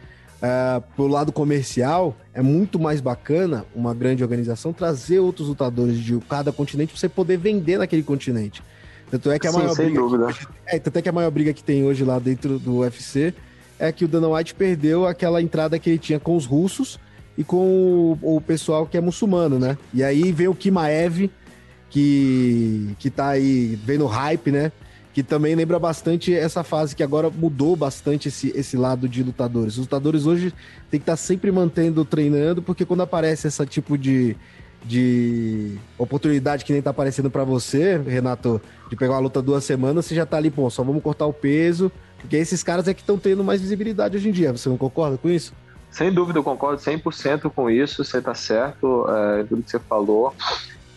uh, 0.45 0.83
pro 0.95 1.07
lado 1.07 1.33
comercial, 1.33 2.17
é 2.33 2.43
muito 2.43 2.79
mais 2.79 3.01
bacana 3.01 3.65
uma 3.75 3.95
grande 3.95 4.23
organização 4.23 4.73
trazer 4.73 5.19
outros 5.19 5.49
lutadores 5.49 5.99
de 5.99 6.19
cada 6.29 6.53
continente 6.53 6.91
para 6.91 7.01
você 7.01 7.09
poder 7.09 7.39
vender 7.39 7.79
naquele 7.79 8.03
continente. 8.03 8.63
Tanto 9.11 9.31
é 9.31 9.39
que 9.39 9.47
a 9.47 9.53
Sim, 9.53 9.59
maior 9.59 9.75
briga 9.75 10.33
que, 10.33 10.47
é, 10.67 10.79
tanto 10.79 10.99
é 10.99 11.03
que 11.03 11.09
a 11.09 11.13
maior 11.13 11.31
briga 11.31 11.53
que 11.53 11.63
tem 11.63 11.85
hoje 11.85 12.05
lá 12.05 12.19
dentro 12.19 12.59
do 12.59 12.79
UFC 12.79 13.33
é 13.79 13.91
que 13.93 14.05
o 14.05 14.09
Dana 14.09 14.29
White 14.29 14.55
perdeu 14.55 15.07
aquela 15.07 15.41
entrada 15.41 15.79
que 15.79 15.91
ele 15.91 15.99
tinha 15.99 16.19
com 16.19 16.37
os 16.37 16.47
russos 16.47 16.99
e 17.37 17.45
com 17.45 18.17
o, 18.23 18.37
o 18.37 18.41
pessoal 18.41 18.87
que 18.87 18.97
é 18.97 19.01
muçulmano, 19.01 19.59
né? 19.59 19.77
E 19.93 20.03
aí 20.03 20.33
vem 20.33 20.49
o 20.49 20.55
Kimaev, 20.55 21.31
que, 21.91 22.95
que 22.99 23.11
tá 23.11 23.29
aí 23.29 23.79
vendo 23.85 24.07
hype, 24.07 24.51
né? 24.51 24.73
Que 25.15 25.23
também 25.23 25.55
lembra 25.55 25.79
bastante 25.79 26.35
essa 26.35 26.63
fase 26.63 26.95
que 26.95 27.03
agora 27.03 27.31
mudou 27.31 27.75
bastante 27.75 28.29
esse, 28.29 28.53
esse 28.55 28.77
lado 28.77 29.09
de 29.09 29.23
lutadores. 29.23 29.75
Os 29.75 29.81
lutadores 29.81 30.27
hoje 30.27 30.53
tem 30.91 31.01
que 31.01 31.05
estar 31.05 31.17
sempre 31.17 31.51
mantendo 31.51 32.05
treinando, 32.05 32.61
porque 32.61 32.85
quando 32.85 33.03
aparece 33.03 33.47
esse 33.47 33.65
tipo 33.65 33.97
de, 33.97 34.37
de 34.85 35.79
oportunidade 35.97 36.65
que 36.65 36.73
nem 36.73 36.83
tá 36.83 36.91
aparecendo 36.91 37.31
para 37.31 37.45
você, 37.45 37.97
Renato, 37.97 38.61
de 38.91 38.97
pegar 38.97 39.15
uma 39.15 39.21
luta 39.21 39.41
duas 39.41 39.65
semanas, 39.65 40.05
você 40.05 40.15
já 40.15 40.27
tá 40.27 40.37
ali, 40.37 40.51
pô, 40.51 40.69
só 40.69 40.83
vamos 40.83 41.03
cortar 41.03 41.27
o 41.27 41.33
peso, 41.33 41.91
porque 42.19 42.37
esses 42.37 42.63
caras 42.63 42.89
é 42.89 42.95
que 42.95 43.01
estão 43.01 43.17
tendo 43.17 43.45
mais 43.45 43.61
visibilidade 43.61 44.17
hoje 44.17 44.29
em 44.29 44.33
dia. 44.33 44.53
Você 44.53 44.69
não 44.69 44.77
concorda 44.77 45.17
com 45.17 45.31
isso? 45.31 45.55
Sem 45.95 46.13
dúvida, 46.13 46.41
eu 46.41 46.43
concordo 46.43 46.83
100% 46.83 47.53
com 47.55 47.71
isso, 47.71 48.05
você 48.05 48.21
tá 48.21 48.35
certo, 48.35 49.07
é, 49.09 49.45
tudo 49.45 49.63
que 49.63 49.71
você 49.71 49.79
falou. 49.79 50.35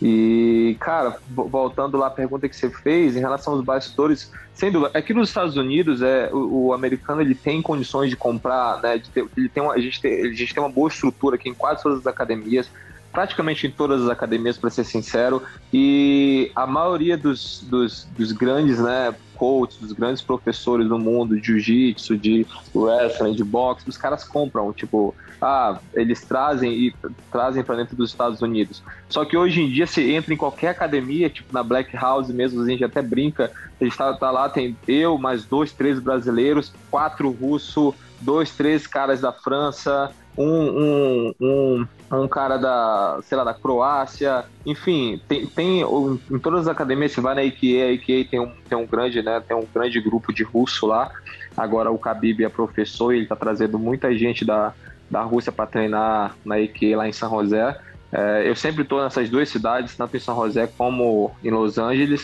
E, 0.00 0.76
cara, 0.78 1.16
voltando 1.28 1.96
lá 1.96 2.06
à 2.06 2.10
pergunta 2.10 2.48
que 2.48 2.54
você 2.54 2.70
fez, 2.70 3.16
em 3.16 3.20
relação 3.20 3.54
aos 3.54 3.64
bastidores, 3.64 4.30
sem 4.54 4.70
dúvida, 4.70 4.96
aqui 4.96 5.12
nos 5.12 5.28
Estados 5.28 5.56
Unidos, 5.56 6.02
é, 6.02 6.30
o, 6.32 6.66
o 6.66 6.72
americano 6.72 7.20
ele 7.20 7.34
tem 7.34 7.60
condições 7.60 8.08
de 8.08 8.16
comprar, 8.16 8.80
né, 8.80 8.98
de 8.98 9.10
ter, 9.10 9.26
ele 9.36 9.48
tem 9.48 9.62
uma, 9.62 9.74
a, 9.74 9.80
gente 9.80 10.00
tem, 10.00 10.20
a 10.20 10.32
gente 10.32 10.54
tem 10.54 10.62
uma 10.62 10.70
boa 10.70 10.88
estrutura 10.88 11.34
aqui 11.34 11.48
em 11.48 11.54
quase 11.54 11.82
todas 11.82 11.98
as 11.98 12.06
academias, 12.06 12.70
praticamente 13.12 13.66
em 13.66 13.70
todas 13.70 14.02
as 14.02 14.08
academias, 14.08 14.58
para 14.58 14.70
ser 14.70 14.84
sincero, 14.84 15.42
e 15.72 16.50
a 16.54 16.66
maioria 16.66 17.16
dos, 17.16 17.62
dos, 17.62 18.04
dos, 18.16 18.32
grandes 18.32 18.78
né, 18.78 19.14
coaches, 19.34 19.78
dos 19.78 19.92
grandes 19.92 20.22
professores 20.22 20.88
do 20.88 20.98
mundo, 20.98 21.40
de 21.40 21.46
jiu-jitsu, 21.46 22.16
de 22.16 22.46
wrestling, 22.74 23.34
de 23.34 23.44
boxe, 23.44 23.88
os 23.88 23.96
caras 23.96 24.24
compram, 24.24 24.72
tipo, 24.72 25.14
ah, 25.40 25.78
eles 25.94 26.24
trazem 26.24 26.72
e 26.72 26.94
trazem 27.30 27.62
para 27.62 27.76
dentro 27.76 27.96
dos 27.96 28.10
Estados 28.10 28.42
Unidos. 28.42 28.82
Só 29.08 29.24
que 29.24 29.36
hoje 29.36 29.62
em 29.62 29.70
dia 29.70 29.86
você 29.86 30.12
entra 30.12 30.34
em 30.34 30.36
qualquer 30.36 30.70
academia, 30.70 31.30
tipo 31.30 31.52
na 31.52 31.62
Black 31.62 31.96
House 31.96 32.28
mesmo, 32.28 32.62
a 32.62 32.68
gente 32.68 32.84
até 32.84 33.00
brinca, 33.00 33.50
a 33.80 33.84
gente 33.84 33.96
tá, 33.96 34.12
tá 34.14 34.30
lá, 34.30 34.48
tem 34.48 34.76
eu, 34.86 35.16
mais 35.16 35.44
dois, 35.44 35.72
três 35.72 35.98
brasileiros, 36.00 36.72
quatro 36.90 37.30
russos, 37.30 37.94
dois, 38.20 38.50
três 38.50 38.86
caras 38.86 39.20
da 39.20 39.32
França, 39.32 40.10
um, 40.38 40.44
um, 40.44 41.34
um, 41.40 41.86
um, 42.12 42.28
cara 42.28 42.56
da, 42.56 43.18
sei 43.22 43.36
lá, 43.36 43.42
da 43.42 43.52
Croácia, 43.52 44.44
enfim, 44.64 45.20
tem, 45.26 45.46
tem 45.46 45.80
em 45.82 46.38
todas 46.38 46.60
as 46.60 46.68
academias, 46.68 47.10
você 47.10 47.20
vai 47.20 47.34
na 47.34 47.42
IKEA, 47.42 47.86
a 47.86 47.92
IKEA 47.92 48.24
tem 48.24 48.38
um, 48.38 48.52
tem 48.68 48.78
um 48.78 48.86
grande, 48.86 49.20
né, 49.20 49.42
tem 49.46 49.56
um 49.56 49.66
grande 49.74 50.00
grupo 50.00 50.32
de 50.32 50.44
russo 50.44 50.86
lá, 50.86 51.10
agora 51.56 51.90
o 51.90 51.98
Khabib 51.98 52.44
é 52.44 52.48
professor 52.48 53.12
e 53.12 53.18
ele 53.18 53.26
tá 53.26 53.34
trazendo 53.34 53.80
muita 53.80 54.16
gente 54.16 54.44
da, 54.44 54.72
da 55.10 55.22
Rússia 55.22 55.50
para 55.50 55.66
treinar 55.66 56.36
na 56.44 56.60
IKEA 56.60 56.96
lá 56.96 57.08
em 57.08 57.12
São 57.12 57.30
José, 57.30 57.76
é, 58.12 58.48
eu 58.48 58.54
sempre 58.54 58.82
estou 58.82 59.02
nessas 59.02 59.28
duas 59.28 59.48
cidades, 59.48 59.96
tanto 59.96 60.16
em 60.16 60.20
São 60.20 60.36
José 60.36 60.68
como 60.78 61.32
em 61.42 61.50
Los 61.50 61.78
Angeles, 61.78 62.22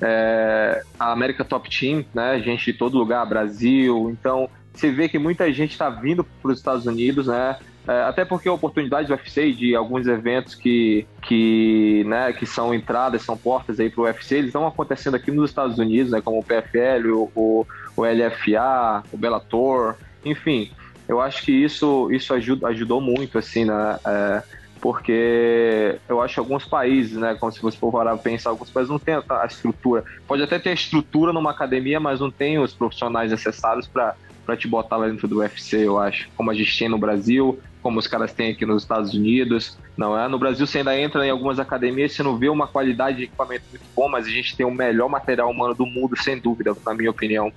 é, 0.00 0.80
a 0.98 1.10
América 1.10 1.44
Top 1.44 1.68
Team, 1.68 2.04
né, 2.14 2.40
gente 2.40 2.72
de 2.72 2.78
todo 2.78 2.96
lugar, 2.96 3.26
Brasil, 3.26 4.10
então 4.10 4.48
você 4.72 4.90
vê 4.90 5.08
que 5.08 5.18
muita 5.18 5.52
gente 5.52 5.72
está 5.72 5.90
vindo 5.90 6.24
para 6.24 6.50
os 6.50 6.58
Estados 6.58 6.86
Unidos, 6.86 7.26
né? 7.26 7.56
É, 7.86 8.02
até 8.02 8.24
porque 8.24 8.48
a 8.48 8.52
oportunidade 8.52 9.08
do 9.08 9.12
UFC 9.12 9.52
de 9.52 9.74
alguns 9.74 10.06
eventos 10.06 10.54
que, 10.54 11.04
que, 11.20 12.04
né, 12.06 12.32
que 12.32 12.46
são 12.46 12.72
entradas, 12.72 13.22
são 13.22 13.36
portas 13.36 13.80
aí 13.80 13.90
para 13.90 14.00
o 14.00 14.04
UFC, 14.04 14.36
eles 14.36 14.46
estão 14.46 14.64
acontecendo 14.66 15.16
aqui 15.16 15.32
nos 15.32 15.50
Estados 15.50 15.78
Unidos, 15.78 16.12
né, 16.12 16.20
como 16.20 16.38
o 16.38 16.44
PFL, 16.44 17.10
o, 17.12 17.30
o, 17.34 17.66
o 17.96 18.04
LFA, 18.04 19.02
o 19.12 19.16
Bellator, 19.16 19.96
enfim. 20.24 20.70
Eu 21.08 21.20
acho 21.20 21.42
que 21.42 21.50
isso, 21.50 22.08
isso 22.12 22.32
ajuda, 22.32 22.68
ajudou 22.68 23.00
muito, 23.00 23.36
assim, 23.36 23.64
né? 23.64 23.98
É, 24.06 24.42
porque 24.80 25.96
eu 26.08 26.20
acho 26.20 26.34
que 26.34 26.40
alguns 26.40 26.64
países, 26.64 27.16
né, 27.16 27.36
como 27.38 27.52
se 27.52 27.60
você 27.60 27.76
for 27.76 27.92
parar 27.92 28.16
pensar, 28.16 28.50
alguns 28.50 28.70
países 28.70 28.90
não 28.90 28.98
têm 28.98 29.14
a 29.14 29.46
estrutura. 29.46 30.04
Pode 30.26 30.42
até 30.42 30.58
ter 30.58 30.72
estrutura 30.72 31.32
numa 31.32 31.50
academia, 31.50 32.00
mas 32.00 32.18
não 32.18 32.30
tem 32.30 32.58
os 32.58 32.74
profissionais 32.74 33.30
necessários 33.30 33.86
para 33.86 34.16
para 34.44 34.56
te 34.56 34.66
botar 34.66 34.96
lá 34.96 35.08
dentro 35.08 35.28
do 35.28 35.38
UFC, 35.38 35.86
eu 35.86 35.98
acho. 35.98 36.28
Como 36.36 36.50
a 36.50 36.54
gente 36.54 36.76
tem 36.78 36.88
no 36.88 36.98
Brasil, 36.98 37.58
como 37.82 37.98
os 37.98 38.06
caras 38.06 38.32
têm 38.32 38.52
aqui 38.52 38.64
nos 38.64 38.82
Estados 38.82 39.12
Unidos. 39.14 39.76
Não 39.96 40.18
é? 40.18 40.28
No 40.28 40.38
Brasil 40.38 40.66
você 40.66 40.78
ainda 40.78 40.98
entra 40.98 41.26
em 41.26 41.30
algumas 41.30 41.58
academias, 41.58 42.12
você 42.12 42.22
não 42.22 42.36
vê 42.36 42.48
uma 42.48 42.66
qualidade 42.66 43.18
de 43.18 43.24
equipamento 43.24 43.64
muito 43.70 43.84
bom, 43.94 44.08
mas 44.08 44.26
a 44.26 44.30
gente 44.30 44.56
tem 44.56 44.64
o 44.64 44.70
melhor 44.70 45.08
material 45.08 45.50
humano 45.50 45.74
do 45.74 45.86
mundo, 45.86 46.16
sem 46.16 46.38
dúvida, 46.38 46.74
na 46.84 46.94
minha 46.94 47.10
opinião. 47.10 47.52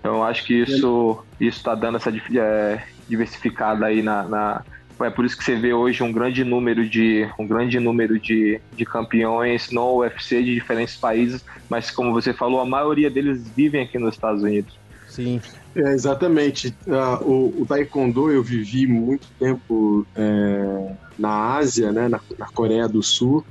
Então 0.00 0.16
eu 0.16 0.24
acho 0.24 0.44
que 0.44 0.54
isso 0.54 1.24
está 1.40 1.74
dando 1.74 1.96
essa 1.96 2.10
é, 2.10 2.82
diversificada 3.08 3.86
aí 3.86 4.02
na, 4.02 4.22
na, 4.24 4.62
é 5.00 5.10
por 5.10 5.24
isso 5.24 5.36
que 5.36 5.44
você 5.44 5.54
vê 5.54 5.72
hoje 5.72 6.02
um 6.02 6.12
grande 6.12 6.44
número 6.44 6.88
de 6.88 7.28
um 7.38 7.46
grande 7.46 7.78
número 7.78 8.18
de, 8.18 8.60
de 8.74 8.84
campeões 8.84 9.70
no 9.70 9.98
UFC 9.98 10.42
de 10.42 10.54
diferentes 10.54 10.96
países, 10.96 11.44
mas 11.68 11.90
como 11.90 12.12
você 12.12 12.32
falou, 12.32 12.60
a 12.60 12.66
maioria 12.66 13.10
deles 13.10 13.48
vivem 13.50 13.82
aqui 13.82 13.98
nos 13.98 14.14
Estados 14.14 14.42
Unidos. 14.42 14.76
Sim. 15.06 15.40
É, 15.78 15.92
exatamente. 15.92 16.74
Uh, 16.86 17.24
o, 17.24 17.62
o, 17.62 17.66
Taekwondo 17.66 18.32
eu 18.32 18.42
vivi 18.42 18.84
muito 18.84 19.28
tempo 19.38 20.04
é, 20.16 20.92
na 21.16 21.56
Ásia, 21.56 21.92
né, 21.92 22.08
na, 22.08 22.20
na, 22.36 22.46
Coreia 22.46 22.88
do 22.88 23.00
Sul, 23.00 23.44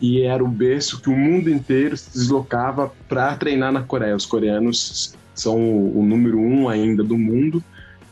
e 0.00 0.22
era 0.22 0.42
o 0.42 0.46
berço 0.46 1.00
que 1.00 1.10
o 1.10 1.16
mundo 1.16 1.50
inteiro 1.50 1.96
se 1.96 2.12
deslocava 2.12 2.92
para 3.08 3.34
treinar 3.36 3.72
na 3.72 3.82
Coreia. 3.82 4.14
Os 4.14 4.24
coreanos 4.24 5.16
são 5.34 5.58
o, 5.58 5.98
o 5.98 6.02
número 6.04 6.38
um 6.38 6.68
ainda 6.68 7.02
do 7.02 7.18
mundo, 7.18 7.62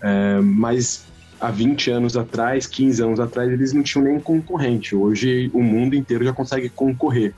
é, 0.02 0.40
mas 0.40 1.04
há 1.40 1.48
20 1.52 1.88
anos 1.92 2.16
atrás, 2.16 2.66
15 2.66 3.00
anos 3.00 3.20
atrás, 3.20 3.48
eles 3.48 3.72
não 3.72 3.84
tinham 3.84 4.06
nem 4.06 4.18
concorrente. 4.18 4.96
Hoje 4.96 5.48
o 5.54 5.62
mundo 5.62 5.94
inteiro 5.94 6.24
já 6.24 6.32
consegue 6.32 6.68
concorrer. 6.68 7.32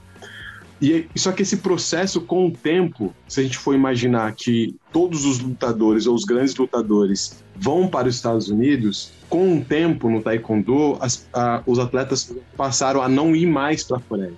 E 0.93 1.19
só 1.19 1.33
que 1.33 1.43
esse 1.43 1.59
processo, 1.59 2.21
com 2.21 2.47
o 2.47 2.51
tempo, 2.51 3.15
se 3.27 3.41
a 3.41 3.43
gente 3.43 3.57
for 3.57 3.75
imaginar 3.75 4.35
que 4.35 4.77
todos 4.93 5.25
os 5.25 5.39
lutadores 5.39 6.07
ou 6.07 6.15
os 6.15 6.25
grandes 6.25 6.55
lutadores 6.55 7.43
vão 7.57 7.89
para 7.89 8.09
os 8.09 8.17
Estados 8.17 8.51
Unidos, 8.51 9.13
com 9.29 9.59
o 9.59 9.65
tempo 9.65 10.11
no 10.11 10.21
Taekwondo, 10.21 10.99
as, 11.01 11.27
a, 11.33 11.63
os 11.67 11.79
atletas 11.79 12.35
passaram 12.57 13.01
a 13.01 13.09
não 13.09 13.35
ir 13.35 13.47
mais 13.47 13.83
para 13.83 13.97
a 13.97 14.01
Coreia. 14.01 14.35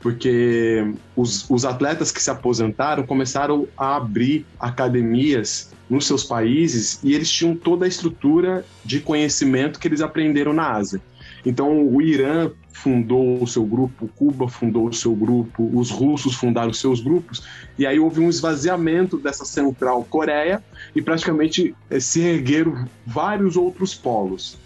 Porque 0.00 0.84
os, 1.14 1.48
os 1.48 1.64
atletas 1.64 2.10
que 2.10 2.22
se 2.22 2.30
aposentaram 2.30 3.04
começaram 3.04 3.68
a 3.76 3.96
abrir 3.96 4.46
academias 4.58 5.70
nos 5.88 6.06
seus 6.06 6.24
países 6.24 6.98
e 7.04 7.14
eles 7.14 7.30
tinham 7.30 7.54
toda 7.54 7.84
a 7.84 7.88
estrutura 7.88 8.64
de 8.84 8.98
conhecimento 8.98 9.78
que 9.78 9.86
eles 9.86 10.00
aprenderam 10.00 10.52
na 10.52 10.72
Ásia. 10.72 11.00
Então, 11.44 11.86
o 11.86 12.00
Irã 12.00 12.50
fundou 12.72 13.42
o 13.42 13.46
seu 13.46 13.64
grupo, 13.64 14.08
Cuba 14.16 14.48
fundou 14.48 14.88
o 14.88 14.92
seu 14.92 15.14
grupo, 15.14 15.70
os 15.72 15.90
russos 15.90 16.34
fundaram 16.34 16.72
seus 16.72 17.00
grupos, 17.00 17.42
e 17.78 17.86
aí 17.86 17.98
houve 17.98 18.20
um 18.20 18.28
esvaziamento 18.28 19.18
dessa 19.18 19.44
central 19.44 20.04
Coreia 20.04 20.62
e 20.94 21.02
praticamente 21.02 21.74
eh, 21.90 22.00
se 22.00 22.22
ergueram 22.22 22.86
vários 23.06 23.56
outros 23.56 23.94
polos. 23.94 24.58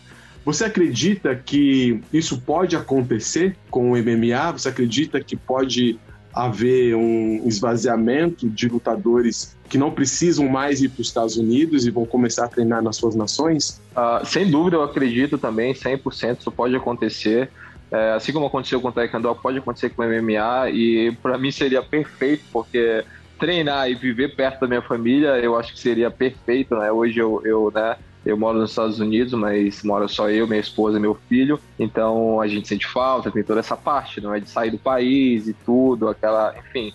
Você 0.45 0.65
acredita 0.65 1.35
que 1.35 2.01
isso 2.13 2.41
pode 2.41 2.77
acontecer 2.77 3.57
com 3.69 3.91
o 3.91 3.97
MMA? 3.97 4.53
Você 4.53 4.69
acredita 4.69 5.21
que 5.21 5.35
pode 5.35 5.99
haver 6.33 6.95
um 6.95 7.43
esvaziamento 7.47 8.49
de 8.49 8.69
lutadores 8.69 9.57
que 9.69 9.79
não 9.79 9.91
precisam 9.91 10.47
mais 10.49 10.83
ir 10.83 10.91
para 10.91 11.01
os 11.01 11.09
Estados 11.09 11.37
Unidos 11.37 11.87
e 11.87 11.91
vão 11.91 12.05
começar 12.05 12.45
a 12.45 12.49
treinar 12.49 12.83
nas 12.83 12.97
suas 12.97 13.17
nações? 13.17 13.81
Uh, 13.91 14.25
sem 14.25 14.51
dúvida, 14.51 14.77
eu 14.77 14.83
acredito 14.83 15.39
também, 15.39 15.73
100% 15.73 16.41
isso 16.41 16.53
pode 16.53 16.77
acontecer. 16.77 17.51
É, 17.91 18.13
assim 18.13 18.33
como 18.33 18.47
aconteceu 18.47 18.81
com 18.81 18.89
o 18.89 18.93
Taekwondo, 18.93 19.35
pode 19.37 19.59
acontecer 19.59 19.91
com 19.91 20.03
o 20.03 20.07
MMA 20.07 20.71
e 20.71 21.17
para 21.23 21.39
mim 21.39 21.51
seria 21.53 21.83
perfeito, 21.83 22.45
porque 22.53 23.05
treinar 23.39 23.91
e 23.91 23.95
viver 23.95 24.35
perto 24.35 24.61
da 24.61 24.67
minha 24.67 24.83
família, 24.83 25.39
eu 25.39 25.57
acho 25.57 25.73
que 25.73 25.79
seria 25.79 26.11
perfeito, 26.11 26.75
né? 26.77 26.91
Hoje 26.91 27.19
eu, 27.19 27.43
eu 27.45 27.71
né, 27.73 27.97
eu 28.25 28.37
moro 28.37 28.59
nos 28.59 28.71
Estados 28.71 28.99
Unidos, 28.99 29.33
mas 29.35 29.85
mora 29.85 30.09
só 30.09 30.29
eu, 30.29 30.49
minha 30.49 30.61
esposa 30.61 30.99
e 30.99 31.01
meu 31.01 31.17
filho. 31.29 31.61
Então 31.79 32.41
a 32.41 32.49
gente 32.49 32.67
sente 32.67 32.87
falta, 32.87 33.31
tem 33.31 33.45
toda 33.45 33.61
essa 33.61 33.77
parte, 33.77 34.21
não 34.21 34.35
é? 34.35 34.41
De 34.41 34.51
sair 34.51 34.71
do 34.71 34.79
país 34.79 35.47
e 35.47 35.53
tudo, 35.53 36.09
aquela. 36.09 36.55
Enfim. 36.59 36.93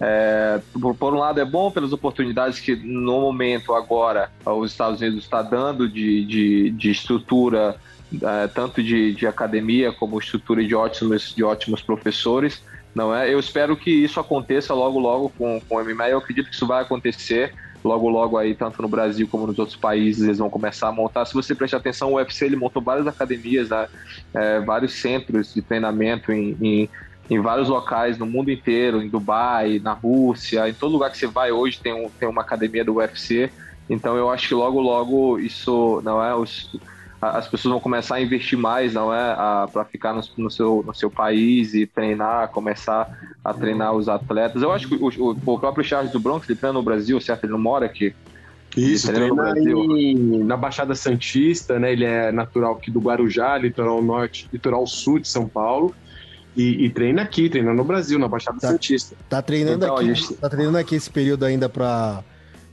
É, 0.00 0.60
por, 0.80 0.94
por, 0.96 1.14
um 1.14 1.18
lado 1.18 1.40
é 1.40 1.44
bom 1.44 1.70
pelas 1.70 1.92
oportunidades 1.92 2.58
que 2.58 2.74
no 2.74 3.20
momento 3.20 3.72
agora 3.72 4.30
os 4.44 4.72
Estados 4.72 5.00
Unidos 5.00 5.24
está 5.24 5.42
dando 5.42 5.88
de, 5.88 6.24
de, 6.24 6.70
de 6.70 6.90
estrutura 6.90 7.76
tanto 8.54 8.82
de, 8.82 9.14
de 9.14 9.26
academia 9.26 9.92
como 9.92 10.18
estrutura 10.18 10.64
de 10.64 10.74
ótimos, 10.74 11.34
de 11.34 11.42
ótimos 11.42 11.82
professores, 11.82 12.62
não 12.94 13.14
é? 13.14 13.32
Eu 13.32 13.38
espero 13.38 13.76
que 13.76 13.90
isso 13.90 14.20
aconteça 14.20 14.74
logo, 14.74 14.98
logo 14.98 15.30
com, 15.30 15.60
com 15.60 15.76
o 15.76 15.84
MMA. 15.84 16.10
Eu 16.10 16.18
acredito 16.18 16.48
que 16.48 16.54
isso 16.54 16.66
vai 16.66 16.82
acontecer 16.82 17.54
logo, 17.84 18.08
logo 18.08 18.38
aí, 18.38 18.54
tanto 18.54 18.80
no 18.80 18.88
Brasil 18.88 19.26
como 19.28 19.46
nos 19.46 19.58
outros 19.58 19.76
países, 19.76 20.24
eles 20.24 20.38
vão 20.38 20.48
começar 20.48 20.88
a 20.88 20.92
montar. 20.92 21.24
Se 21.24 21.34
você 21.34 21.54
prestar 21.54 21.78
atenção, 21.78 22.12
o 22.12 22.16
UFC 22.16 22.44
ele 22.44 22.56
montou 22.56 22.82
várias 22.82 23.06
academias, 23.06 23.70
né? 23.70 23.88
é, 24.34 24.60
vários 24.60 24.92
centros 24.94 25.52
de 25.52 25.62
treinamento 25.62 26.32
em, 26.32 26.56
em, 26.60 26.88
em, 27.28 27.40
vários 27.40 27.68
locais 27.68 28.18
no 28.18 28.26
mundo 28.26 28.50
inteiro, 28.50 29.02
em 29.02 29.08
Dubai, 29.08 29.80
na 29.82 29.92
Rússia, 29.92 30.68
em 30.68 30.74
todo 30.74 30.92
lugar 30.92 31.10
que 31.10 31.18
você 31.18 31.26
vai 31.26 31.50
hoje 31.50 31.80
tem, 31.80 31.92
um, 31.92 32.08
tem 32.08 32.28
uma 32.28 32.42
academia 32.42 32.84
do 32.84 32.94
UFC. 32.94 33.50
Então 33.90 34.16
eu 34.16 34.30
acho 34.30 34.48
que 34.48 34.54
logo, 34.54 34.80
logo 34.80 35.38
isso 35.38 36.00
não 36.04 36.24
é 36.24 36.34
os 36.34 36.70
as 37.22 37.46
pessoas 37.46 37.70
vão 37.70 37.80
começar 37.80 38.16
a 38.16 38.20
investir 38.20 38.58
mais, 38.58 38.94
não 38.94 39.14
é, 39.14 39.36
para 39.72 39.84
ficar 39.84 40.12
no, 40.12 40.22
no, 40.36 40.50
seu, 40.50 40.82
no 40.84 40.92
seu 40.92 41.08
país 41.08 41.72
e 41.72 41.86
treinar, 41.86 42.48
começar 42.48 43.16
a 43.44 43.54
treinar 43.54 43.92
os 43.92 44.08
atletas. 44.08 44.60
Eu 44.60 44.72
acho 44.72 44.88
que 44.88 44.96
o, 44.96 45.06
o, 45.06 45.30
o 45.30 45.58
próprio 45.58 45.84
Charles 45.84 46.10
do 46.10 46.18
Bronx, 46.18 46.48
ele 46.48 46.58
treina 46.58 46.72
no 46.72 46.82
Brasil, 46.82 47.20
certo? 47.20 47.44
Ele 47.44 47.52
não 47.52 47.60
mora 47.60 47.86
aqui. 47.86 48.12
Isso, 48.76 49.08
ele 49.08 49.18
treina, 49.18 49.52
treina 49.52 49.94
aí 49.94 50.14
na 50.44 50.56
Baixada 50.56 50.96
Santista, 50.96 51.78
né? 51.78 51.92
Ele 51.92 52.04
é 52.04 52.32
natural 52.32 52.72
aqui 52.72 52.90
do 52.90 52.98
Guarujá, 52.98 53.56
litoral 53.56 54.02
norte, 54.02 54.48
litoral 54.52 54.84
sul 54.84 55.20
de 55.20 55.28
São 55.28 55.46
Paulo. 55.46 55.94
E, 56.56 56.86
e 56.86 56.90
treina 56.90 57.22
aqui, 57.22 57.48
treina 57.48 57.72
no 57.72 57.84
Brasil, 57.84 58.18
na 58.18 58.26
Baixada 58.26 58.58
tá, 58.58 58.68
Santista. 58.68 59.14
Tá 59.28 59.40
treinando 59.40 59.84
então, 59.84 59.96
aqui, 59.96 60.14
gente... 60.14 60.34
tá 60.34 60.48
treinando 60.50 60.78
aqui 60.78 60.96
esse 60.96 61.08
período 61.08 61.44
ainda 61.44 61.68
para 61.68 62.24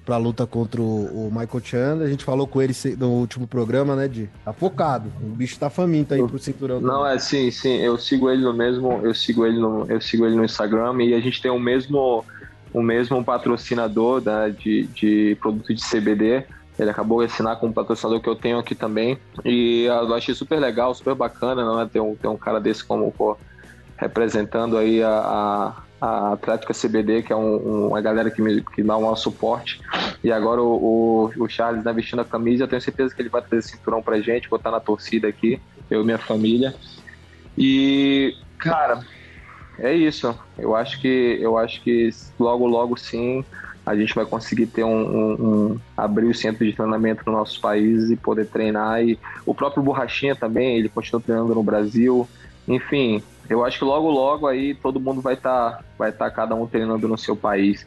pra 0.10 0.18
luta 0.18 0.48
contra 0.48 0.82
o, 0.82 1.28
o, 1.28 1.32
Michael 1.32 1.62
Chandler. 1.64 2.08
A 2.08 2.10
gente 2.10 2.24
falou 2.24 2.48
com 2.48 2.60
ele 2.60 2.74
no 2.98 3.12
último 3.12 3.46
programa, 3.46 3.96
né, 3.96 4.08
de 4.08 4.28
tá 4.44 4.52
focado. 4.52 5.14
O 5.22 5.28
bicho 5.28 5.60
tá 5.60 5.70
faminto 5.70 6.16
aí 6.16 6.28
pro 6.28 6.40
cinturão. 6.40 6.82
Não, 6.82 7.06
é 7.06 7.20
sim, 7.20 7.52
sim. 7.52 7.78
Eu 7.78 7.96
sigo 7.96 8.28
ele 8.28 8.42
no 8.42 8.52
mesmo, 8.52 9.02
eu 9.04 9.14
sigo 9.14 9.46
ele 9.46 9.60
no, 9.60 9.86
eu 9.88 10.02
sigo 10.02 10.26
ele 10.26 10.36
no 10.36 10.44
Instagram 10.44 11.00
e 11.04 11.14
a 11.14 11.20
gente 11.20 11.40
tem 11.40 11.52
o 11.52 11.60
mesmo 11.60 12.26
o 12.74 12.82
mesmo 12.82 13.24
patrocinador 13.24 14.20
né, 14.26 14.50
de, 14.50 14.88
de 14.88 15.38
produto 15.40 15.72
de 15.72 15.82
CBD. 15.88 16.44
Ele 16.80 16.90
acabou 16.90 17.20
de 17.20 17.32
assinar 17.32 17.60
com 17.60 17.68
um 17.68 17.72
patrocinador 17.72 18.20
que 18.20 18.30
eu 18.30 18.36
tenho 18.36 18.58
aqui 18.58 18.74
também. 18.74 19.16
E 19.46 19.84
eu 19.84 20.12
achei 20.16 20.34
super 20.34 20.60
legal, 20.60 20.96
super 20.96 21.14
bacana, 21.14 21.64
não 21.64 21.80
é? 21.80 21.86
Ter 21.86 22.00
um, 22.00 22.16
ter 22.16 22.28
um 22.28 22.38
cara 22.38 22.60
desse 22.60 22.84
como 22.84 23.14
representando 23.96 24.76
aí 24.76 25.04
a, 25.04 25.20
a 25.20 25.74
a 26.02 26.34
Atlética 26.34 26.74
CBD, 26.74 27.24
que 27.24 27.34
é 27.34 27.36
um, 27.36 27.56
um, 27.56 27.88
uma 27.90 28.02
galera 28.02 28.32
que, 28.32 28.42
me, 28.42 28.62
que 28.62 28.82
dá 28.82 28.98
um 28.98 29.16
suporte. 29.16 29.82
E 30.24 30.32
agora 30.32 30.62
o, 30.62 31.32
o, 31.38 31.44
o 31.44 31.50
Charles 31.50 31.84
tá 31.84 31.92
vestindo 31.92 32.22
a 32.22 32.26
camisa, 32.26 32.64
eu 32.64 32.68
tenho 32.68 32.82
certeza 32.82 33.14
que 33.14 33.22
ele 33.22 33.30
vai 33.30 33.42
trazer 33.42 33.64
cinturão 33.64 34.02
pra 34.02 34.22
gente, 34.22 34.50
botar 34.50 34.72
na 34.72 34.80
torcida 34.80 35.28
aqui, 35.28 35.62
eu 35.90 36.02
e 36.02 36.06
minha 36.06 36.18
família. 36.18 36.74
E, 37.58 38.36
cara, 38.58 39.02
é 39.78 39.94
isso. 39.94 40.38
Eu 40.58 40.76
acho 40.76 41.00
que 41.02 41.38
eu 41.42 41.58
acho 41.58 41.82
que 41.82 42.10
logo, 42.40 42.66
logo 42.66 42.98
sim 42.98 43.44
a 43.86 43.96
gente 43.96 44.14
vai 44.14 44.26
conseguir 44.26 44.68
ter 44.68 44.84
um, 44.84 45.02
um, 45.02 45.32
um 45.34 45.80
abrir 45.98 46.28
o 46.28 46.34
centro 46.34 46.64
de 46.64 46.74
treinamento 46.74 47.24
nos 47.26 47.36
nossos 47.36 47.58
países 47.58 48.12
e 48.12 48.16
poder 48.16 48.46
treinar. 48.46 49.04
E 49.04 49.18
o 49.46 49.56
próprio 49.56 49.82
Borrachinha 49.82 50.36
também, 50.36 50.78
ele 50.78 50.90
continua 50.90 51.20
treinando 51.20 51.56
no 51.56 51.64
Brasil. 51.64 52.28
Enfim, 52.68 53.24
eu 53.50 53.66
acho 53.66 53.80
que 53.80 53.84
logo, 53.84 54.10
logo 54.10 54.48
aí 54.48 54.76
todo 54.76 55.00
mundo 55.00 55.22
vai 55.22 55.34
estar, 55.34 55.72
tá, 55.72 55.84
vai 55.98 56.10
estar 56.12 56.26
tá 56.26 56.32
cada 56.32 56.56
um 56.56 56.68
treinando 56.68 57.08
no 57.08 57.18
seu 57.18 57.36
país. 57.36 57.86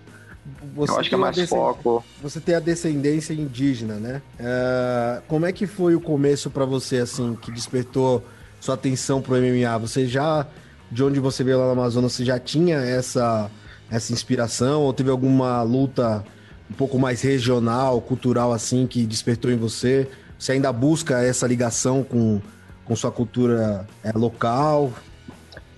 Você 0.74 0.92
eu 0.92 0.98
acho 0.98 1.08
que 1.08 1.14
é 1.14 1.18
mais 1.18 1.48
foco. 1.48 2.04
Você 2.20 2.40
tem 2.40 2.56
a 2.56 2.60
descendência 2.60 3.32
indígena, 3.32 3.94
né? 3.94 4.22
Uh, 4.40 5.22
como 5.28 5.46
é 5.46 5.52
que 5.52 5.66
foi 5.68 5.94
o 5.94 6.00
começo 6.00 6.50
para 6.50 6.64
você, 6.64 6.98
assim, 6.98 7.36
que 7.40 7.52
despertou 7.52 8.24
sua 8.60 8.74
atenção 8.74 9.22
pro 9.22 9.36
MMA? 9.36 9.78
Você 9.78 10.06
já, 10.06 10.44
de 10.90 11.04
onde 11.04 11.20
você 11.20 11.44
veio 11.44 11.58
lá 11.58 11.66
no 11.66 11.72
Amazonas, 11.72 12.12
você 12.12 12.24
já 12.24 12.40
tinha 12.40 12.78
essa, 12.78 13.48
essa 13.88 14.12
inspiração? 14.12 14.82
Ou 14.82 14.92
teve 14.92 15.10
alguma 15.10 15.62
luta 15.62 16.24
um 16.68 16.74
pouco 16.74 16.98
mais 16.98 17.22
regional, 17.22 18.00
cultural, 18.00 18.52
assim, 18.52 18.84
que 18.84 19.06
despertou 19.06 19.48
em 19.48 19.56
você? 19.56 20.08
Você 20.36 20.52
ainda 20.52 20.72
busca 20.72 21.22
essa 21.22 21.46
ligação 21.46 22.02
com, 22.02 22.40
com 22.84 22.96
sua 22.96 23.12
cultura 23.12 23.86
é, 24.02 24.10
local? 24.10 24.92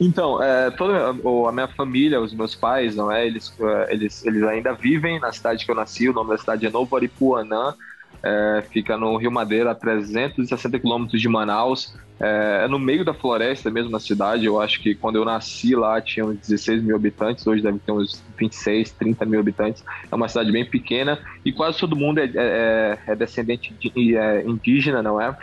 Então, 0.01 0.43
é, 0.43 0.71
toda 0.71 1.11
a 1.11 1.53
minha 1.53 1.69
família, 1.69 2.21
os 2.21 2.35
meus 2.35 2.55
pais, 2.55 2.97
não 2.97 3.11
é? 3.11 3.27
Eles, 3.27 3.55
é, 3.61 3.93
eles, 3.93 4.25
eles 4.25 4.43
ainda 4.43 4.73
vivem 4.73 5.21
na 5.21 5.33
cidade 5.33 5.65
que 5.65 5.71
eu 5.71 5.75
nasci. 5.75 6.09
O 6.09 6.13
nome 6.13 6.31
da 6.31 6.39
cidade 6.39 6.67
é 6.67 6.71
Novo 6.71 6.97
Aripuanã. 6.97 7.75
É, 8.23 8.65
fica 8.71 8.97
no 8.97 9.17
Rio 9.17 9.31
Madeira, 9.31 9.71
a 9.71 9.75
360 9.75 10.79
quilômetros 10.79 11.21
de 11.21 11.29
Manaus. 11.29 11.95
É, 12.19 12.63
é, 12.65 12.69
no 12.69 12.79
meio 12.79 13.05
da 13.05 13.13
floresta 13.13 13.71
mesmo 13.71 13.91
na 13.91 14.01
cidade. 14.01 14.45
Eu 14.45 14.61
acho 14.61 14.81
que 14.81 14.95
quando 14.95 15.17
eu 15.17 15.25
nasci 15.25 15.75
lá 15.75 16.01
tinha 16.01 16.25
uns 16.25 16.39
16 16.39 16.83
mil 16.83 16.97
habitantes, 16.97 17.47
hoje 17.47 17.63
deve 17.63 17.79
ter 17.79 17.93
uns 17.93 18.23
26, 18.39 18.93
30 18.93 19.25
mil 19.27 19.41
habitantes. 19.41 19.85
É 20.11 20.15
uma 20.15 20.29
cidade 20.29 20.51
bem 20.51 20.65
pequena 20.65 21.19
e 21.45 21.53
quase 21.53 21.79
todo 21.79 21.97
mundo 21.97 22.19
é, 22.19 22.31
é, 22.35 22.99
é 23.09 23.15
descendente 23.15 23.75
de, 23.75 24.17
é 24.17 24.43
indígena, 24.43 25.03
não 25.03 25.21
é? 25.21 25.37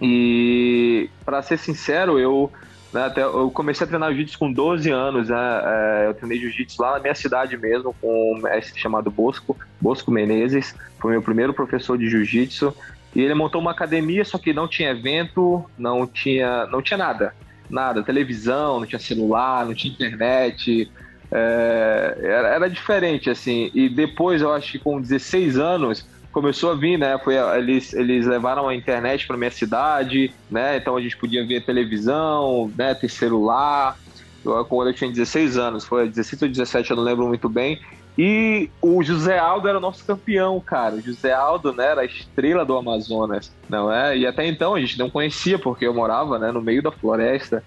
E 0.00 1.08
para 1.24 1.42
ser 1.42 1.58
sincero, 1.58 2.18
eu 2.18 2.52
até 2.94 3.22
eu 3.22 3.50
comecei 3.50 3.84
a 3.84 3.88
treinar 3.88 4.10
jiu-jitsu 4.10 4.38
com 4.38 4.52
12 4.52 4.90
anos, 4.90 5.28
né, 5.28 5.36
é, 5.36 6.06
eu 6.08 6.14
treinei 6.14 6.38
jiu-jitsu 6.38 6.80
lá 6.80 6.92
na 6.92 7.00
minha 7.00 7.14
cidade 7.14 7.56
mesmo, 7.56 7.94
com 8.00 8.34
um 8.34 8.40
mestre 8.40 8.80
chamado 8.80 9.10
Bosco, 9.10 9.56
Bosco 9.80 10.10
Menezes, 10.10 10.74
foi 10.98 11.12
meu 11.12 11.22
primeiro 11.22 11.52
professor 11.52 11.98
de 11.98 12.08
jiu-jitsu, 12.08 12.74
e 13.14 13.20
ele 13.20 13.34
montou 13.34 13.60
uma 13.60 13.72
academia, 13.72 14.24
só 14.24 14.38
que 14.38 14.52
não 14.52 14.66
tinha 14.66 14.90
evento, 14.90 15.64
não 15.76 16.06
tinha, 16.06 16.66
não 16.66 16.80
tinha 16.80 16.96
nada, 16.96 17.34
nada, 17.68 18.02
televisão, 18.02 18.80
não 18.80 18.86
tinha 18.86 18.98
celular, 18.98 19.66
não 19.66 19.74
tinha 19.74 19.92
internet, 19.92 20.90
é, 21.30 22.18
era, 22.22 22.48
era 22.48 22.70
diferente, 22.70 23.28
assim, 23.28 23.70
e 23.74 23.88
depois 23.88 24.40
eu 24.40 24.52
acho 24.52 24.72
que 24.72 24.78
com 24.78 25.00
16 25.00 25.58
anos 25.58 26.06
começou 26.32 26.70
a 26.70 26.74
vir, 26.74 26.98
né? 26.98 27.18
Foi, 27.18 27.34
eles, 27.56 27.92
eles 27.92 28.26
levaram 28.26 28.68
a 28.68 28.74
internet 28.74 29.26
para 29.26 29.36
minha 29.36 29.50
cidade, 29.50 30.34
né? 30.50 30.76
Então 30.76 30.96
a 30.96 31.00
gente 31.00 31.16
podia 31.16 31.46
ver 31.46 31.64
televisão, 31.64 32.72
né? 32.76 32.94
Ter 32.94 33.08
celular. 33.08 33.96
Eu, 34.44 34.64
quando 34.64 34.88
eu 34.88 34.94
tinha 34.94 35.10
16 35.10 35.56
anos, 35.56 35.84
foi 35.84 36.08
16 36.08 36.42
ou 36.42 36.48
17, 36.48 36.90
eu 36.90 36.96
não 36.96 37.04
lembro 37.04 37.26
muito 37.26 37.48
bem. 37.48 37.80
E 38.16 38.68
o 38.82 39.00
José 39.00 39.38
Aldo 39.38 39.68
era 39.68 39.78
o 39.78 39.80
nosso 39.80 40.04
campeão, 40.04 40.60
cara. 40.60 40.96
O 40.96 41.00
José 41.00 41.32
Aldo, 41.32 41.72
né, 41.72 41.86
era 41.86 42.00
a 42.00 42.04
estrela 42.04 42.64
do 42.64 42.76
Amazonas, 42.76 43.54
não 43.68 43.92
é? 43.92 44.18
E 44.18 44.26
até 44.26 44.44
então 44.44 44.74
a 44.74 44.80
gente 44.80 44.98
não 44.98 45.08
conhecia, 45.08 45.56
porque 45.56 45.86
eu 45.86 45.94
morava, 45.94 46.36
né, 46.36 46.50
no 46.50 46.60
meio 46.60 46.82
da 46.82 46.90
floresta. 46.90 47.62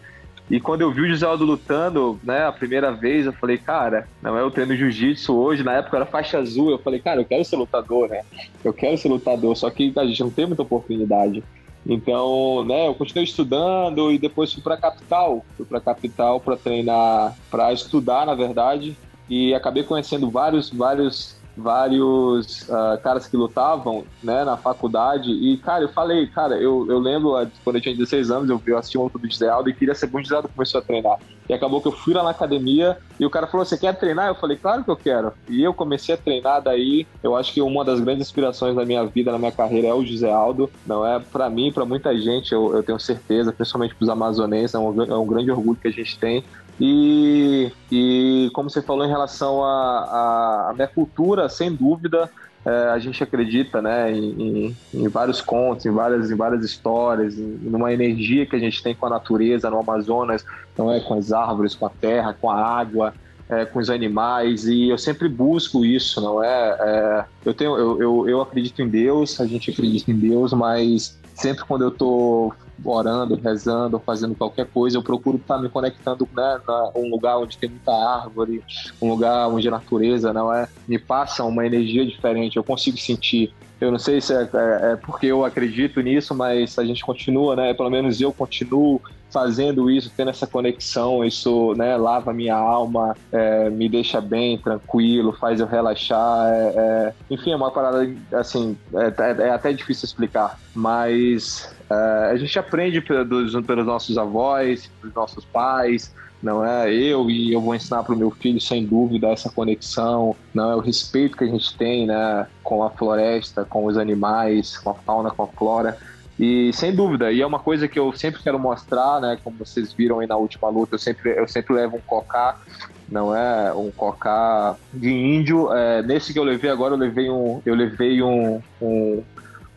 E 0.51 0.59
quando 0.59 0.81
eu 0.81 0.91
vi 0.91 1.03
o 1.03 1.07
José 1.07 1.25
Aldo 1.25 1.45
lutando, 1.45 2.19
né, 2.21 2.45
a 2.45 2.51
primeira 2.51 2.91
vez, 2.91 3.25
eu 3.25 3.31
falei, 3.31 3.57
cara, 3.57 4.05
não 4.21 4.37
é 4.37 4.43
o 4.43 4.51
treino 4.51 4.75
jiu-jitsu 4.75 5.33
hoje, 5.33 5.63
na 5.63 5.75
época 5.75 5.95
era 5.95 6.05
faixa 6.05 6.39
azul, 6.39 6.69
eu 6.69 6.77
falei, 6.77 6.99
cara, 6.99 7.21
eu 7.21 7.25
quero 7.25 7.45
ser 7.45 7.55
lutador, 7.55 8.09
né? 8.09 8.21
Eu 8.61 8.73
quero 8.73 8.97
ser 8.97 9.07
lutador, 9.07 9.55
só 9.55 9.69
que 9.69 9.93
a 9.95 10.05
gente 10.05 10.19
não 10.19 10.29
tem 10.29 10.45
muita 10.45 10.61
oportunidade. 10.61 11.41
Então, 11.87 12.65
né, 12.65 12.85
eu 12.85 12.93
continuei 12.93 13.23
estudando 13.23 14.11
e 14.11 14.19
depois 14.19 14.51
fui 14.51 14.61
para 14.61 14.75
capital, 14.75 15.45
fui 15.55 15.65
para 15.65 15.79
capital 15.79 16.41
para 16.41 16.57
treinar, 16.57 17.33
para 17.49 17.71
estudar, 17.71 18.25
na 18.25 18.35
verdade, 18.35 18.97
e 19.29 19.53
acabei 19.53 19.83
conhecendo 19.83 20.29
vários, 20.29 20.69
vários 20.69 21.40
vários 21.55 22.63
uh, 22.63 23.01
caras 23.03 23.27
que 23.27 23.35
lutavam, 23.35 24.03
né, 24.23 24.43
na 24.43 24.57
faculdade. 24.57 25.31
E, 25.31 25.57
cara, 25.57 25.83
eu 25.83 25.89
falei, 25.89 26.27
cara, 26.27 26.55
eu, 26.55 26.85
eu 26.89 26.99
lembro 26.99 27.35
ah, 27.35 27.47
quando 27.63 27.77
eu 27.77 27.81
tinha 27.81 27.95
16 27.95 28.31
anos, 28.31 28.49
eu, 28.49 28.61
eu 28.65 28.77
assisti 28.77 28.97
um 28.97 29.07
do 29.07 29.29
José 29.29 29.49
Aldo 29.49 29.69
e 29.69 29.73
queria 29.73 29.95
ser 29.95 30.07
bom 30.07 30.21
Aldo 30.31 30.49
começou 30.49 30.79
a 30.79 30.83
treinar. 30.83 31.17
E 31.49 31.53
acabou 31.53 31.81
que 31.81 31.87
eu 31.89 31.91
fui 31.91 32.13
lá 32.13 32.23
na 32.23 32.29
academia 32.29 32.97
e 33.19 33.25
o 33.25 33.29
cara 33.29 33.45
falou: 33.45 33.65
Você 33.65 33.77
quer 33.77 33.93
treinar? 33.97 34.27
Eu 34.29 34.35
falei: 34.35 34.55
Claro 34.55 34.85
que 34.85 34.89
eu 34.89 34.95
quero. 34.95 35.33
E 35.49 35.61
eu 35.61 35.73
comecei 35.73 36.15
a 36.15 36.17
treinar 36.17 36.61
daí. 36.61 37.05
Eu 37.21 37.35
acho 37.35 37.53
que 37.53 37.61
uma 37.61 37.83
das 37.83 37.99
grandes 37.99 38.27
inspirações 38.27 38.73
da 38.75 38.85
minha 38.85 39.05
vida, 39.05 39.33
na 39.33 39.37
minha 39.37 39.51
carreira, 39.51 39.87
é 39.89 39.93
o 39.93 40.05
José 40.05 40.31
Aldo. 40.31 40.71
Não 40.85 41.05
é 41.05 41.19
para 41.19 41.49
mim, 41.49 41.71
para 41.71 41.83
muita 41.83 42.17
gente, 42.17 42.53
eu, 42.53 42.73
eu 42.73 42.83
tenho 42.83 42.97
certeza, 42.99 43.51
principalmente 43.51 43.93
para 43.95 44.03
os 44.03 44.09
amazonenses, 44.09 44.75
é 44.75 44.79
um, 44.79 45.03
é 45.03 45.17
um 45.17 45.25
grande 45.25 45.51
orgulho 45.51 45.77
que 45.81 45.89
a 45.89 45.91
gente 45.91 46.17
tem 46.17 46.43
e, 46.81 47.71
e 47.91 48.49
como 48.53 48.67
você 48.67 48.81
falou 48.81 49.05
em 49.05 49.09
relação 49.09 49.63
à 49.63 50.71
minha 50.73 50.87
cultura, 50.87 51.47
sem 51.47 51.71
dúvida, 51.71 52.27
é, 52.65 52.71
a 52.89 52.97
gente 52.97 53.23
acredita 53.23 53.83
né, 53.83 54.11
em, 54.11 54.75
em, 54.91 55.07
vários 55.07 55.41
contos, 55.41 55.85
em 55.85 55.91
várias, 55.91 56.31
em 56.31 56.35
várias 56.35 56.65
histórias, 56.65 57.37
em, 57.37 57.59
numa 57.61 57.93
energia 57.93 58.47
que 58.47 58.55
a 58.55 58.59
gente 58.59 58.81
tem 58.81 58.95
com 58.95 59.05
a 59.05 59.09
natureza 59.11 59.69
no 59.69 59.79
Amazonas, 59.79 60.43
não 60.75 60.91
é 60.91 60.99
com 60.99 61.13
as 61.13 61.31
árvores, 61.31 61.75
com 61.75 61.85
a 61.85 61.89
terra, 61.89 62.35
com 62.39 62.49
a 62.49 62.59
água, 62.59 63.13
é, 63.47 63.63
com 63.63 63.77
os 63.77 63.89
animais, 63.89 64.65
e 64.65 64.89
eu 64.89 64.97
sempre 64.97 65.29
busco 65.29 65.85
isso, 65.85 66.19
não 66.19 66.43
é? 66.43 66.77
é 66.79 67.25
eu, 67.45 67.53
tenho, 67.53 67.77
eu, 67.77 68.01
eu, 68.01 68.29
eu 68.29 68.41
acredito 68.41 68.81
em 68.81 68.87
Deus, 68.87 69.39
a 69.39 69.45
gente 69.45 69.69
acredita 69.69 70.09
em 70.09 70.15
Deus, 70.15 70.51
mas 70.53 71.19
sempre 71.41 71.65
quando 71.65 71.81
eu 71.81 71.89
estou 71.89 72.53
orando, 72.83 73.35
rezando, 73.35 73.99
fazendo 73.99 74.35
qualquer 74.35 74.67
coisa, 74.67 74.97
eu 74.97 75.03
procuro 75.03 75.37
estar 75.37 75.57
me 75.57 75.69
conectando 75.69 76.27
né, 76.33 76.59
a 76.67 76.91
um 76.95 77.09
lugar 77.09 77.37
onde 77.37 77.57
tem 77.57 77.69
muita 77.69 77.91
árvore, 77.91 78.63
um 79.01 79.09
lugar 79.09 79.47
onde 79.47 79.67
a 79.67 79.71
natureza 79.71 80.33
não 80.33 80.53
é? 80.53 80.67
Me 80.87 80.97
passa 80.97 81.43
uma 81.43 81.65
energia 81.65 82.05
diferente, 82.05 82.57
eu 82.57 82.63
consigo 82.63 82.97
sentir 82.97 83.53
Eu 83.81 83.89
não 83.89 83.97
sei 83.97 84.21
se 84.21 84.31
é, 84.31 84.43
é, 84.43 84.91
é, 84.91 84.95
porque 84.95 85.25
eu 85.25 85.43
acredito 85.43 85.99
nisso, 86.01 86.35
mas 86.35 86.77
a 86.77 86.85
gente 86.85 87.03
continua, 87.03 87.55
né? 87.55 87.73
Pelo 87.73 87.89
menos 87.89 88.21
eu 88.21 88.31
continuo 88.31 89.01
fazendo 89.31 89.89
isso, 89.89 90.11
tendo 90.15 90.29
essa 90.29 90.45
conexão, 90.45 91.25
isso 91.25 91.73
né, 91.75 91.97
lava 91.97 92.31
minha 92.31 92.55
alma, 92.55 93.15
é, 93.31 93.69
me 93.71 93.89
deixa 93.89 94.21
bem, 94.21 94.57
tranquilo, 94.57 95.33
faz 95.33 95.59
eu 95.59 95.65
relaxar. 95.65 96.53
É, 96.53 96.73
é, 96.75 97.13
enfim, 97.31 97.53
é 97.53 97.55
uma 97.55 97.71
parada 97.71 98.07
assim, 98.33 98.77
é, 98.93 99.41
é 99.45 99.49
até 99.49 99.73
difícil 99.73 100.05
explicar, 100.05 100.59
mas 100.75 101.73
a 101.89 102.37
gente 102.37 102.57
aprende 102.57 103.01
pelos, 103.01 103.53
pelos 103.65 103.85
nossos 103.85 104.17
avós, 104.17 104.89
pelos 105.01 105.13
nossos 105.13 105.43
pais, 105.43 106.13
não 106.41 106.65
é 106.65 106.93
eu 106.93 107.29
e 107.29 107.53
eu 107.53 107.61
vou 107.61 107.75
ensinar 107.75 108.03
para 108.03 108.15
o 108.15 108.17
meu 108.17 108.31
filho 108.31 108.59
sem 108.59 108.85
dúvida 108.85 109.27
essa 109.27 109.49
conexão, 109.49 110.35
não 110.53 110.71
é 110.71 110.75
o 110.75 110.79
respeito 110.79 111.37
que 111.37 111.43
a 111.43 111.47
gente 111.47 111.75
tem, 111.77 112.05
né, 112.07 112.47
com 112.63 112.83
a 112.83 112.89
floresta, 112.89 113.63
com 113.63 113.85
os 113.85 113.97
animais, 113.97 114.77
com 114.77 114.89
a 114.89 114.93
fauna, 114.93 115.31
com 115.31 115.43
a 115.43 115.47
flora. 115.47 115.97
E 116.39 116.73
sem 116.73 116.95
dúvida, 116.95 117.31
e 117.31 117.41
é 117.41 117.45
uma 117.45 117.59
coisa 117.59 117.87
que 117.87 117.99
eu 117.99 118.11
sempre 118.13 118.41
quero 118.41 118.57
mostrar, 118.57 119.21
né, 119.21 119.37
como 119.43 119.57
vocês 119.57 119.93
viram 119.93 120.19
aí 120.19 120.27
na 120.27 120.35
última 120.35 120.69
luta, 120.69 120.95
eu 120.95 120.99
sempre 120.99 121.37
eu 121.37 121.47
sempre 121.47 121.75
levo 121.75 121.97
um 121.97 122.01
cocá, 122.01 122.59
não 123.07 123.35
é 123.35 123.71
um 123.73 123.91
cocá 123.91 124.75
de 124.91 125.11
índio. 125.11 125.71
É, 125.71 126.01
nesse 126.01 126.33
que 126.33 126.39
eu 126.39 126.43
levei 126.43 126.71
agora, 126.71 126.95
eu 126.95 126.97
levei 126.97 127.29
um 127.29 127.61
eu 127.65 127.75
levei 127.75 128.23
um, 128.23 128.59
um 128.81 129.23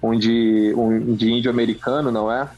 um 0.05 0.19
de, 0.19 0.75
um 0.77 1.15
de 1.15 1.33
índio 1.33 1.51
americano, 1.51 2.13
não 2.13 2.31
é? 2.31 2.49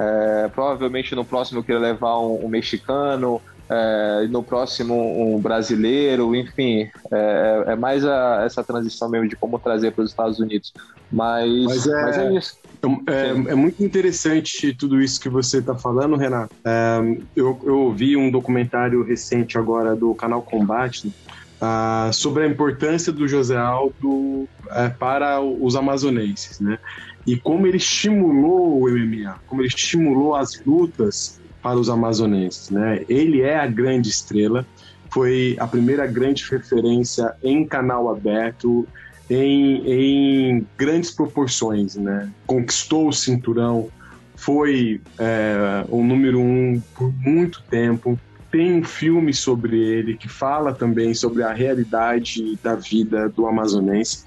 É, 0.00 0.48
provavelmente 0.48 1.14
no 1.14 1.26
próximo 1.26 1.58
eu 1.58 1.62
queria 1.62 1.80
levar 1.80 2.18
um, 2.18 2.46
um 2.46 2.48
mexicano, 2.48 3.40
é, 3.68 4.26
no 4.28 4.42
próximo 4.42 4.94
um 4.96 5.38
brasileiro, 5.38 6.34
enfim, 6.34 6.88
é, 7.12 7.64
é 7.68 7.76
mais 7.76 8.04
a, 8.04 8.42
essa 8.44 8.64
transição 8.64 9.08
mesmo 9.08 9.28
de 9.28 9.36
como 9.36 9.58
trazer 9.58 9.92
para 9.92 10.02
os 10.02 10.10
Estados 10.10 10.40
Unidos. 10.40 10.72
Mas, 11.12 11.64
mas, 11.64 11.86
é, 11.86 12.02
mas 12.02 12.18
é 12.18 12.32
isso. 12.32 12.58
É, 13.06 13.28
é, 13.52 13.54
muito 13.54 13.84
interessante 13.84 14.74
tudo 14.74 15.00
isso 15.00 15.20
que 15.20 15.28
você 15.28 15.58
está 15.58 15.76
falando, 15.76 16.16
Renato. 16.16 16.54
É, 16.64 16.98
eu, 17.36 17.60
eu 17.62 17.78
ouvi 17.80 18.16
um 18.16 18.30
documentário 18.30 19.04
recente 19.04 19.58
agora 19.58 19.94
do 19.94 20.14
canal 20.14 20.42
Combate 20.42 21.12
uh, 21.60 22.12
sobre 22.12 22.44
a 22.44 22.46
importância 22.46 23.12
do 23.12 23.28
José 23.28 23.56
Aldo 23.56 24.48
é, 24.70 24.88
para 24.88 25.40
os 25.40 25.76
amazonenses, 25.76 26.60
né? 26.60 26.78
e 27.26 27.36
como 27.36 27.66
ele 27.66 27.76
estimulou 27.76 28.82
o 28.82 28.90
MMA, 28.90 29.38
como 29.46 29.60
ele 29.60 29.68
estimulou 29.68 30.34
as 30.34 30.60
lutas 30.64 31.40
para 31.62 31.78
os 31.78 31.90
amazonenses, 31.90 32.70
né? 32.70 33.04
Ele 33.08 33.42
é 33.42 33.58
a 33.58 33.66
grande 33.66 34.08
estrela, 34.08 34.66
foi 35.10 35.56
a 35.60 35.66
primeira 35.66 36.06
grande 36.06 36.44
referência 36.50 37.34
em 37.42 37.66
canal 37.66 38.08
aberto, 38.08 38.86
em, 39.28 39.82
em 39.86 40.66
grandes 40.76 41.10
proporções, 41.10 41.96
né? 41.96 42.30
Conquistou 42.46 43.08
o 43.08 43.12
cinturão, 43.12 43.90
foi 44.34 45.00
é, 45.18 45.84
o 45.88 46.02
número 46.02 46.40
um 46.40 46.82
por 46.96 47.12
muito 47.20 47.62
tempo. 47.70 48.18
Tem 48.50 48.80
um 48.80 48.84
filme 48.84 49.32
sobre 49.32 49.78
ele 49.78 50.16
que 50.16 50.28
fala 50.28 50.74
também 50.74 51.14
sobre 51.14 51.42
a 51.42 51.52
realidade 51.52 52.58
da 52.62 52.74
vida 52.74 53.28
do 53.28 53.46
amazonense. 53.46 54.24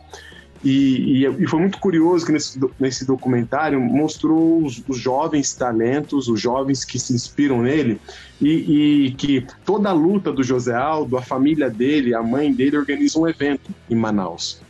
E, 0.63 1.25
e, 1.25 1.43
e, 1.43 1.47
foi 1.47 1.59
muito 1.59 1.77
curioso 1.77 2.25
que 2.25 2.31
nesse, 2.31 2.57
nesse 2.79 3.05
documentário 3.05 3.81
mostrou 3.81 4.63
os, 4.63 4.81
os, 4.87 4.97
jovens 4.97 5.53
talentos, 5.53 6.29
os 6.29 6.39
jovens 6.39 6.85
que 6.85 6.97
se 6.97 7.13
inspiram 7.13 7.61
nele, 7.61 7.99
e, 8.41 9.07
e, 9.07 9.11
que 9.11 9.45
toda 9.65 9.89
a 9.89 9.93
luta 9.93 10.31
do 10.31 10.41
José 10.41 10.73
Aldo, 10.73 11.17
a 11.17 11.21
família 11.21 11.69
dele, 11.69 12.15
a 12.15 12.23
mãe 12.23 12.53
dele, 12.53 12.77
organizam 12.77 13.23
um 13.23 13.27
evento 13.27 13.71
em 13.89 13.95
Manaus. 13.95 14.61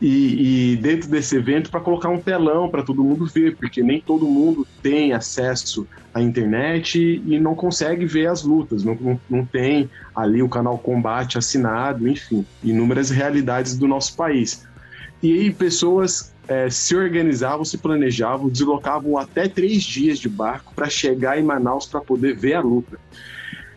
E, 0.00 0.72
e 0.72 0.76
dentro 0.76 1.10
desse 1.10 1.36
evento, 1.36 1.70
para 1.70 1.80
colocar 1.80 2.08
um 2.08 2.18
telão 2.18 2.70
para 2.70 2.82
todo 2.82 3.04
mundo 3.04 3.26
ver, 3.26 3.56
porque 3.56 3.82
nem 3.82 4.00
todo 4.00 4.26
mundo 4.26 4.66
tem 4.82 5.12
acesso 5.12 5.86
à 6.14 6.22
internet 6.22 7.22
e 7.24 7.38
não 7.38 7.54
consegue 7.54 8.06
ver 8.06 8.26
as 8.26 8.42
lutas, 8.42 8.82
não, 8.82 8.94
não, 8.94 9.20
não 9.28 9.44
tem 9.44 9.90
ali 10.16 10.42
o 10.42 10.48
canal 10.48 10.78
Combate 10.78 11.36
assinado, 11.36 12.08
enfim, 12.08 12.46
inúmeras 12.62 13.10
realidades 13.10 13.76
do 13.76 13.86
nosso 13.86 14.16
país. 14.16 14.64
E 15.22 15.34
aí 15.34 15.52
pessoas 15.52 16.32
é, 16.48 16.70
se 16.70 16.96
organizavam, 16.96 17.64
se 17.64 17.76
planejavam, 17.76 18.48
deslocavam 18.48 19.18
até 19.18 19.48
três 19.48 19.82
dias 19.82 20.18
de 20.18 20.28
barco 20.28 20.74
para 20.74 20.88
chegar 20.88 21.38
em 21.38 21.44
Manaus 21.44 21.86
para 21.86 22.00
poder 22.00 22.34
ver 22.34 22.54
a 22.54 22.60
luta. 22.60 22.98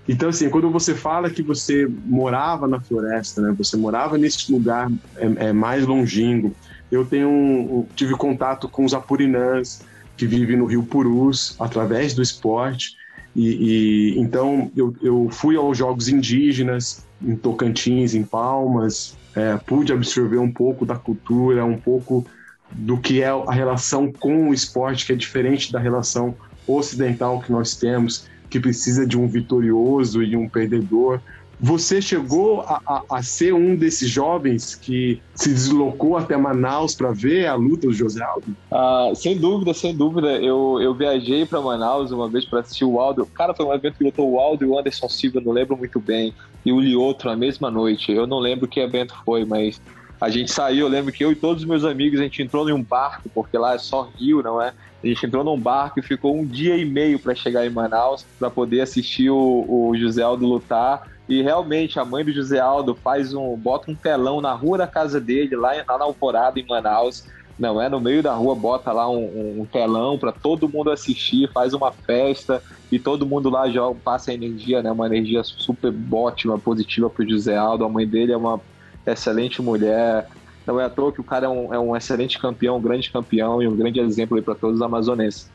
Então, 0.08 0.30
assim, 0.30 0.50
quando 0.50 0.70
você 0.70 0.94
fala 0.94 1.30
que 1.30 1.42
você 1.42 1.88
morava 2.06 2.68
na 2.68 2.80
floresta, 2.80 3.42
né, 3.42 3.56
você 3.58 3.78
morava 3.78 4.18
nesse 4.18 4.52
lugar 4.52 4.92
é, 5.16 5.48
é 5.48 5.54
mais 5.54 5.86
longínquo, 5.86 6.54
eu 6.92 7.06
tenho 7.06 7.88
tive 7.96 8.14
contato 8.16 8.68
com 8.68 8.86
os 8.86 8.94
apurinãs 8.94 9.82
que 10.18 10.28
vivem 10.28 10.58
no 10.58 10.66
Rio 10.66 10.84
Purus 10.84 11.56
através 11.60 12.14
do 12.14 12.22
esporte. 12.22 12.96
E, 13.36 14.14
e 14.16 14.20
então 14.20 14.72
eu, 14.76 14.94
eu 15.02 15.28
fui 15.32 15.56
aos 15.56 15.78
jogos 15.78 16.08
indígenas 16.08 17.04
em 17.22 17.36
Tocantins, 17.36 18.14
em 18.14 18.24
Palmas, 18.24 19.18
é, 19.36 19.58
pude 19.58 19.92
absorver 19.92 20.38
um 20.38 20.52
pouco 20.52 20.86
da 20.86 20.96
cultura, 20.96 21.66
um 21.66 21.78
pouco 21.78 22.26
do 22.72 22.98
que 22.98 23.22
é 23.22 23.30
a 23.30 23.52
relação 23.52 24.12
com 24.12 24.50
o 24.50 24.54
esporte, 24.54 25.06
que 25.06 25.14
é 25.14 25.16
diferente 25.16 25.72
da 25.72 25.80
relação 25.80 26.36
ocidental 26.68 27.42
que 27.42 27.52
nós 27.52 27.76
temos, 27.76 28.28
que 28.54 28.60
precisa 28.60 29.04
de 29.04 29.18
um 29.18 29.28
vitorioso 29.28 30.22
e 30.22 30.38
um 30.38 30.48
perdedor. 30.48 31.20
Você 31.60 32.00
chegou 32.00 32.62
a, 32.62 32.80
a, 32.86 33.04
a 33.18 33.24
ser 33.24 33.52
um 33.52 33.76
desses 33.76 34.08
jovens 34.08 34.76
que 34.76 35.20
se 35.34 35.50
deslocou 35.50 36.18
até 36.18 36.38
Manaus 36.38 36.94
para 36.94 37.12
ver 37.12 37.48
a 37.48 37.56
luta 37.56 37.88
do 37.88 37.94
José 37.94 38.24
Aldo? 38.24 38.56
Ah, 38.70 39.12
sem 39.16 39.40
dúvida, 39.40 39.74
sem 39.74 39.96
dúvida. 39.96 40.34
Eu, 40.34 40.80
eu 40.80 40.94
viajei 40.94 41.48
para 41.48 41.60
Manaus 41.62 42.12
uma 42.12 42.30
vez 42.30 42.46
para 42.46 42.60
assistir 42.60 42.86
o 42.86 43.00
Aldo. 43.00 43.26
Cara, 43.26 43.56
foi 43.56 43.66
um 43.66 43.74
evento 43.74 43.98
que 43.98 44.04
lutou 44.04 44.32
o 44.32 44.40
Aldo 44.40 44.64
e 44.64 44.68
o 44.68 44.78
Anderson 44.78 45.10
Silva, 45.10 45.42
não 45.44 45.52
lembro 45.52 45.76
muito 45.76 46.00
bem. 46.00 46.32
E 46.64 46.72
o 46.72 46.80
Lioto 46.80 47.26
na 47.26 47.36
mesma 47.36 47.72
noite. 47.72 48.12
Eu 48.12 48.28
não 48.28 48.38
lembro 48.38 48.68
que 48.68 48.80
evento 48.80 49.16
foi, 49.26 49.46
mas 49.46 49.82
a 50.24 50.30
gente 50.30 50.54
saiu. 50.54 50.86
Eu 50.86 50.88
lembro 50.88 51.12
que 51.12 51.24
eu 51.24 51.34
e 51.34 51.36
todos 51.36 51.64
os 51.64 51.68
meus 51.68 51.84
amigos, 51.84 52.18
a 52.18 52.24
gente 52.24 52.42
entrou 52.42 52.68
em 52.70 52.72
um 52.72 52.82
barco, 52.82 53.30
porque 53.36 53.58
lá 53.58 53.76
é 53.76 53.78
só 53.78 54.10
rio, 54.18 54.42
não 54.42 54.62
é? 54.62 54.74
A 55.04 55.08
gente 55.08 55.26
entrou 55.26 55.44
num 55.44 55.60
barco 55.60 56.00
e 56.00 56.02
ficou 56.02 56.34
um 56.34 56.46
dia 56.46 56.78
e 56.78 56.86
meio 56.86 57.20
para 57.20 57.36
chegar 57.36 57.66
em 57.66 57.70
Manaus 57.70 58.26
para 58.40 58.50
poder 58.50 58.80
assistir 58.80 59.30
o, 59.30 59.66
o 59.68 59.94
José 59.98 60.24
Aldo 60.24 60.48
lutar. 60.48 61.10
E 61.28 61.42
realmente 61.42 62.00
a 62.00 62.06
mãe 62.06 62.24
do 62.24 62.32
José 62.32 62.58
Aldo 62.58 62.96
faz 62.96 63.34
um, 63.34 63.58
bota 63.58 63.92
um 63.92 63.96
telão 63.96 64.40
na 64.40 64.54
rua 64.54 64.78
da 64.78 64.88
casa 64.88 65.20
dele, 65.20 65.58
lá, 65.58 65.74
lá 65.86 65.98
na 65.98 66.06
Alvorada, 66.06 66.58
em 66.58 66.66
Manaus. 66.66 67.26
Não 67.60 67.82
é? 67.82 67.90
No 67.90 68.00
meio 68.00 68.24
da 68.24 68.34
rua 68.34 68.56
bota 68.56 68.94
lá 68.94 69.10
um, 69.10 69.60
um 69.60 69.66
telão 69.66 70.18
para 70.18 70.32
todo 70.32 70.70
mundo 70.70 70.90
assistir, 70.90 71.52
faz 71.52 71.74
uma 71.74 71.92
festa 71.92 72.64
e 72.90 72.98
todo 72.98 73.26
mundo 73.26 73.50
lá 73.50 73.70
joga, 73.70 74.00
passa 74.02 74.34
energia, 74.34 74.82
né? 74.82 74.90
Uma 74.90 75.06
energia 75.06 75.44
super 75.44 75.94
ótima, 76.12 76.58
positiva 76.58 77.10
pro 77.10 77.30
José 77.30 77.58
Aldo. 77.58 77.84
A 77.84 77.90
mãe 77.90 78.08
dele 78.08 78.32
é 78.32 78.38
uma 78.38 78.60
excelente 79.06 79.62
mulher. 79.62 80.28
Não 80.66 80.80
é 80.80 80.86
à 80.86 80.90
toa 80.90 81.12
que 81.12 81.20
o 81.20 81.24
cara 81.24 81.46
é 81.46 81.50
um, 81.50 81.74
é 81.74 81.80
um 81.80 81.96
excelente 81.96 82.40
campeão, 82.40 82.78
um 82.78 82.82
grande 82.82 83.12
campeão 83.12 83.62
e 83.62 83.68
um 83.68 83.76
grande 83.76 84.00
exemplo 84.00 84.42
para 84.42 84.56
todos 84.56 84.78
os 84.78 84.82
amazonenses. 84.82 85.50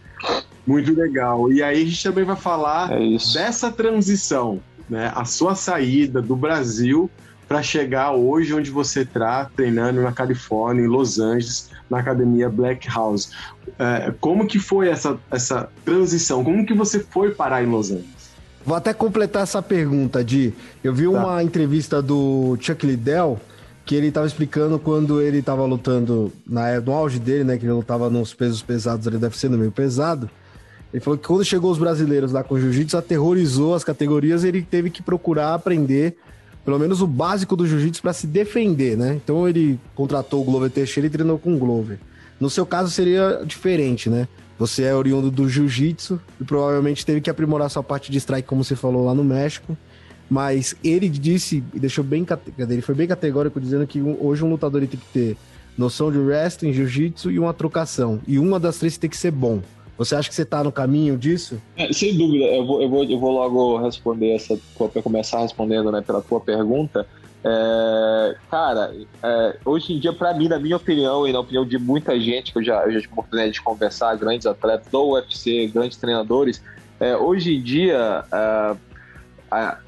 Muito 0.67 0.95
legal. 0.95 1.51
E 1.51 1.63
aí 1.63 1.83
a 1.83 1.85
gente 1.87 2.03
também 2.03 2.25
vai 2.25 2.37
falar 2.37 2.93
é 2.93 3.17
dessa 3.33 3.71
transição 3.71 4.61
né, 4.89 5.13
a 5.15 5.25
sua 5.25 5.55
saída 5.55 6.21
do 6.21 6.37
Brasil 6.37 7.11
para 7.47 7.63
chegar 7.63 8.13
hoje 8.13 8.53
onde 8.53 8.71
você 8.71 9.01
está 9.01 9.47
treinando 9.47 10.03
na 10.03 10.13
Califórnia, 10.13 10.85
em 10.85 10.87
Los 10.87 11.19
Angeles, 11.19 11.71
na 11.89 12.01
academia 12.01 12.49
Black 12.51 12.87
House. 12.89 13.31
É, 13.79 14.13
como 14.21 14.47
que 14.47 14.59
foi 14.59 14.89
essa, 14.89 15.19
essa 15.31 15.71
transição? 15.83 16.45
Como 16.45 16.67
que 16.67 16.75
você 16.75 17.01
foi 17.01 17.31
parar 17.31 17.63
em 17.63 17.67
Los 17.67 17.91
Angeles? 17.91 18.18
Vou 18.65 18.77
até 18.77 18.93
completar 18.93 19.43
essa 19.45 19.63
pergunta, 19.63 20.23
de 20.23 20.53
eu 20.83 20.93
vi 20.93 21.05
tá. 21.05 21.11
uma 21.11 21.43
entrevista 21.43 22.03
do 22.03 22.57
Chuck 22.61 22.87
Liddell 22.87 23.41
que 23.85 23.95
ele 23.95 24.09
estava 24.09 24.27
explicando 24.27 24.79
quando 24.79 25.23
ele 25.23 25.39
estava 25.39 25.65
lutando 25.65 26.31
na, 26.47 26.79
no 26.79 26.93
auge 26.93 27.19
dele, 27.19 27.43
né, 27.43 27.57
que 27.57 27.65
ele 27.65 27.73
lutava 27.73 28.11
nos 28.11 28.35
pesos 28.35 28.61
pesados, 28.61 29.07
ele 29.07 29.17
deve 29.17 29.39
ser 29.39 29.49
no 29.49 29.57
meio 29.57 29.73
pesado. 29.73 30.29
Ele 30.93 31.01
falou 31.03 31.19
que 31.19 31.27
quando 31.27 31.43
chegou 31.43 31.71
os 31.71 31.79
brasileiros 31.79 32.31
lá 32.31 32.45
com 32.45 32.61
jiu-jitsu, 32.61 32.99
aterrorizou 32.99 33.75
as 33.75 33.85
categorias 33.85 34.45
e 34.45 34.49
ele 34.49 34.61
teve 34.61 34.91
que 34.91 35.03
procurar 35.03 35.55
aprender 35.55 36.19
pelo 36.67 36.79
menos 36.79 37.01
o 37.01 37.07
básico 37.07 37.57
do 37.57 37.67
jiu-jitsu 37.67 38.03
para 38.03 38.13
se 38.13 38.27
defender, 38.27 38.95
né? 38.95 39.15
Então 39.15 39.49
ele 39.49 39.81
contratou 39.95 40.43
o 40.43 40.45
Glover 40.45 40.71
Teixeira 40.71 41.07
e 41.07 41.11
treinou 41.11 41.39
com 41.39 41.55
o 41.55 41.59
Glover. 41.59 41.99
No 42.39 42.51
seu 42.51 42.67
caso 42.67 42.91
seria 42.91 43.43
diferente, 43.43 44.11
né? 44.11 44.29
Você 44.59 44.83
é 44.83 44.95
oriundo 44.95 45.31
do 45.31 45.49
jiu-jitsu 45.49 46.21
e 46.41 46.45
provavelmente 46.45 47.07
teve 47.07 47.21
que 47.21 47.31
aprimorar 47.31 47.71
sua 47.71 47.83
parte 47.83 48.11
de 48.11 48.19
strike, 48.19 48.49
como 48.49 48.65
você 48.65 48.75
falou 48.75 49.05
lá 49.05 49.15
no 49.15 49.23
México. 49.23 49.77
Mas 50.29 50.77
ele 50.83 51.09
disse, 51.09 51.63
e 51.73 51.79
deixou 51.79 52.05
bem, 52.05 52.27
ele 52.59 52.83
foi 52.83 52.95
bem 52.95 53.07
categórico 53.07 53.61
dizendo 53.61 53.87
que 53.87 54.01
hoje 54.03 54.45
um 54.45 54.51
lutador 54.51 54.81
tem 54.81 54.99
que 54.99 55.13
ter 55.13 55.37
noção 55.77 56.11
de 56.11 56.19
wrestling, 56.19 56.73
jiu-jitsu 56.73 57.31
e 57.31 57.39
uma 57.39 57.55
trocação. 57.55 58.21
E 58.27 58.39
uma 58.39 58.59
das 58.59 58.79
três 58.79 58.99
tem 58.99 59.09
que 59.09 59.17
ser 59.17 59.31
bom. 59.31 59.63
Você 59.97 60.15
acha 60.15 60.29
que 60.29 60.35
você 60.35 60.43
está 60.43 60.63
no 60.63 60.71
caminho 60.71 61.17
disso? 61.17 61.61
É, 61.77 61.93
sem 61.93 62.17
dúvida, 62.17 62.45
eu 62.45 62.65
vou, 62.67 62.83
eu, 62.83 62.89
vou, 62.89 63.05
eu 63.05 63.19
vou 63.19 63.33
logo 63.33 63.79
responder 63.79 64.31
essa 64.31 64.59
começar 65.03 65.41
respondendo 65.41 65.91
né, 65.91 66.01
pela 66.01 66.21
tua 66.21 66.41
pergunta. 66.41 67.07
É, 67.45 68.37
cara, 68.51 68.95
é, 69.23 69.57
hoje 69.65 69.93
em 69.93 69.99
dia, 69.99 70.13
para 70.13 70.35
mim, 70.35 70.49
na 70.49 70.59
minha 70.59 70.77
opinião 70.77 71.27
e 71.27 71.33
na 71.33 71.41
opinião 71.41 71.65
de 71.65 71.79
muita 71.79 72.19
gente 72.19 72.53
que 72.53 72.59
eu 72.59 72.65
já, 72.65 72.83
eu 72.85 72.93
já 72.93 73.01
tive 73.01 73.13
a 73.13 73.15
oportunidade 73.15 73.53
de 73.53 73.63
conversar, 73.63 74.17
grandes 74.17 74.47
atletas 74.47 74.91
do 74.91 75.13
UFC, 75.13 75.67
grandes 75.69 75.97
treinadores, 75.99 76.63
é, 77.01 77.17
hoje 77.17 77.55
em 77.55 77.63
dia, 77.63 78.25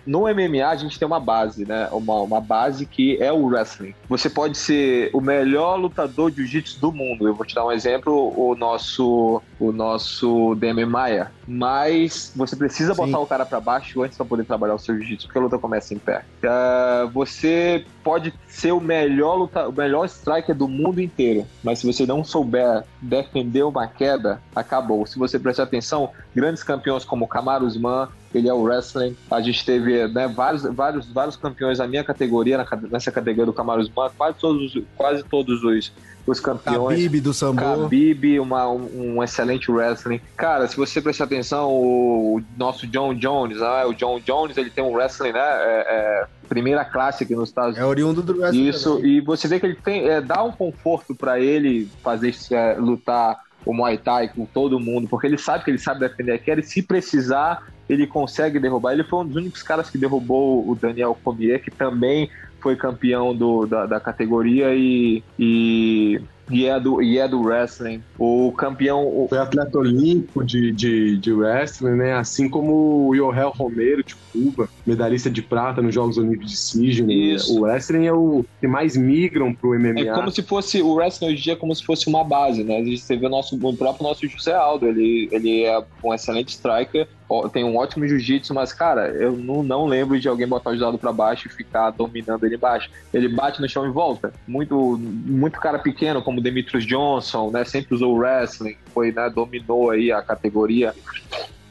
no 0.07 0.21
MMA 0.23 0.67
a 0.67 0.77
gente 0.77 0.99
tem 0.99 1.07
uma 1.07 1.21
base, 1.21 1.67
né? 1.67 1.89
Uma, 1.93 2.21
uma 2.23 2.41
base 2.41 2.87
que 2.87 3.23
é 3.23 3.33
o 3.33 3.47
wrestling. 3.47 3.95
Você 4.09 4.29
pode 4.31 4.57
ser 4.57 5.11
o 5.13 5.21
melhor 5.21 5.77
lutador 5.77 6.31
de 6.31 6.39
jiu-jitsu 6.39 6.81
do 6.81 6.93
mundo. 6.93 7.27
Eu 7.27 7.35
vou 7.35 7.47
te 7.47 7.55
dar 7.55 7.65
um 7.65 7.73
exemplo, 7.73 8.33
o 8.37 8.55
nosso 8.55 9.43
o 9.59 9.73
nosso 9.73 10.55
Demi 10.55 10.87
Maia. 10.87 11.31
Mas 11.47 12.33
você 12.35 12.57
precisa 12.57 12.95
Sim. 12.95 13.05
botar 13.05 13.19
o 13.19 13.27
cara 13.27 13.45
para 13.45 13.61
baixo 13.61 14.03
antes 14.03 14.17
para 14.17 14.25
poder 14.25 14.45
trabalhar 14.45 14.75
o 14.75 14.79
seu 14.79 14.97
jiu-jitsu, 14.97 15.27
porque 15.27 15.39
a 15.39 15.43
luta 15.43 15.59
começa 15.59 15.93
em 15.93 15.99
pé. 15.99 16.25
Uh, 16.43 17.09
você 17.11 17.85
pode 18.03 18.33
ser 18.49 18.73
o 18.73 18.81
melhor 18.81 19.35
luta, 19.35 19.69
o 19.69 19.73
melhor 19.73 20.07
striker 20.07 20.55
do 20.55 20.67
mundo 20.67 21.01
inteiro, 21.01 21.47
mas 21.63 21.81
se 21.81 21.87
você 21.87 22.07
não 22.07 22.25
souber 22.25 22.85
defender 23.01 23.65
uma 23.65 23.87
queda, 23.87 24.41
acabou. 24.55 25.07
Se 25.07 25.19
você 25.19 25.39
prestar 25.39 25.65
atenção, 25.65 26.11
grandes 26.35 26.63
campeões 26.63 27.05
como 27.05 27.29
Kamaru 27.29 27.67
Usman, 27.67 28.09
ele 28.35 28.49
é 28.49 28.53
o 28.53 28.63
wrestling. 28.63 29.17
A 29.31 29.41
gente 29.41 29.65
teve 29.65 30.07
né, 30.09 30.29
vários, 30.29 30.63
vários, 30.63 31.07
vários 31.07 31.37
campeões 31.37 31.79
na 31.79 31.87
minha 31.87 32.05
categoria, 32.05 32.65
nessa 32.91 33.11
categoria 33.11 33.47
do 33.47 33.53
Kamaru 33.53 33.83
Usman, 33.83 34.11
quase 34.17 34.39
todos, 34.39 34.79
quase 34.97 35.23
todos 35.25 35.63
os, 35.65 35.93
os 36.27 36.41
campeões. 36.41 36.99
Khabib 36.99 37.21
do 37.21 37.35
Sambo. 37.35 37.61
Khabib, 37.61 38.39
uma, 38.39 38.69
um, 38.69 39.17
um, 39.17 39.23
excelente 39.23 39.71
wrestling. 39.71 40.21
Cara, 40.37 40.69
se 40.69 40.77
você 40.77 41.01
prestar 41.01 41.25
atenção, 41.25 41.71
o 41.71 42.41
nosso 42.57 42.87
John 42.87 43.15
Jones, 43.15 43.59
né, 43.59 43.85
o 43.85 43.93
John 43.93 44.21
Jones, 44.21 44.57
ele 44.57 44.71
tem 44.71 44.85
um 44.85 44.93
wrestling, 44.93 45.33
né, 45.33 45.41
é, 45.41 45.87
é, 45.89 46.27
primeira 46.49 46.85
classe 46.85 47.25
aqui 47.25 47.35
nos 47.35 47.49
Estados 47.49 47.71
Unidos. 47.71 47.87
É 47.87 47.91
oriundo 47.91 48.23
do 48.23 48.39
wrestling. 48.39 48.69
Isso, 48.69 48.97
também. 48.97 49.11
e 49.11 49.21
você 49.21 49.49
vê 49.49 49.59
que 49.59 49.67
ele 49.67 49.77
tem, 49.77 50.09
é, 50.09 50.21
dá 50.21 50.43
um 50.43 50.53
conforto 50.53 51.15
para 51.15 51.41
ele 51.41 51.89
fazer, 52.03 52.35
é, 52.53 52.75
lutar 52.75 53.41
o 53.65 53.75
Muay 53.75 53.99
Thai 53.99 54.29
com 54.29 54.47
todo 54.47 54.81
mundo, 54.81 55.09
porque 55.09 55.27
ele 55.27 55.39
sabe 55.39 55.65
que 55.65 55.71
ele 55.71 55.79
sabe 55.79 56.01
defender 56.01 56.41
e 56.59 56.63
se 56.63 56.83
precisar, 56.83 57.67
ele 57.91 58.07
consegue 58.07 58.61
derrubar. 58.61 58.93
Ele 58.93 59.03
foi 59.03 59.19
um 59.19 59.27
dos 59.27 59.37
únicos 59.37 59.63
caras 59.65 59.91
que 59.91 59.99
derrubou 59.99 60.69
o 60.71 60.77
Daniel 60.77 61.19
Cormier, 61.25 61.61
que 61.61 61.73
também 61.73 62.31
foi 62.61 62.77
campeão 62.77 63.35
do, 63.35 63.67
da, 63.67 63.85
da 63.85 63.99
categoria 63.99 64.73
e, 64.75 65.25
e 65.37 66.21
e 66.51 66.67
é 66.67 66.79
do, 66.79 67.03
e 67.03 67.19
é 67.19 67.29
do 67.29 67.41
wrestling. 67.41 68.03
O 68.19 68.53
campeão. 68.53 69.07
O... 69.07 69.27
Foi 69.29 69.39
atleta 69.39 69.79
olímpico 69.79 70.45
de, 70.45 70.73
de, 70.73 71.17
de 71.17 71.33
wrestling, 71.33 71.97
né? 71.97 72.15
Assim 72.15 72.49
como 72.49 73.09
o 73.09 73.15
Yohel 73.15 73.51
Romero, 73.51 74.03
de 74.03 74.15
Cuba, 74.33 74.69
medalhista 74.87 75.31
de 75.31 75.43
prata 75.43 75.81
nos 75.81 75.95
Jogos 75.95 76.19
Olímpicos 76.19 76.51
de 76.51 76.57
Sydney. 76.57 77.35
Isso. 77.35 77.59
O 77.59 77.63
wrestling 77.63 78.07
é 78.07 78.13
o 78.13 78.45
que 78.61 78.67
mais 78.67 78.97
migram 78.97 79.55
pro 79.55 79.79
MMA. 79.79 80.01
É 80.01 80.13
como 80.13 80.31
se 80.31 80.43
fosse. 80.43 80.83
O 80.83 80.95
wrestling 80.95 81.29
hoje 81.29 81.37
em 81.37 81.43
dia 81.43 81.53
é 81.55 81.57
como 81.57 81.75
se 81.75 81.85
fosse 81.85 82.09
uma 82.09 82.25
base, 82.25 82.63
né? 82.65 82.83
Você 82.85 83.17
vê 83.17 83.27
o, 83.27 83.31
nosso, 83.31 83.57
o 83.57 83.77
próprio 83.77 84.07
nosso 84.07 84.27
José 84.27 84.55
Aldo, 84.55 84.87
ele, 84.87 85.29
ele 85.33 85.65
é 85.65 85.83
um 86.03 86.13
excelente 86.13 86.51
striker 86.51 87.07
tem 87.53 87.65
um 87.65 87.77
ótimo 87.77 88.07
jiu-jitsu, 88.07 88.53
mas, 88.53 88.73
cara, 88.73 89.09
eu 89.09 89.37
não, 89.37 89.63
não 89.63 89.87
lembro 89.87 90.19
de 90.19 90.29
alguém 90.29 90.49
botar 90.49 90.71
o 90.71 90.75
judado 90.75 90.99
para 90.99 91.13
baixo 91.13 91.47
e 91.47 91.51
ficar 91.51 91.91
dominando 91.91 92.45
ele 92.45 92.57
embaixo. 92.57 92.91
Ele 93.15 93.29
bate 93.29 93.61
no 93.61 93.69
chão 93.69 93.87
e 93.87 93.91
volta. 93.91 94.33
Muito, 94.47 94.99
muito 94.99 95.61
cara 95.61 95.79
pequeno, 95.79 96.23
como 96.23 96.40
Demetrius 96.41 96.87
Johnson, 96.87 97.51
né? 97.51 97.65
Sempre 97.65 97.95
usou 97.95 98.17
wrestling, 98.17 98.77
foi, 98.93 99.13
né? 99.13 99.31
Dominou 99.31 99.91
aí 99.91 100.11
a 100.11 100.23
categoria 100.23 100.95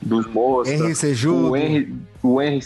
dos 0.02 0.26
moços. 0.28 0.74
Henry 0.74 0.95
Sejudo. 0.95 1.52
O 1.52 1.58
Henry, 1.58 1.93
o 2.24 2.41
Henry 2.41 2.60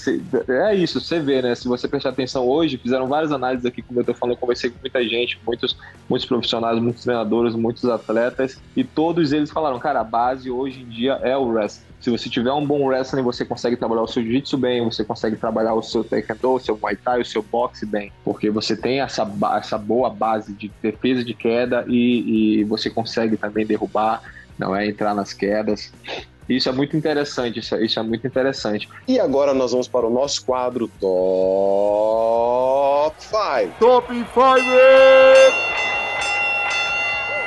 é 0.48 0.76
isso, 0.76 1.00
você 1.00 1.20
vê, 1.20 1.42
né? 1.42 1.56
Se 1.56 1.68
você 1.68 1.88
prestar 1.88 2.10
atenção 2.10 2.48
hoje, 2.48 2.78
fizeram 2.78 3.08
várias 3.08 3.32
análises 3.32 3.66
aqui, 3.66 3.82
como 3.82 4.00
eu 4.00 4.04
tô 4.04 4.14
falando, 4.14 4.36
eu 4.36 4.40
conversei 4.40 4.70
com 4.70 4.78
muita 4.80 5.04
gente, 5.04 5.40
muitos, 5.46 5.78
muitos 6.10 6.28
profissionais, 6.28 6.80
muitos 6.80 7.04
treinadores, 7.04 7.56
muitos 7.56 7.86
atletas, 7.86 8.60
e 8.76 8.84
todos 8.84 9.32
eles 9.32 9.52
falaram, 9.52 9.80
cara, 9.80 10.02
a 10.02 10.04
base 10.04 10.50
hoje 10.50 10.82
em 10.82 10.90
dia 10.90 11.14
é 11.24 11.36
o 11.36 11.46
wrestling. 11.46 11.94
Se 12.00 12.10
você 12.10 12.30
tiver 12.30 12.52
um 12.52 12.66
bom 12.66 12.86
wrestling, 12.86 13.22
você 13.22 13.46
consegue 13.46 13.78
trabalhar 13.78 14.02
o 14.02 14.08
seu 14.08 14.22
jiu-jitsu 14.22 14.58
bem, 14.58 14.84
você 14.84 15.06
consegue 15.06 15.38
trabalhar 15.38 15.74
o 15.74 15.82
seu 15.82 16.04
taekwondo, 16.04 16.56
o 16.56 16.60
seu 16.60 16.78
muay 16.78 16.96
thai, 16.98 17.22
o 17.22 17.26
seu 17.26 17.42
boxe 17.42 17.86
bem, 17.86 18.12
porque 18.26 18.50
você 18.50 18.76
tem 18.76 19.00
essa, 19.00 19.26
essa 19.58 19.78
boa 19.78 20.10
base 20.10 20.54
de 20.54 20.70
defesa 20.82 21.24
de 21.24 21.34
queda 21.34 21.86
e, 21.88 22.60
e 22.60 22.64
você 22.66 22.90
consegue 22.90 23.38
também 23.38 23.66
derrubar, 23.66 24.22
não 24.60 24.76
é 24.76 24.86
entrar 24.86 25.16
nas 25.16 25.32
quedas. 25.32 25.94
Isso 26.48 26.70
é 26.70 26.72
muito 26.72 26.96
interessante, 26.98 27.60
isso 27.60 27.76
é, 27.76 27.86
isso 27.86 28.00
é 28.00 28.04
muito 28.04 28.28
interessante. 28.28 28.88
E 29.08 29.20
agora 29.20 29.54
nós 29.54 29.72
vamos 29.72 29.88
para 29.88 30.06
o 30.06 30.10
nosso 30.10 30.46
quadro 30.46 30.90
Top 31.00 33.16
5. 33.20 33.80
Top 33.80 34.14
5! 34.14 35.83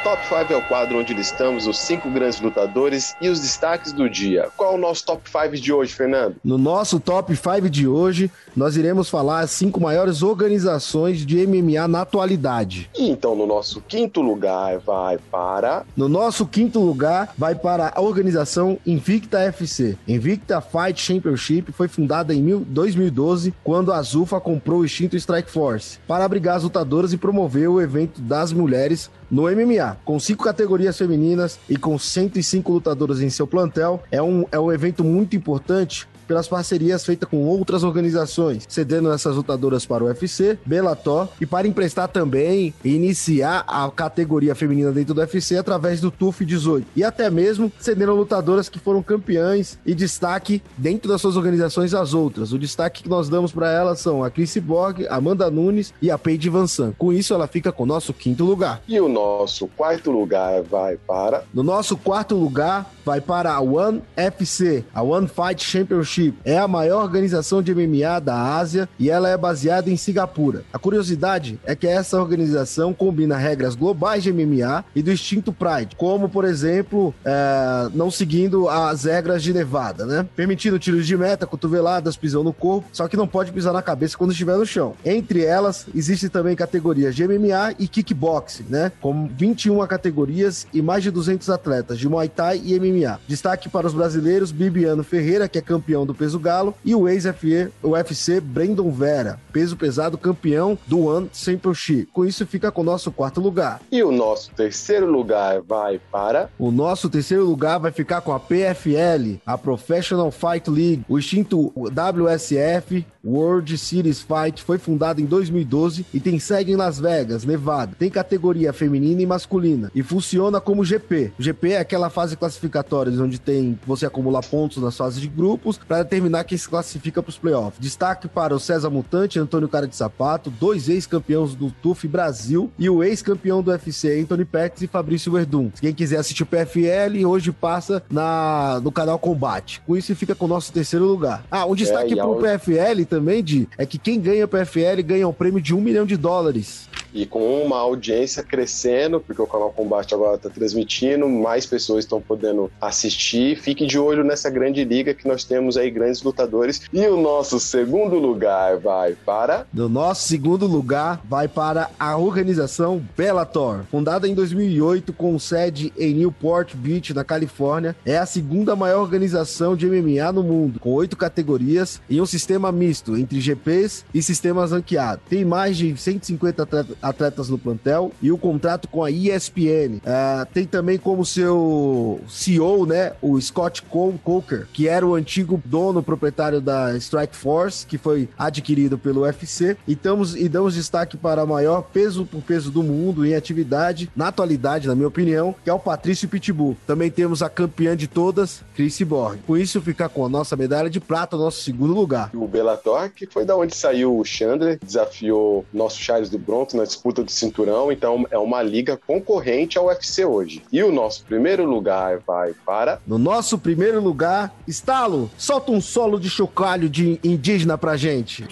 Top 0.06 0.22
5 0.24 0.52
é 0.52 0.56
o 0.56 0.62
quadro 0.62 1.00
onde 1.00 1.12
listamos 1.12 1.66
os 1.66 1.80
cinco 1.80 2.08
grandes 2.08 2.40
lutadores 2.40 3.16
e 3.20 3.28
os 3.28 3.40
destaques 3.40 3.92
do 3.92 4.08
dia. 4.08 4.48
Qual 4.56 4.70
é 4.70 4.74
o 4.76 4.78
nosso 4.78 5.04
top 5.04 5.28
5 5.28 5.56
de 5.56 5.72
hoje, 5.72 5.92
Fernando? 5.92 6.36
No 6.44 6.56
nosso 6.56 7.00
top 7.00 7.34
5 7.34 7.68
de 7.68 7.88
hoje, 7.88 8.30
nós 8.54 8.76
iremos 8.76 9.10
falar 9.10 9.40
as 9.40 9.50
cinco 9.50 9.80
maiores 9.80 10.22
organizações 10.22 11.26
de 11.26 11.44
MMA 11.44 11.88
na 11.88 12.02
atualidade. 12.02 12.88
E 12.96 13.10
então, 13.10 13.34
no 13.34 13.48
nosso 13.48 13.80
quinto 13.80 14.20
lugar, 14.20 14.78
vai 14.78 15.18
para. 15.18 15.84
No 15.96 16.08
nosso 16.08 16.46
quinto 16.46 16.78
lugar, 16.78 17.34
vai 17.36 17.56
para 17.56 17.92
a 17.92 18.00
organização 18.00 18.78
Invicta 18.86 19.40
FC. 19.40 19.98
Invicta 20.06 20.60
Fight 20.60 21.02
Championship 21.02 21.72
foi 21.72 21.88
fundada 21.88 22.32
em 22.32 22.46
2012, 22.60 23.52
quando 23.64 23.92
a 23.92 24.00
Zufa 24.02 24.40
comprou 24.40 24.82
o 24.82 24.84
extinto 24.84 25.16
Strike 25.16 25.50
Force, 25.50 25.98
para 26.06 26.24
abrigar 26.24 26.58
as 26.58 26.62
lutadoras 26.62 27.12
e 27.12 27.18
promover 27.18 27.68
o 27.68 27.80
evento 27.80 28.20
das 28.20 28.52
mulheres 28.52 29.10
no 29.30 29.42
MMA, 29.42 29.96
com 30.04 30.18
cinco 30.20 30.44
categorias 30.44 30.96
femininas 30.96 31.58
e 31.68 31.76
com 31.76 31.98
105 31.98 32.72
lutadoras 32.72 33.20
em 33.20 33.30
seu 33.30 33.46
plantel, 33.46 34.02
é 34.10 34.22
um, 34.22 34.44
é 34.52 34.58
um 34.58 34.72
evento 34.72 35.02
muito 35.02 35.36
importante 35.36 36.08
pelas 36.26 36.48
parcerias 36.48 37.04
feitas 37.04 37.28
com 37.28 37.44
outras 37.44 37.84
organizações, 37.84 38.64
cedendo 38.68 39.12
essas 39.12 39.36
lutadoras 39.36 39.86
para 39.86 40.04
o 40.04 40.06
UFC, 40.06 40.58
Bellator 40.64 41.28
e 41.40 41.46
para 41.46 41.68
emprestar 41.68 42.08
também 42.08 42.74
e 42.84 42.94
iniciar 42.94 43.64
a 43.66 43.90
categoria 43.90 44.54
feminina 44.54 44.92
dentro 44.92 45.14
do 45.14 45.20
UFC 45.20 45.56
através 45.56 46.00
do 46.00 46.10
TUF 46.10 46.44
18 46.44 46.86
e 46.96 47.04
até 47.04 47.30
mesmo 47.30 47.70
cedendo 47.78 48.14
lutadoras 48.14 48.68
que 48.68 48.78
foram 48.78 49.02
campeãs 49.02 49.78
e 49.84 49.94
destaque 49.94 50.62
dentro 50.76 51.08
das 51.08 51.20
suas 51.20 51.36
organizações 51.36 51.94
às 51.94 52.14
outras. 52.14 52.52
O 52.52 52.58
destaque 52.58 53.02
que 53.02 53.08
nós 53.08 53.28
damos 53.28 53.52
para 53.52 53.70
elas 53.70 54.00
são 54.00 54.24
a 54.24 54.30
Chris 54.30 54.56
Borg, 54.56 55.06
Amanda 55.08 55.50
Nunes 55.50 55.92
e 56.00 56.10
a 56.10 56.18
Paige 56.18 56.48
Van 56.48 56.66
San. 56.66 56.92
Com 56.98 57.12
isso, 57.12 57.34
ela 57.34 57.46
fica 57.46 57.72
com 57.72 57.82
o 57.82 57.86
nosso 57.86 58.12
quinto 58.12 58.44
lugar. 58.44 58.80
E 58.88 59.00
o 59.00 59.08
nosso 59.08 59.66
quarto 59.68 60.10
lugar 60.10 60.62
vai 60.62 60.96
para. 60.96 61.44
No 61.52 61.62
nosso 61.62 61.96
quarto 61.96 62.34
lugar 62.34 62.90
vai 63.04 63.20
para 63.20 63.52
a 63.52 63.60
One 63.60 64.02
FC, 64.16 64.84
a 64.94 65.02
One 65.02 65.28
Fight 65.28 65.62
Championship 65.62 66.15
É 66.44 66.58
a 66.58 66.68
maior 66.68 67.02
organização 67.02 67.62
de 67.62 67.74
MMA 67.74 68.20
da 68.20 68.56
Ásia 68.56 68.88
e 68.98 69.10
ela 69.10 69.28
é 69.28 69.36
baseada 69.36 69.90
em 69.90 69.96
Singapura. 69.96 70.64
A 70.72 70.78
curiosidade 70.78 71.58
é 71.64 71.74
que 71.74 71.86
essa 71.86 72.20
organização 72.20 72.94
combina 72.94 73.36
regras 73.36 73.74
globais 73.74 74.22
de 74.22 74.32
MMA 74.32 74.84
e 74.94 75.02
do 75.02 75.12
instinto 75.12 75.52
Pride, 75.52 75.96
como, 75.96 76.28
por 76.28 76.44
exemplo, 76.44 77.14
é, 77.24 77.88
não 77.94 78.10
seguindo 78.10 78.68
as 78.68 79.04
regras 79.04 79.42
de 79.42 79.52
Nevada, 79.52 80.06
né? 80.06 80.26
Permitindo 80.34 80.78
tiros 80.78 81.06
de 81.06 81.16
meta, 81.16 81.46
cotoveladas, 81.46 82.16
pisão 82.16 82.42
no 82.42 82.52
corpo, 82.52 82.88
só 82.92 83.08
que 83.08 83.16
não 83.16 83.26
pode 83.26 83.52
pisar 83.52 83.72
na 83.72 83.82
cabeça 83.82 84.16
quando 84.16 84.32
estiver 84.32 84.56
no 84.56 84.66
chão. 84.66 84.94
Entre 85.04 85.44
elas, 85.44 85.86
existem 85.94 86.28
também 86.28 86.56
categorias 86.56 87.14
de 87.14 87.26
MMA 87.26 87.74
e 87.78 87.88
kickboxing, 87.88 88.66
né? 88.68 88.92
Com 89.00 89.28
21 89.28 89.86
categorias 89.86 90.66
e 90.72 90.80
mais 90.80 91.02
de 91.02 91.10
200 91.10 91.50
atletas 91.50 91.98
de 91.98 92.08
Muay 92.08 92.28
Thai 92.28 92.60
e 92.64 92.78
MMA. 92.78 93.20
Destaque 93.26 93.68
para 93.68 93.86
os 93.86 93.94
brasileiros 93.94 94.52
Bibiano 94.52 95.02
Ferreira, 95.02 95.48
que 95.48 95.58
é 95.58 95.62
campeão 95.62 96.05
do 96.06 96.14
peso 96.14 96.38
galo, 96.38 96.74
e 96.84 96.94
o 96.94 97.08
ex-UFC 97.08 98.40
Brandon 98.40 98.90
Vera, 98.90 99.40
peso 99.52 99.76
pesado 99.76 100.16
campeão 100.16 100.78
do 100.86 101.06
One 101.06 101.28
Championship. 101.32 102.06
Com 102.12 102.24
isso, 102.24 102.46
fica 102.46 102.70
com 102.70 102.80
o 102.80 102.84
nosso 102.84 103.10
quarto 103.12 103.40
lugar. 103.40 103.80
E 103.90 104.02
o 104.02 104.12
nosso 104.12 104.50
terceiro 104.52 105.10
lugar 105.10 105.60
vai 105.60 106.00
para. 106.10 106.48
O 106.58 106.70
nosso 106.70 107.10
terceiro 107.10 107.44
lugar 107.44 107.78
vai 107.78 107.90
ficar 107.90 108.20
com 108.20 108.32
a 108.32 108.40
PFL, 108.40 109.40
a 109.44 109.58
Professional 109.58 110.30
Fight 110.30 110.70
League, 110.70 111.04
o 111.08 111.18
extinto 111.18 111.72
WSF 111.76 113.04
World 113.26 113.76
Series 113.76 114.22
Fight 114.22 114.62
foi 114.62 114.78
fundado 114.78 115.20
em 115.20 115.24
2012 115.24 116.06
e 116.14 116.20
tem 116.20 116.38
sede 116.38 116.70
em 116.70 116.76
Las 116.76 117.00
Vegas, 117.00 117.44
Nevada. 117.44 117.96
Tem 117.98 118.08
categoria 118.08 118.72
feminina 118.72 119.20
e 119.20 119.26
masculina 119.26 119.90
e 119.94 120.02
funciona 120.02 120.60
como 120.60 120.84
GP. 120.84 121.32
O 121.38 121.42
GP 121.42 121.72
é 121.72 121.78
aquela 121.80 122.08
fase 122.08 122.36
classificatória 122.36 123.12
onde 123.20 123.40
tem 123.40 123.78
você 123.84 124.06
acumula 124.06 124.40
pontos 124.40 124.82
nas 124.82 124.96
fases 124.96 125.20
de 125.20 125.28
grupos 125.28 125.76
para 125.76 125.95
para 125.96 126.02
determinar 126.02 126.44
quem 126.44 126.58
se 126.58 126.68
classifica 126.68 127.22
para 127.22 127.30
os 127.30 127.38
playoffs. 127.38 127.80
Destaque 127.80 128.28
para 128.28 128.54
o 128.54 128.60
César 128.60 128.90
Mutante, 128.90 129.38
Antônio 129.38 129.68
Cara 129.68 129.86
de 129.86 129.96
Sapato, 129.96 130.50
dois 130.50 130.88
ex-campeões 130.90 131.54
do 131.54 131.70
TUF 131.70 132.06
Brasil 132.06 132.70
e 132.78 132.90
o 132.90 133.02
ex-campeão 133.02 133.62
do 133.62 133.70
UFC, 133.70 134.20
Anthony 134.20 134.44
Pettis 134.44 134.82
e 134.82 134.86
Fabrício 134.86 135.32
Verdun. 135.32 135.70
Quem 135.80 135.94
quiser 135.94 136.18
assistir 136.18 136.42
o 136.42 136.46
PFL, 136.46 137.24
hoje 137.26 137.50
passa 137.50 138.02
na, 138.10 138.78
no 138.82 138.92
canal 138.92 139.18
Combate. 139.18 139.80
Com 139.86 139.96
isso, 139.96 140.14
fica 140.14 140.34
com 140.34 140.44
o 140.44 140.48
nosso 140.48 140.70
terceiro 140.70 141.06
lugar. 141.06 141.44
Ah, 141.50 141.64
um 141.64 141.74
destaque 141.74 142.12
é, 142.12 142.16
para 142.16 142.26
o 142.26 142.36
PFL 142.36 143.04
também, 143.08 143.42
de 143.42 143.66
é 143.78 143.86
que 143.86 143.98
quem 143.98 144.20
ganha 144.20 144.44
o 144.44 144.48
PFL 144.48 145.02
ganha 145.02 145.26
um 145.26 145.32
prêmio 145.32 145.62
de 145.62 145.74
um 145.74 145.80
milhão 145.80 146.04
de 146.04 146.16
dólares 146.16 146.86
e 147.16 147.24
com 147.24 147.62
uma 147.62 147.78
audiência 147.78 148.42
crescendo, 148.42 149.18
porque 149.20 149.40
o 149.40 149.46
canal 149.46 149.72
Combate 149.72 150.14
agora 150.14 150.36
está 150.36 150.50
transmitindo, 150.50 151.26
mais 151.26 151.64
pessoas 151.64 152.04
estão 152.04 152.20
podendo 152.20 152.70
assistir. 152.78 153.56
Fique 153.56 153.86
de 153.86 153.98
olho 153.98 154.22
nessa 154.22 154.50
grande 154.50 154.84
liga 154.84 155.14
que 155.14 155.26
nós 155.26 155.42
temos 155.42 155.78
aí 155.78 155.85
grandes 155.90 156.22
lutadores. 156.22 156.82
E 156.92 157.06
o 157.06 157.16
nosso 157.16 157.58
segundo 157.58 158.16
lugar 158.18 158.78
vai 158.78 159.14
para. 159.14 159.66
No 159.72 159.88
nosso 159.88 160.28
segundo 160.28 160.66
lugar 160.66 161.20
vai 161.28 161.48
para 161.48 161.90
a 161.98 162.16
organização 162.16 163.02
Bellator, 163.16 163.84
fundada 163.90 164.28
em 164.28 164.34
2008 164.34 165.12
com 165.12 165.38
sede 165.38 165.92
em 165.96 166.14
Newport 166.14 166.74
Beach, 166.74 167.14
na 167.14 167.24
Califórnia. 167.24 167.96
É 168.04 168.18
a 168.18 168.26
segunda 168.26 168.76
maior 168.76 169.00
organização 169.00 169.76
de 169.76 169.86
MMA 169.86 170.32
no 170.32 170.42
mundo, 170.42 170.80
com 170.80 170.92
oito 170.92 171.16
categorias 171.16 172.00
e 172.08 172.20
um 172.20 172.26
sistema 172.26 172.70
misto 172.70 173.16
entre 173.16 173.40
GPs 173.40 174.04
e 174.12 174.22
sistemas 174.22 174.72
ranqueados. 174.72 175.24
Tem 175.28 175.44
mais 175.44 175.76
de 175.76 175.96
150 175.96 176.86
atletas 177.02 177.48
no 177.48 177.58
plantel 177.58 178.12
e 178.20 178.30
o 178.30 178.38
contrato 178.38 178.88
com 178.88 179.02
a 179.02 179.10
ESPN. 179.10 179.96
Uh, 179.96 180.00
ah, 180.06 180.46
tem 180.52 180.64
também 180.64 180.98
como 180.98 181.24
seu 181.24 182.20
CEO, 182.28 182.86
né, 182.86 183.12
o 183.20 183.40
Scott 183.40 183.82
Coker, 183.82 184.66
que 184.72 184.88
era 184.88 185.06
o 185.06 185.14
antigo 185.14 185.60
dono 185.76 186.02
proprietário 186.02 186.58
da 186.58 186.96
Strike 186.96 187.36
Force, 187.36 187.86
que 187.86 187.98
foi 187.98 188.30
adquirido 188.38 188.96
pelo 188.96 189.20
UFC. 189.24 189.76
E, 189.86 189.92
e 190.38 190.48
damos 190.48 190.74
destaque 190.74 191.18
para 191.18 191.44
o 191.44 191.46
maior 191.46 191.82
peso 191.82 192.24
por 192.24 192.40
peso 192.40 192.70
do 192.70 192.82
mundo 192.82 193.26
em 193.26 193.34
atividade, 193.34 194.10
na 194.16 194.28
atualidade, 194.28 194.88
na 194.88 194.94
minha 194.94 195.06
opinião, 195.06 195.54
que 195.62 195.68
é 195.68 195.72
o 195.74 195.78
Patrício 195.78 196.30
Pitbull. 196.30 196.78
Também 196.86 197.10
temos 197.10 197.42
a 197.42 197.50
campeã 197.50 197.94
de 197.94 198.06
todas, 198.06 198.62
Chris 198.74 198.98
Borg. 199.02 199.38
Com 199.46 199.54
isso, 199.54 199.82
ficar 199.82 200.08
com 200.08 200.24
a 200.24 200.30
nossa 200.30 200.56
medalha 200.56 200.88
de 200.88 200.98
prata, 200.98 201.36
nosso 201.36 201.60
segundo 201.60 201.92
lugar. 201.92 202.30
O 202.32 202.48
Bellator, 202.48 203.10
que 203.10 203.26
foi 203.26 203.44
da 203.44 203.54
onde 203.54 203.76
saiu 203.76 204.18
o 204.18 204.24
Chandler, 204.24 204.78
desafiou 204.82 205.66
nosso 205.74 205.98
Charles 205.98 206.30
do 206.30 206.38
Bronx 206.38 206.72
na 206.72 206.84
disputa 206.84 207.22
do 207.22 207.30
cinturão, 207.30 207.92
então 207.92 208.26
é 208.30 208.38
uma 208.38 208.62
liga 208.62 208.98
concorrente 209.06 209.76
ao 209.76 209.88
UFC 209.88 210.24
hoje. 210.24 210.62
E 210.72 210.82
o 210.82 210.90
nosso 210.90 211.22
primeiro 211.24 211.66
lugar 211.66 212.18
vai 212.26 212.54
para. 212.64 212.98
No 213.06 213.18
nosso 213.18 213.58
primeiro 213.58 214.00
lugar, 214.00 214.54
Estalo, 214.66 215.30
solta 215.56 215.72
um 215.72 215.80
solo 215.80 216.20
de 216.20 216.28
chocalho 216.28 216.88
de 216.88 217.18
indígena 217.24 217.78
pra 217.78 217.96
gente. 217.96 218.46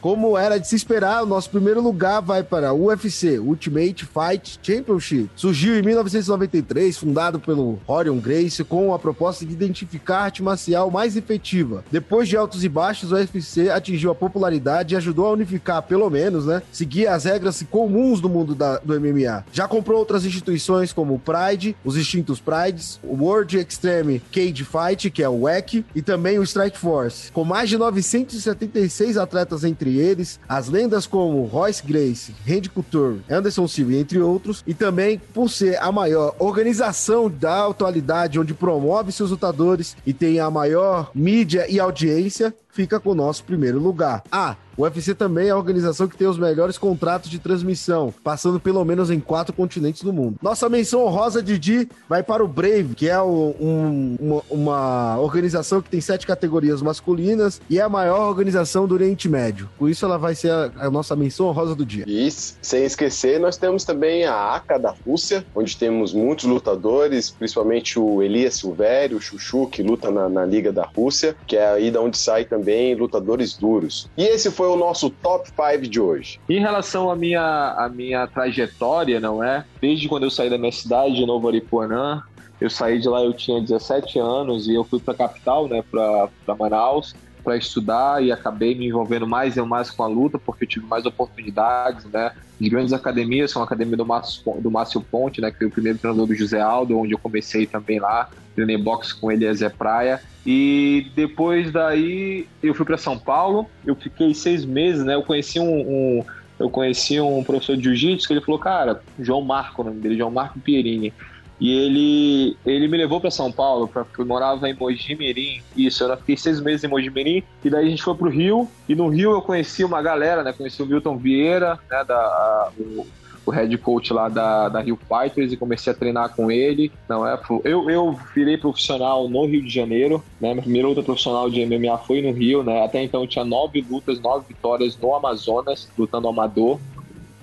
Como 0.00 0.38
era 0.38 0.58
de 0.58 0.68
se 0.68 0.76
esperar, 0.76 1.22
o 1.22 1.26
nosso 1.26 1.50
primeiro 1.50 1.80
lugar 1.80 2.20
vai 2.20 2.42
para 2.42 2.72
UFC, 2.72 3.38
Ultimate 3.38 4.06
Fight 4.06 4.58
Championship. 4.62 5.30
Surgiu 5.34 5.78
em 5.78 5.82
1993, 5.82 6.96
fundado 6.96 7.40
pelo 7.40 7.78
Orion 7.86 8.18
Grace, 8.18 8.62
com 8.62 8.94
a 8.94 8.98
proposta 8.98 9.44
de 9.44 9.52
identificar 9.52 10.18
a 10.18 10.22
arte 10.24 10.42
marcial 10.42 10.90
mais 10.90 11.16
efetiva. 11.16 11.84
Depois 11.90 12.28
de 12.28 12.36
altos 12.36 12.64
e 12.64 12.68
baixos, 12.68 13.12
o 13.12 13.16
UFC 13.16 13.70
atingiu 13.70 14.10
a 14.10 14.14
popularidade 14.14 14.94
e 14.94 14.96
ajudou 14.96 15.26
a 15.26 15.32
unificar, 15.32 15.82
pelo 15.82 16.08
menos, 16.08 16.46
né, 16.46 16.62
seguir 16.72 17.06
as 17.08 17.24
regras 17.24 17.64
comuns 17.70 18.20
do 18.20 18.28
mundo 18.28 18.54
da, 18.54 18.78
do 18.78 18.98
MMA. 19.00 19.44
Já 19.52 19.66
comprou 19.66 19.98
outras 19.98 20.24
instituições 20.24 20.92
como 20.92 21.14
o 21.14 21.18
Pride, 21.18 21.76
os 21.84 21.96
extintos 21.96 22.40
Prides, 22.40 23.00
o 23.02 23.24
World 23.24 23.58
Extreme 23.58 24.22
Cage 24.32 24.64
Fight, 24.64 25.10
que 25.10 25.22
é 25.22 25.28
o 25.28 25.42
WEC, 25.42 25.84
e 25.94 26.02
também 26.02 26.38
o 26.38 26.42
Strike 26.42 26.78
Force. 26.78 27.32
Com 27.32 27.44
mais 27.44 27.68
de 27.68 27.76
976 27.76 29.16
atletas 29.16 29.64
entre 29.64 29.97
eles 29.98 30.38
as 30.48 30.68
lendas 30.68 31.06
como 31.06 31.44
Royce 31.44 31.82
Grace, 31.84 32.34
Randy 32.46 32.68
Couture, 32.68 33.20
Anderson 33.28 33.66
Silva, 33.66 33.94
entre 33.94 34.18
outros, 34.20 34.62
e 34.66 34.74
também 34.74 35.20
por 35.32 35.50
ser 35.50 35.76
a 35.82 35.90
maior 35.90 36.34
organização 36.38 37.28
da 37.30 37.66
atualidade 37.66 38.38
onde 38.38 38.54
promove 38.54 39.12
seus 39.12 39.30
lutadores 39.30 39.96
e 40.06 40.12
tem 40.12 40.40
a 40.40 40.50
maior 40.50 41.10
mídia 41.14 41.66
e 41.68 41.80
audiência, 41.80 42.54
fica 42.78 43.00
com 43.00 43.10
o 43.10 43.14
nosso 43.14 43.42
primeiro 43.42 43.80
lugar. 43.80 44.22
Ah, 44.30 44.54
o 44.76 44.84
UFC 44.84 45.12
também 45.12 45.48
é 45.48 45.50
a 45.50 45.56
organização 45.56 46.06
que 46.06 46.16
tem 46.16 46.28
os 46.28 46.38
melhores 46.38 46.78
contratos 46.78 47.28
de 47.28 47.40
transmissão, 47.40 48.14
passando 48.22 48.60
pelo 48.60 48.84
menos 48.84 49.10
em 49.10 49.18
quatro 49.18 49.52
continentes 49.52 50.04
do 50.04 50.12
mundo. 50.12 50.38
Nossa 50.40 50.68
menção 50.68 51.04
honrosa, 51.04 51.42
Didi, 51.42 51.88
vai 52.08 52.22
para 52.22 52.44
o 52.44 52.46
Brave, 52.46 52.94
que 52.94 53.08
é 53.08 53.20
um, 53.20 54.16
uma, 54.20 54.42
uma, 54.48 55.18
organização 55.18 55.82
que 55.82 55.90
tem 55.90 56.00
sete 56.00 56.24
categorias 56.24 56.80
masculinas 56.80 57.60
e 57.68 57.80
é 57.80 57.82
a 57.82 57.88
maior 57.88 58.28
organização 58.28 58.86
do 58.86 58.94
Oriente 58.94 59.28
Médio. 59.28 59.68
Com 59.76 59.88
isso, 59.88 60.04
ela 60.04 60.16
vai 60.16 60.36
ser 60.36 60.52
a, 60.52 60.70
a 60.76 60.90
nossa 60.90 61.16
menção 61.16 61.46
honrosa 61.46 61.74
do 61.74 61.84
dia. 61.84 62.04
E 62.06 62.30
sem 62.30 62.84
esquecer, 62.84 63.40
nós 63.40 63.56
temos 63.56 63.82
também 63.82 64.26
a 64.26 64.54
ACA 64.54 64.78
da 64.78 64.94
Rússia, 65.04 65.44
onde 65.56 65.76
temos 65.76 66.14
muitos 66.14 66.44
lutadores, 66.44 67.30
principalmente 67.30 67.98
o 67.98 68.22
Elias 68.22 68.54
Silvério, 68.54 69.16
o 69.16 69.20
Chuchu, 69.20 69.66
que 69.66 69.82
luta 69.82 70.08
na, 70.08 70.28
na 70.28 70.46
Liga 70.46 70.70
da 70.70 70.84
Rússia, 70.84 71.34
que 71.48 71.56
é 71.56 71.68
aí 71.68 71.90
da 71.90 72.00
onde 72.00 72.16
sai 72.16 72.44
também 72.44 72.67
lutadores 72.94 73.56
duros. 73.56 74.10
E 74.16 74.24
esse 74.24 74.50
foi 74.50 74.68
o 74.68 74.76
nosso 74.76 75.10
top 75.10 75.48
5 75.48 75.88
de 75.88 76.00
hoje. 76.00 76.40
Em 76.48 76.60
relação 76.60 77.10
à 77.10 77.16
minha, 77.16 77.74
à 77.78 77.88
minha 77.88 78.26
trajetória, 78.26 79.20
não 79.20 79.42
é? 79.42 79.64
Desde 79.80 80.08
quando 80.08 80.24
eu 80.24 80.30
saí 80.30 80.50
da 80.50 80.58
minha 80.58 80.72
cidade, 80.72 81.16
de 81.16 81.26
Novo 81.26 81.48
Aripuanã, 81.48 82.22
eu 82.60 82.68
saí 82.68 83.00
de 83.00 83.08
lá, 83.08 83.22
eu 83.22 83.32
tinha 83.32 83.60
17 83.60 84.18
anos 84.18 84.66
e 84.66 84.74
eu 84.74 84.84
fui 84.84 84.98
para 84.98 85.14
a 85.14 85.16
capital, 85.16 85.68
né, 85.68 85.82
para 85.90 86.28
Manaus, 86.58 87.14
para 87.42 87.56
estudar 87.56 88.22
e 88.22 88.30
acabei 88.30 88.74
me 88.74 88.86
envolvendo 88.86 89.26
mais 89.26 89.56
e 89.56 89.62
mais 89.62 89.90
com 89.90 90.02
a 90.02 90.06
luta, 90.06 90.38
porque 90.38 90.66
tive 90.66 90.86
mais 90.86 91.06
oportunidades, 91.06 92.04
né? 92.06 92.32
De 92.60 92.68
grandes 92.68 92.92
academias, 92.92 93.50
são 93.50 93.62
a 93.62 93.64
academia 93.64 93.96
do 93.96 94.04
Márcio, 94.04 94.42
do 94.60 94.70
Márcio 94.70 95.00
Ponte, 95.00 95.40
né? 95.40 95.50
Que 95.50 95.58
foi 95.58 95.66
o 95.68 95.70
primeiro 95.70 95.98
treinador 95.98 96.26
do 96.26 96.34
José 96.34 96.60
Aldo, 96.60 96.98
onde 96.98 97.12
eu 97.12 97.18
comecei 97.18 97.66
também 97.66 97.98
lá, 98.00 98.28
treinei 98.54 98.76
boxe 98.76 99.14
com 99.14 99.30
ele 99.30 99.52
Zé 99.54 99.68
Praia. 99.68 100.20
E 100.44 101.10
depois 101.14 101.70
daí 101.70 102.46
eu 102.62 102.74
fui 102.74 102.84
para 102.84 102.96
São 102.96 103.18
Paulo, 103.18 103.66
eu 103.86 103.94
fiquei 103.94 104.34
seis 104.34 104.64
meses, 104.64 105.04
né? 105.04 105.14
Eu 105.14 105.22
conheci 105.22 105.60
um, 105.60 105.80
um 105.80 106.24
eu 106.58 106.68
conheci 106.68 107.20
um 107.20 107.44
professor 107.44 107.76
de 107.76 107.84
jiu-jitsu 107.84 108.26
que 108.26 108.34
ele 108.34 108.40
falou, 108.40 108.58
cara, 108.58 109.00
João 109.18 109.42
Marco, 109.42 109.80
o 109.80 109.84
nome 109.84 110.00
dele, 110.00 110.16
João 110.16 110.30
Marco 110.30 110.58
Pierini. 110.58 111.14
E 111.60 111.72
ele, 111.72 112.56
ele 112.64 112.86
me 112.86 112.96
levou 112.96 113.20
para 113.20 113.30
São 113.30 113.50
Paulo, 113.50 113.88
pra, 113.88 114.06
eu 114.16 114.26
morava 114.26 114.68
em 114.68 114.74
Mojimirim. 114.74 115.60
Isso, 115.76 116.04
eu 116.04 116.16
fiquei 116.18 116.36
seis 116.36 116.60
meses 116.60 116.84
em 116.84 116.88
Mojimirim. 116.88 117.42
E 117.64 117.70
daí 117.70 117.86
a 117.86 117.90
gente 117.90 118.02
foi 118.02 118.14
pro 118.14 118.30
Rio. 118.30 118.68
E 118.88 118.94
no 118.94 119.08
Rio 119.08 119.32
eu 119.32 119.42
conheci 119.42 119.84
uma 119.84 120.00
galera, 120.00 120.42
né? 120.44 120.52
Conheci 120.52 120.82
o 120.82 120.86
Milton 120.86 121.16
Vieira, 121.16 121.78
né? 121.90 122.04
Da, 122.04 122.14
a, 122.14 122.70
o, 122.78 123.06
o 123.44 123.50
head 123.50 123.76
coach 123.78 124.12
lá 124.12 124.28
da, 124.28 124.68
da 124.68 124.80
Rio 124.80 124.96
Fighters 125.08 125.52
e 125.52 125.56
comecei 125.56 125.92
a 125.92 125.96
treinar 125.96 126.34
com 126.34 126.50
ele. 126.50 126.92
Não 127.08 127.26
é? 127.26 127.38
Eu, 127.64 127.90
eu 127.90 128.18
virei 128.34 128.56
profissional 128.56 129.28
no 129.28 129.46
Rio 129.46 129.62
de 129.62 129.70
Janeiro, 129.70 130.22
né? 130.40 130.52
Minha 130.52 130.62
primeira 130.62 130.88
luta 130.88 131.02
profissional 131.02 131.50
de 131.50 131.64
MMA 131.66 131.98
foi 131.98 132.22
no 132.22 132.30
Rio, 132.30 132.62
né? 132.62 132.84
Até 132.84 133.02
então 133.02 133.22
eu 133.22 133.26
tinha 133.26 133.44
nove 133.44 133.84
lutas, 133.88 134.20
nove 134.20 134.44
vitórias 134.48 134.96
no 134.96 135.14
Amazonas, 135.14 135.88
lutando 135.98 136.28
amador. 136.28 136.78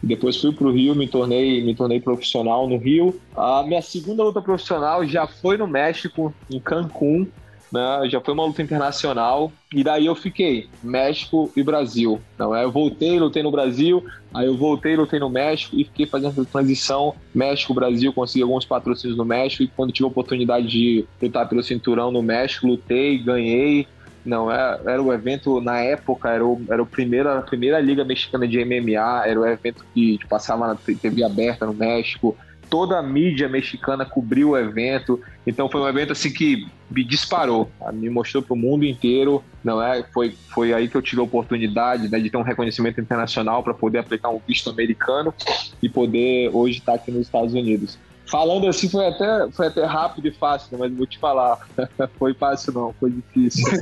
Depois 0.06 0.39
fui 0.39 0.53
para 0.53 0.68
o 0.68 0.72
Rio, 0.72 0.93
me 0.95 1.08
tornei, 1.08 1.64
me 1.64 1.74
tornei 1.74 1.99
profissional 1.99 2.70
no 2.70 2.78
Rio. 2.78 3.20
A 3.36 3.64
minha 3.64 3.82
segunda 3.82 4.24
luta 4.24 4.39
profissional 4.39 5.03
já 5.03 5.26
foi 5.26 5.58
no 5.58 5.66
México, 5.68 6.32
em 6.49 6.60
Cancún. 6.60 7.28
Né? 7.72 8.08
Já 8.10 8.22
foi 8.22 8.36
uma 8.36 8.45
luta 8.45 8.62
internacional. 8.62 9.51
E 9.74 9.84
daí 9.84 10.06
eu 10.06 10.14
fiquei 10.14 10.70
México 10.84 11.51
e 11.58 11.64
Brasil. 11.64 12.22
Não 12.38 12.56
é? 12.56 12.64
Eu 12.64 12.72
voltei, 12.72 13.20
lutei 13.20 13.41
no 13.41 13.49
Brasil. 13.49 14.06
Aí 14.32 14.45
eu 14.45 14.56
voltei, 14.56 14.95
lutei 14.95 15.20
no 15.20 15.30
México 15.30 15.76
e 15.76 15.84
fiquei 15.84 16.06
fazendo 16.06 16.39
a 16.39 16.45
transição 16.45 17.16
México-Brasil. 17.34 18.14
Consegui 18.14 18.43
alguns 18.43 18.64
patrocínios 18.64 19.18
no 19.18 19.26
México. 19.26 19.64
E 19.64 19.68
quando 19.68 19.91
tive 19.91 20.06
a 20.06 20.10
oportunidade 20.10 20.68
de 20.68 21.06
lutar 21.20 21.49
pelo 21.49 21.64
cinturão 21.64 22.12
no 22.12 22.22
México, 22.22 22.68
lutei, 22.68 23.18
ganhei. 23.18 23.88
Não, 24.26 24.51
era, 24.51 24.82
é, 24.86 24.93
era 24.93 25.01
o 25.01 25.13
evento, 25.13 25.61
na 25.61 25.80
época, 25.80 26.30
era, 26.30 26.45
o, 26.45 26.61
era 26.69 26.82
o 26.82 26.86
primeiro, 26.86 27.30
a 27.30 27.41
primeira 27.41 27.80
liga 27.80 28.03
mexicana 28.03 28.47
de 28.47 28.63
MMA, 28.65 29.28
era 29.28 29.39
o 29.39 29.45
evento 29.45 29.86
que 29.93 30.19
passava 30.28 30.67
na 30.67 30.76
TV 30.76 31.23
aberta 31.23 31.65
no 31.65 31.73
México, 31.73 32.36
toda 32.69 32.97
a 32.97 33.03
mídia 33.03 33.47
mexicana 33.47 34.05
cobriu 34.05 34.49
o 34.49 34.57
evento, 34.57 35.21
então 35.45 35.69
foi 35.69 35.82
um 35.82 35.88
evento 35.88 36.11
assim 36.11 36.32
que 36.32 36.67
me 36.89 37.03
disparou, 37.03 37.69
me 37.93 38.09
mostrou 38.09 38.43
para 38.43 38.53
o 38.53 38.57
mundo 38.57 38.86
inteiro, 38.86 39.43
não 39.63 39.82
é? 39.82 40.03
Foi, 40.13 40.36
foi 40.53 40.73
aí 40.73 40.88
que 40.88 40.95
eu 40.95 41.01
tive 41.01 41.21
a 41.21 41.23
oportunidade 41.23 42.09
né, 42.09 42.19
de 42.19 42.30
ter 42.30 42.38
um 42.38 42.41
reconhecimento 42.41 42.99
internacional 42.99 43.63
para 43.63 43.73
poder 43.73 43.99
aplicar 43.99 44.30
um 44.30 44.41
visto 44.45 44.69
americano 44.69 45.34
e 45.82 45.89
poder 45.89 46.49
hoje 46.53 46.80
estar 46.80 46.95
aqui 46.95 47.11
nos 47.11 47.21
Estados 47.21 47.53
Unidos. 47.53 47.97
Falando 48.28 48.67
assim 48.67 48.89
foi 48.89 49.07
até, 49.07 49.51
foi 49.51 49.67
até 49.67 49.86
rápido 49.86 50.28
e 50.28 50.32
fácil, 50.32 50.78
mas 50.78 50.91
vou 50.93 51.05
te 51.05 51.19
falar. 51.19 51.59
foi 52.17 52.34
fácil 52.34 52.73
não, 52.73 52.93
foi 52.99 53.11
difícil. 53.11 53.63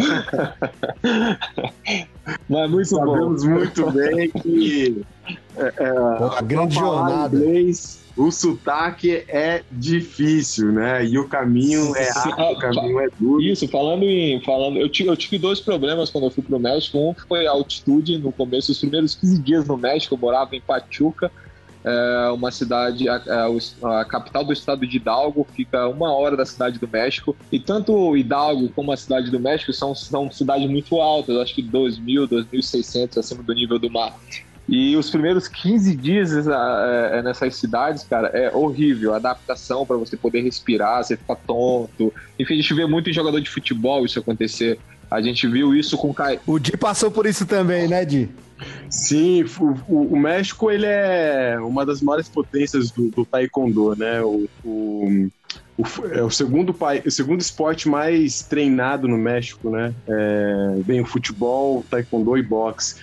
mas 2.49 2.69
muito 2.69 2.89
Sabemos 2.89 3.43
bom. 3.43 3.49
muito 3.49 3.91
bem 3.91 4.29
que 4.29 5.05
é, 5.57 5.73
é, 5.77 6.41
grande 6.43 6.75
jornada. 6.75 7.37
Inglês, 7.37 8.03
o 8.17 8.29
sotaque 8.31 9.23
é 9.27 9.63
difícil, 9.71 10.73
né? 10.73 11.05
E 11.05 11.17
o 11.17 11.27
caminho 11.27 11.95
é 11.95 12.09
rápido, 12.11 12.51
o 12.51 12.59
caminho 12.59 12.99
é 12.99 13.07
duro. 13.17 13.41
Isso, 13.41 13.67
falando 13.69 14.03
em. 14.03 14.41
Falando, 14.43 14.77
eu, 14.77 14.89
tive, 14.89 15.09
eu 15.09 15.15
tive 15.15 15.37
dois 15.39 15.61
problemas 15.61 16.09
quando 16.09 16.25
eu 16.25 16.31
fui 16.31 16.43
pro 16.43 16.59
México. 16.59 16.97
Um 16.97 17.15
foi 17.27 17.47
a 17.47 17.51
altitude 17.51 18.17
no 18.17 18.31
começo, 18.31 18.71
os 18.71 18.79
primeiros 18.79 19.15
15 19.15 19.41
dias 19.41 19.67
no 19.67 19.77
México, 19.77 20.15
eu 20.15 20.19
morava 20.19 20.55
em 20.55 20.61
Pachuca 20.61 21.31
é 21.83 22.29
uma 22.31 22.51
cidade, 22.51 23.09
a, 23.09 23.15
a, 23.15 23.99
a, 23.99 24.05
capital 24.05 24.45
do 24.45 24.53
estado 24.53 24.87
de 24.87 24.97
Hidalgo, 24.97 25.45
fica 25.53 25.87
uma 25.87 26.13
hora 26.13 26.37
da 26.37 26.45
cidade 26.45 26.79
do 26.79 26.87
México. 26.87 27.35
E 27.51 27.59
tanto 27.59 28.15
Hidalgo 28.15 28.69
como 28.69 28.91
a 28.91 28.97
cidade 28.97 29.29
do 29.29 29.39
México 29.39 29.73
são, 29.73 29.93
são 29.93 30.31
cidades 30.31 30.69
muito 30.69 30.99
altas, 31.01 31.37
acho 31.37 31.55
que 31.55 31.63
2.000, 31.63 32.27
2.600 32.27 33.17
acima 33.17 33.43
do 33.43 33.53
nível 33.53 33.77
do 33.77 33.89
mar. 33.89 34.17
E 34.67 34.95
os 34.95 35.09
primeiros 35.09 35.47
15 35.49 35.95
dias 35.95 36.47
é, 36.47 37.19
é, 37.19 37.21
nessas 37.21 37.55
cidades, 37.55 38.03
cara, 38.03 38.29
é 38.29 38.55
horrível. 38.55 39.13
A 39.13 39.17
adaptação 39.17 39.85
para 39.85 39.97
você 39.97 40.15
poder 40.15 40.41
respirar, 40.41 41.03
você 41.03 41.17
fica 41.17 41.35
tonto. 41.35 42.13
Enfim, 42.39 42.53
a 42.53 42.57
gente 42.57 42.73
vê 42.73 42.85
muito 42.85 43.09
em 43.09 43.13
jogador 43.13 43.41
de 43.41 43.49
futebol 43.49 44.05
isso 44.05 44.19
acontecer. 44.19 44.79
A 45.11 45.21
gente 45.21 45.47
viu 45.47 45.75
isso 45.75 45.97
com 45.97 46.09
o 46.09 46.13
Caio. 46.13 46.39
O 46.47 46.57
Di 46.57 46.77
passou 46.77 47.11
por 47.11 47.25
isso 47.25 47.45
também, 47.45 47.87
né, 47.87 48.05
Di? 48.05 48.29
Sim, 48.89 49.43
o, 49.87 50.13
o, 50.13 50.19
México 50.19 50.69
ele 50.69 50.85
é 50.85 51.57
uma 51.59 51.85
das 51.85 52.01
maiores 52.01 52.29
potências 52.29 52.91
do, 52.91 53.09
do 53.09 53.25
taekwondo, 53.25 53.95
né? 53.95 54.21
O, 54.21 54.47
o, 54.63 55.27
o, 55.77 55.83
é 56.11 56.21
o 56.21 56.29
segundo, 56.29 56.75
o 57.05 57.11
segundo 57.11 57.41
esporte 57.41 57.87
mais 57.87 58.43
treinado 58.43 59.07
no 59.07 59.17
México, 59.17 59.69
né? 59.69 59.93
É, 60.07 60.75
vem 60.79 61.01
o 61.01 61.05
futebol, 61.05 61.83
taekwondo 61.89 62.37
e 62.37 62.43
boxe. 62.43 62.95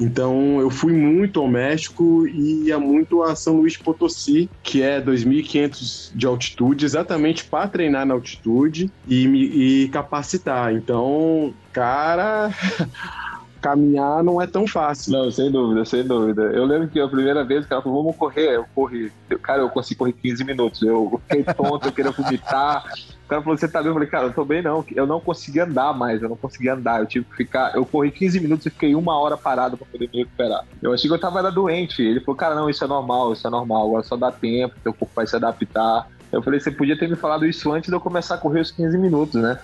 Então 0.00 0.60
eu 0.60 0.70
fui 0.70 0.92
muito 0.92 1.40
ao 1.40 1.48
México 1.48 2.26
e 2.26 2.66
ia 2.66 2.78
muito 2.78 3.22
a 3.22 3.34
São 3.34 3.56
Luís 3.56 3.76
Potosí, 3.76 4.48
que 4.62 4.80
é 4.80 5.00
2.500 5.00 6.12
de 6.14 6.26
altitude, 6.26 6.84
exatamente 6.84 7.44
para 7.44 7.68
treinar 7.68 8.06
na 8.06 8.14
altitude 8.14 8.90
e 9.08 9.26
me 9.26 9.42
e 9.42 9.88
capacitar. 9.88 10.72
Então, 10.72 11.52
cara, 11.72 12.50
caminhar 13.60 14.22
não 14.22 14.40
é 14.40 14.46
tão 14.46 14.66
fácil. 14.66 15.12
Não, 15.12 15.30
sem 15.30 15.50
dúvida, 15.50 15.84
sem 15.84 16.04
dúvida. 16.04 16.42
Eu 16.42 16.64
lembro 16.64 16.88
que 16.88 17.00
a 17.00 17.08
primeira 17.08 17.44
vez 17.44 17.66
que 17.66 17.72
ela 17.72 17.82
falou, 17.82 18.02
vamos 18.02 18.16
correr, 18.16 18.56
eu 18.56 18.66
corri. 18.74 19.12
Cara, 19.42 19.62
eu 19.62 19.70
consegui 19.70 19.96
correr 19.96 20.12
15 20.12 20.44
minutos. 20.44 20.82
Eu 20.82 21.20
fiquei 21.28 21.44
tonto, 21.54 21.88
eu 21.88 21.92
queria 21.92 22.10
vomitar. 22.10 22.84
O 23.24 23.28
cara 23.28 23.42
falou, 23.42 23.58
você 23.58 23.68
tá 23.68 23.80
bem? 23.80 23.88
Eu 23.88 23.94
falei, 23.94 24.08
cara, 24.08 24.26
eu 24.26 24.32
tô 24.32 24.44
bem 24.44 24.62
não. 24.62 24.84
Eu 24.94 25.06
não 25.06 25.20
consegui 25.20 25.60
andar 25.60 25.92
mais, 25.92 26.22
eu 26.22 26.28
não 26.28 26.36
consegui 26.36 26.68
andar. 26.68 27.00
Eu 27.00 27.06
tive 27.06 27.26
que 27.26 27.36
ficar. 27.36 27.74
Eu 27.74 27.84
corri 27.84 28.10
15 28.10 28.40
minutos 28.40 28.64
e 28.66 28.70
fiquei 28.70 28.94
uma 28.94 29.18
hora 29.18 29.36
parado 29.36 29.76
pra 29.76 29.86
poder 29.86 30.08
me 30.12 30.20
recuperar. 30.20 30.64
Eu 30.80 30.94
achei 30.94 31.08
que 31.08 31.14
eu 31.14 31.20
tava 31.20 31.38
era 31.38 31.50
doente. 31.50 32.02
Ele 32.02 32.20
falou, 32.20 32.36
cara, 32.36 32.54
não, 32.54 32.70
isso 32.70 32.82
é 32.82 32.86
normal, 32.86 33.32
isso 33.32 33.46
é 33.46 33.50
normal. 33.50 33.88
Agora 33.88 34.02
só 34.02 34.16
dá 34.16 34.32
tempo, 34.32 34.74
teu 34.82 34.94
corpo 34.94 35.12
vai 35.14 35.26
se 35.26 35.36
adaptar. 35.36 36.08
Eu 36.32 36.42
falei, 36.42 36.60
você 36.60 36.70
podia 36.70 36.98
ter 36.98 37.08
me 37.08 37.16
falado 37.16 37.46
isso 37.46 37.70
antes 37.72 37.88
de 37.88 37.96
eu 37.96 38.00
começar 38.00 38.36
a 38.36 38.38
correr 38.38 38.60
os 38.60 38.70
15 38.70 38.96
minutos, 38.98 39.40
né? 39.40 39.58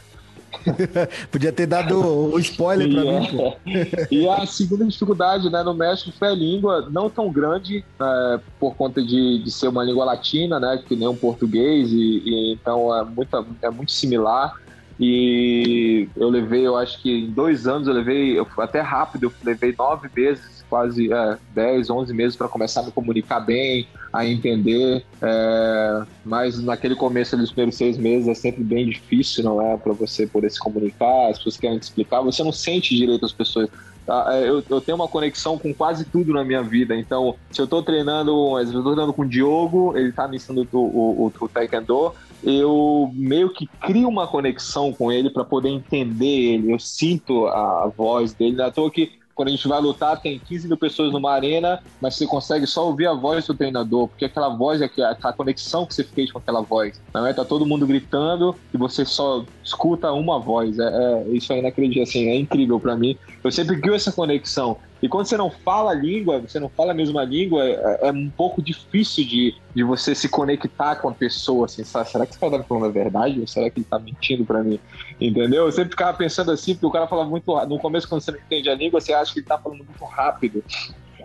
Podia 1.31 1.53
ter 1.53 1.67
dado 1.67 2.01
o 2.01 2.39
spoiler 2.39 2.91
para 2.91 3.03
mim. 3.03 3.37
Pô. 3.37 3.57
e 4.11 4.29
a 4.29 4.47
segunda 4.47 4.85
dificuldade 4.85 5.51
né, 5.51 5.63
no 5.63 5.75
México 5.75 6.13
foi 6.19 6.29
a 6.29 6.35
língua, 6.35 6.89
não 6.91 7.09
tão 7.11 7.31
grande, 7.31 7.85
é, 8.01 8.41
por 8.59 8.75
conta 8.75 9.03
de, 9.03 9.43
de 9.43 9.51
ser 9.51 9.69
uma 9.69 9.85
língua 9.85 10.05
latina, 10.05 10.59
né, 10.59 10.83
que 10.87 10.97
nem 10.97 11.09
um 11.09 11.17
português, 11.17 11.93
e, 11.93 12.23
e 12.25 12.53
então 12.53 12.95
é, 12.97 13.05
muita, 13.05 13.45
é 13.63 13.71
muito 13.71 13.93
similar. 13.93 14.55
E 14.99 16.09
eu 16.17 16.29
levei, 16.29 16.67
eu 16.67 16.77
acho 16.77 17.03
que 17.03 17.11
em 17.11 17.31
dois 17.31 17.67
anos 17.67 17.89
eu 17.89 17.95
levei, 17.95 18.39
eu 18.39 18.47
até 18.59 18.81
rápido, 18.81 19.25
eu 19.25 19.33
levei 19.45 19.75
nove 19.77 20.09
meses 20.15 20.64
quase 20.75 21.13
é, 21.13 21.39
10, 21.55 21.89
11 21.89 22.13
meses 22.13 22.35
para 22.35 22.49
começar 22.49 22.81
a 22.81 22.83
me 22.83 22.91
comunicar 22.91 23.39
bem, 23.39 23.87
a 24.13 24.27
entender. 24.27 25.05
É, 25.23 26.03
mas 26.25 26.61
naquele 26.61 26.97
começo 26.97 27.37
dos 27.37 27.53
primeiros 27.53 27.77
seis 27.77 27.97
meses 27.97 28.27
é 28.27 28.35
sempre 28.35 28.65
bem 28.65 28.91
difícil, 28.91 29.45
não 29.45 29.63
é? 29.63 29.77
Para 29.77 29.93
você 29.93 30.27
poder 30.27 30.51
se 30.51 30.59
comunicar, 30.59 31.31
as 31.31 31.37
pessoas 31.37 31.57
querem 31.59 31.79
te 31.79 31.85
explicar, 31.85 32.23
você 32.23 32.43
não 32.43 32.51
sente 32.51 32.97
direito 32.97 33.25
as 33.25 33.31
pessoas. 33.31 33.71
Tá? 34.05 34.35
É, 34.35 34.49
eu, 34.49 34.65
eu, 34.69 34.81
tenho 34.81 34.97
uma 34.97 35.07
conexão 35.07 35.57
com 35.57 35.73
quase 35.73 36.05
tudo 36.07 36.33
na 36.33 36.43
minha 36.43 36.61
vida. 36.61 36.97
Então, 36.97 37.37
se 37.53 37.61
eu 37.61 37.67
estou 37.67 37.81
treinando, 37.81 38.33
eu 38.59 38.65
estou 38.65 38.83
treinando 38.83 39.13
com 39.13 39.23
o 39.23 39.29
Diogo, 39.29 39.97
ele 39.97 40.09
está 40.09 40.27
me 40.27 40.39
ensinando 40.39 40.69
o, 40.73 40.79
o, 40.79 41.33
o, 41.41 41.49
Taekwondo, 41.49 42.13
eu 42.43 43.13
meio 43.15 43.49
que 43.51 43.69
crio 43.81 44.09
uma 44.09 44.27
conexão 44.27 44.93
com 44.93 45.13
ele 45.13 45.31
para 45.31 45.45
poder 45.45 45.69
entender 45.69 46.55
ele. 46.55 46.73
Eu 46.73 46.81
sinto 46.81 47.47
a 47.47 47.87
voz 47.97 48.35
dele. 48.35 48.57
Não 48.57 48.65
é 48.65 48.69
à 48.69 48.73
toa 48.73 48.91
que 48.91 49.23
quando 49.35 49.49
a 49.49 49.51
gente 49.51 49.67
vai 49.67 49.81
lutar, 49.81 50.21
tem 50.21 50.39
15 50.39 50.69
mil 50.69 50.77
pessoas 50.77 51.13
numa 51.13 51.33
arena, 51.33 51.83
mas 52.01 52.15
você 52.15 52.27
consegue 52.27 52.67
só 52.67 52.87
ouvir 52.87 53.07
a 53.07 53.15
voz 53.15 53.47
do 53.47 53.55
treinador, 53.55 54.09
porque 54.09 54.25
aquela 54.25 54.49
voz 54.49 54.81
é 54.81 54.85
aquela 54.85 55.33
conexão 55.33 55.85
que 55.85 55.95
você 55.95 56.05
fez 56.05 56.31
com 56.31 56.39
aquela 56.39 56.61
voz. 56.61 57.01
Não 57.13 57.27
é? 57.27 57.33
Tá 57.33 57.45
todo 57.45 57.67
mundo 57.67 57.87
gritando 57.87 58.55
e 58.73 58.77
você 58.77 59.05
só 59.05 59.45
escuta 59.63 60.13
uma 60.13 60.39
voz. 60.39 60.79
É, 60.79 60.85
é 60.85 61.29
isso 61.31 61.53
é 61.53 61.59
inacreditável, 61.59 62.03
assim, 62.05 62.29
é 62.29 62.37
incrível 62.37 62.79
para 62.79 62.97
mim. 62.97 63.17
Eu 63.43 63.51
sempre 63.51 63.81
crio 63.81 63.95
essa 63.95 64.13
conexão. 64.13 64.79
E 65.05 65.09
quando 65.09 65.27
você 65.27 65.37
não 65.37 65.51
fala 65.51 65.91
a 65.91 65.95
língua, 65.95 66.41
você 66.41 66.59
não 66.59 66.71
fala 66.71 66.93
a 66.93 66.95
mesma 66.95 67.23
língua, 67.25 67.63
é, 67.63 68.09
é 68.09 68.11
um 68.11 68.31
pouco 68.31 68.63
difícil 68.63 69.23
de, 69.27 69.55
de 69.75 69.85
você 69.85 70.15
se 70.15 70.31
conectar 70.31 70.97
com 70.97 71.11
a 71.11 71.13
pessoa, 71.13 71.67
assim, 71.67 71.85
sabe? 71.85 72.09
Será 72.09 72.25
que 72.25 72.33
esse 72.33 72.41
cara 72.41 72.53
tá 72.53 72.59
me 72.61 72.65
falando 72.65 72.87
a 72.87 72.89
verdade 72.89 73.39
ou 73.39 73.47
será 73.47 73.69
que 73.69 73.81
ele 73.81 73.87
tá 73.87 73.99
mentindo 73.99 74.47
para 74.47 74.63
mim? 74.63 74.81
Entendeu? 75.21 75.67
Eu 75.67 75.73
sempre 75.73 75.91
ficava 75.91 76.17
pensando 76.17 76.51
assim, 76.51 76.73
porque 76.73 76.87
o 76.87 76.91
cara 76.91 77.07
fala 77.07 77.27
muito 77.27 77.45
no 77.67 77.79
começo 77.79 78.09
quando 78.09 78.23
você 78.23 78.31
não 78.31 78.39
entende 78.39 78.71
a 78.71 78.75
língua, 78.75 78.99
você 78.99 79.13
acha 79.13 79.31
que 79.35 79.41
ele 79.41 79.47
tá 79.47 79.59
falando 79.59 79.85
muito 79.85 80.05
rápido. 80.07 80.65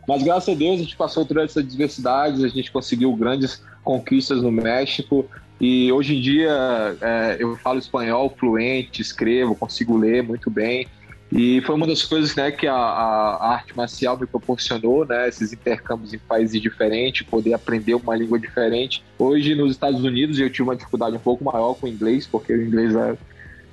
Mas 0.05 0.23
graças 0.23 0.53
a 0.53 0.57
Deus 0.57 0.75
a 0.75 0.83
gente 0.83 0.97
passou 0.97 1.25
por 1.25 1.37
essas 1.37 1.65
diversidades, 1.65 2.43
a 2.43 2.49
gente 2.49 2.69
conseguiu 2.73 3.15
grandes 3.15 3.63
conquistas 3.81 4.41
no 4.41 4.51
México. 4.51 5.25
E 5.61 5.89
hoje 5.89 6.17
em 6.17 6.21
dia 6.21 6.97
é, 6.99 7.37
eu 7.39 7.55
falo 7.55 7.79
espanhol 7.79 8.35
fluente, 8.37 9.01
escrevo, 9.01 9.55
consigo 9.55 9.95
ler 9.95 10.21
muito 10.21 10.49
bem. 10.49 10.85
E 11.31 11.61
foi 11.61 11.75
uma 11.75 11.85
das 11.85 12.03
coisas 12.03 12.35
né, 12.35 12.51
que 12.51 12.65
a, 12.65 12.73
a, 12.73 13.53
arte 13.53 13.77
marcial 13.77 14.17
me 14.17 14.25
proporcionou, 14.25 15.05
né, 15.05 15.27
esses 15.29 15.53
intercâmbios 15.53 16.13
em 16.13 16.17
países 16.17 16.59
diferentes, 16.59 17.25
poder 17.25 17.53
aprender 17.53 17.93
uma 17.93 18.15
língua 18.15 18.39
diferente. 18.39 19.03
Hoje, 19.17 19.53
nos 19.53 19.71
Estados 19.71 20.03
Unidos, 20.03 20.39
eu 20.39 20.49
tive 20.49 20.63
uma 20.63 20.75
dificuldade 20.75 21.15
um 21.15 21.19
pouco 21.19 21.43
maior 21.43 21.75
com 21.75 21.85
o 21.85 21.89
inglês, 21.89 22.25
porque 22.25 22.51
o 22.51 22.65
inglês, 22.65 22.95
é, 22.95 23.15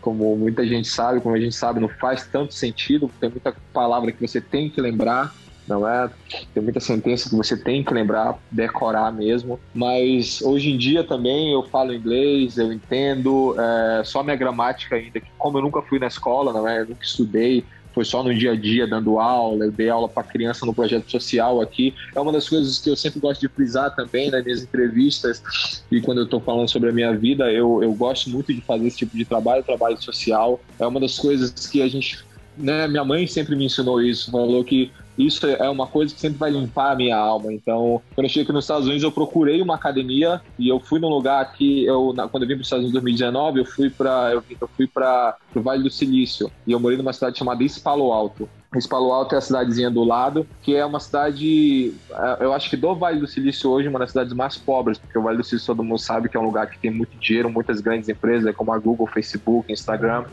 como 0.02 0.36
muita 0.36 0.66
gente 0.66 0.86
sabe, 0.86 1.20
como 1.20 1.34
a 1.34 1.40
gente 1.40 1.54
sabe, 1.54 1.80
não 1.80 1.88
faz 1.88 2.26
tanto 2.26 2.52
sentido, 2.52 3.10
tem 3.18 3.30
muita 3.30 3.54
palavra 3.72 4.12
que 4.12 4.20
você 4.20 4.40
tem 4.40 4.68
que 4.68 4.80
lembrar 4.80 5.34
não 5.66 5.88
é? 5.88 6.08
Tem 6.54 6.62
muita 6.62 6.80
sentença 6.80 7.28
que 7.28 7.36
você 7.36 7.56
tem 7.56 7.82
que 7.82 7.92
lembrar, 7.92 8.38
decorar 8.50 9.12
mesmo. 9.12 9.58
Mas 9.74 10.40
hoje 10.42 10.70
em 10.70 10.78
dia 10.78 11.04
também 11.04 11.52
eu 11.52 11.62
falo 11.62 11.94
inglês, 11.94 12.56
eu 12.58 12.72
entendo, 12.72 13.54
é, 13.58 14.02
só 14.04 14.22
minha 14.22 14.36
gramática 14.36 14.96
ainda, 14.96 15.20
que 15.20 15.28
como 15.38 15.58
eu 15.58 15.62
nunca 15.62 15.82
fui 15.82 15.98
na 15.98 16.06
escola, 16.06 16.52
não 16.52 16.66
é? 16.68 16.80
Eu 16.80 16.88
nunca 16.88 17.04
estudei, 17.04 17.64
foi 17.96 18.04
só 18.04 18.22
no 18.22 18.34
dia 18.34 18.52
a 18.52 18.54
dia 18.54 18.86
dando 18.86 19.18
aula, 19.18 19.64
eu 19.64 19.72
dei 19.72 19.88
aula 19.88 20.06
para 20.06 20.22
criança 20.22 20.66
no 20.66 20.74
projeto 20.74 21.10
social 21.10 21.62
aqui. 21.62 21.94
É 22.14 22.20
uma 22.20 22.30
das 22.30 22.46
coisas 22.46 22.78
que 22.78 22.90
eu 22.90 22.96
sempre 22.96 23.18
gosto 23.18 23.40
de 23.40 23.48
frisar 23.48 23.94
também 23.96 24.30
nas 24.30 24.44
minhas 24.44 24.62
entrevistas 24.62 25.82
e 25.90 26.00
quando 26.02 26.18
eu 26.18 26.24
estou 26.24 26.38
falando 26.38 26.70
sobre 26.70 26.90
a 26.90 26.92
minha 26.92 27.16
vida, 27.16 27.50
eu, 27.50 27.82
eu 27.82 27.94
gosto 27.94 28.28
muito 28.28 28.52
de 28.52 28.60
fazer 28.60 28.86
esse 28.86 28.98
tipo 28.98 29.16
de 29.16 29.24
trabalho, 29.24 29.62
trabalho 29.62 29.96
social. 30.00 30.60
É 30.78 30.86
uma 30.86 31.00
das 31.00 31.18
coisas 31.18 31.50
que 31.66 31.80
a 31.80 31.88
gente 31.88 32.22
né, 32.56 32.86
minha 32.88 33.04
mãe 33.04 33.26
sempre 33.26 33.54
me 33.54 33.66
ensinou 33.66 34.02
isso, 34.02 34.30
falou 34.30 34.64
que 34.64 34.90
isso 35.18 35.46
é 35.46 35.68
uma 35.68 35.86
coisa 35.86 36.14
que 36.14 36.20
sempre 36.20 36.38
vai 36.38 36.50
limpar 36.50 36.92
a 36.92 36.96
minha 36.96 37.16
alma. 37.16 37.52
Então, 37.52 38.02
quando 38.14 38.24
eu 38.24 38.28
cheguei 38.28 38.42
aqui 38.44 38.52
nos 38.52 38.64
Estados 38.64 38.86
Unidos, 38.86 39.02
eu 39.02 39.12
procurei 39.12 39.62
uma 39.62 39.74
academia 39.74 40.40
e 40.58 40.68
eu 40.68 40.78
fui 40.78 41.00
num 41.00 41.08
lugar 41.08 41.52
que 41.52 41.84
eu, 41.84 42.14
quando 42.30 42.42
eu 42.42 42.48
vim 42.48 42.54
para 42.54 42.62
os 42.62 42.66
Estados 42.66 42.84
Unidos 42.84 42.90
em 42.90 43.14
2019, 43.16 43.60
eu 43.60 43.64
fui 43.64 43.90
para 43.90 44.32
eu, 44.32 44.42
eu 44.60 44.68
fui 44.68 44.86
para 44.86 45.36
o 45.54 45.60
Vale 45.60 45.82
do 45.82 45.90
Silício 45.90 46.50
e 46.66 46.72
eu 46.72 46.80
morei 46.80 46.98
numa 46.98 47.12
cidade 47.12 47.38
chamada 47.38 47.62
East 47.62 47.82
Palo 47.82 48.12
Alto. 48.12 48.48
East 48.74 48.88
Palo 48.88 49.12
Alto 49.12 49.34
é 49.34 49.38
a 49.38 49.40
cidadezinha 49.40 49.90
do 49.90 50.04
lado, 50.04 50.46
que 50.62 50.74
é 50.74 50.84
uma 50.84 51.00
cidade, 51.00 51.94
é, 52.10 52.44
eu 52.44 52.52
acho 52.52 52.68
que 52.68 52.76
do 52.76 52.94
Vale 52.94 53.20
do 53.20 53.26
Silício 53.26 53.70
hoje, 53.70 53.88
uma 53.88 53.98
das 53.98 54.10
cidades 54.10 54.32
mais 54.32 54.56
pobres, 54.56 54.98
porque 54.98 55.18
o 55.18 55.22
Vale 55.22 55.38
do 55.38 55.44
Silício 55.44 55.66
todo 55.66 55.82
mundo 55.82 55.98
sabe 55.98 56.28
que 56.28 56.36
é 56.36 56.40
um 56.40 56.44
lugar 56.44 56.68
que 56.68 56.78
tem 56.78 56.90
muito 56.90 57.16
dinheiro, 57.18 57.48
muitas 57.48 57.80
grandes 57.80 58.08
empresas, 58.08 58.54
como 58.54 58.72
a 58.72 58.78
Google, 58.78 59.06
Facebook, 59.06 59.72
Instagram. 59.72 60.24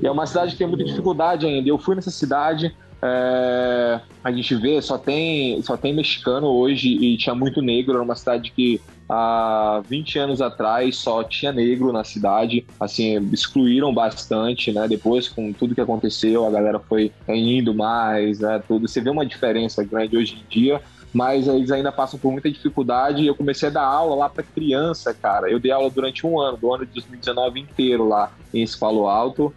E 0.00 0.06
é 0.06 0.10
uma 0.10 0.26
cidade 0.26 0.52
que 0.52 0.58
tem 0.58 0.66
muita 0.66 0.84
dificuldade 0.84 1.46
ainda. 1.46 1.68
Eu 1.68 1.78
fui 1.78 1.94
nessa 1.94 2.10
cidade, 2.10 2.74
é, 3.06 4.00
a 4.22 4.32
gente 4.32 4.54
vê, 4.54 4.80
só 4.80 4.96
tem, 4.96 5.60
só 5.60 5.76
tem 5.76 5.92
mexicano 5.92 6.46
hoje 6.46 6.88
e 6.88 7.18
tinha 7.18 7.34
muito 7.34 7.60
negro. 7.60 7.92
Era 7.92 8.02
uma 8.02 8.14
cidade 8.14 8.50
que 8.50 8.80
há 9.06 9.82
20 9.86 10.18
anos 10.18 10.40
atrás 10.40 10.96
só 10.96 11.22
tinha 11.22 11.52
negro 11.52 11.92
na 11.92 12.02
cidade. 12.02 12.64
Assim, 12.80 13.18
excluíram 13.30 13.92
bastante, 13.92 14.72
né? 14.72 14.88
Depois, 14.88 15.28
com 15.28 15.52
tudo 15.52 15.74
que 15.74 15.82
aconteceu, 15.82 16.46
a 16.46 16.50
galera 16.50 16.78
foi 16.78 17.12
indo 17.28 17.74
mais, 17.74 18.40
né? 18.40 18.62
Tudo. 18.66 18.88
Você 18.88 19.02
vê 19.02 19.10
uma 19.10 19.26
diferença 19.26 19.84
grande 19.84 20.16
hoje 20.16 20.42
em 20.42 20.48
dia. 20.48 20.80
mas 21.12 21.46
eles 21.46 21.70
ainda 21.70 21.92
passam 21.92 22.18
por 22.18 22.32
muita 22.32 22.50
dificuldade. 22.50 23.26
Eu 23.26 23.34
comecei 23.34 23.68
a 23.68 23.72
dar 23.72 23.84
aula 23.84 24.16
lá 24.16 24.28
para 24.30 24.42
criança, 24.42 25.12
cara. 25.12 25.50
Eu 25.50 25.60
dei 25.60 25.70
aula 25.70 25.90
durante 25.90 26.26
um 26.26 26.40
ano, 26.40 26.56
do 26.56 26.72
ano 26.72 26.86
de 26.86 26.92
2019 26.94 27.60
inteiro 27.60 28.08
lá 28.08 28.32
em 28.52 28.62
Espalo 28.62 29.06
Alto 29.06 29.54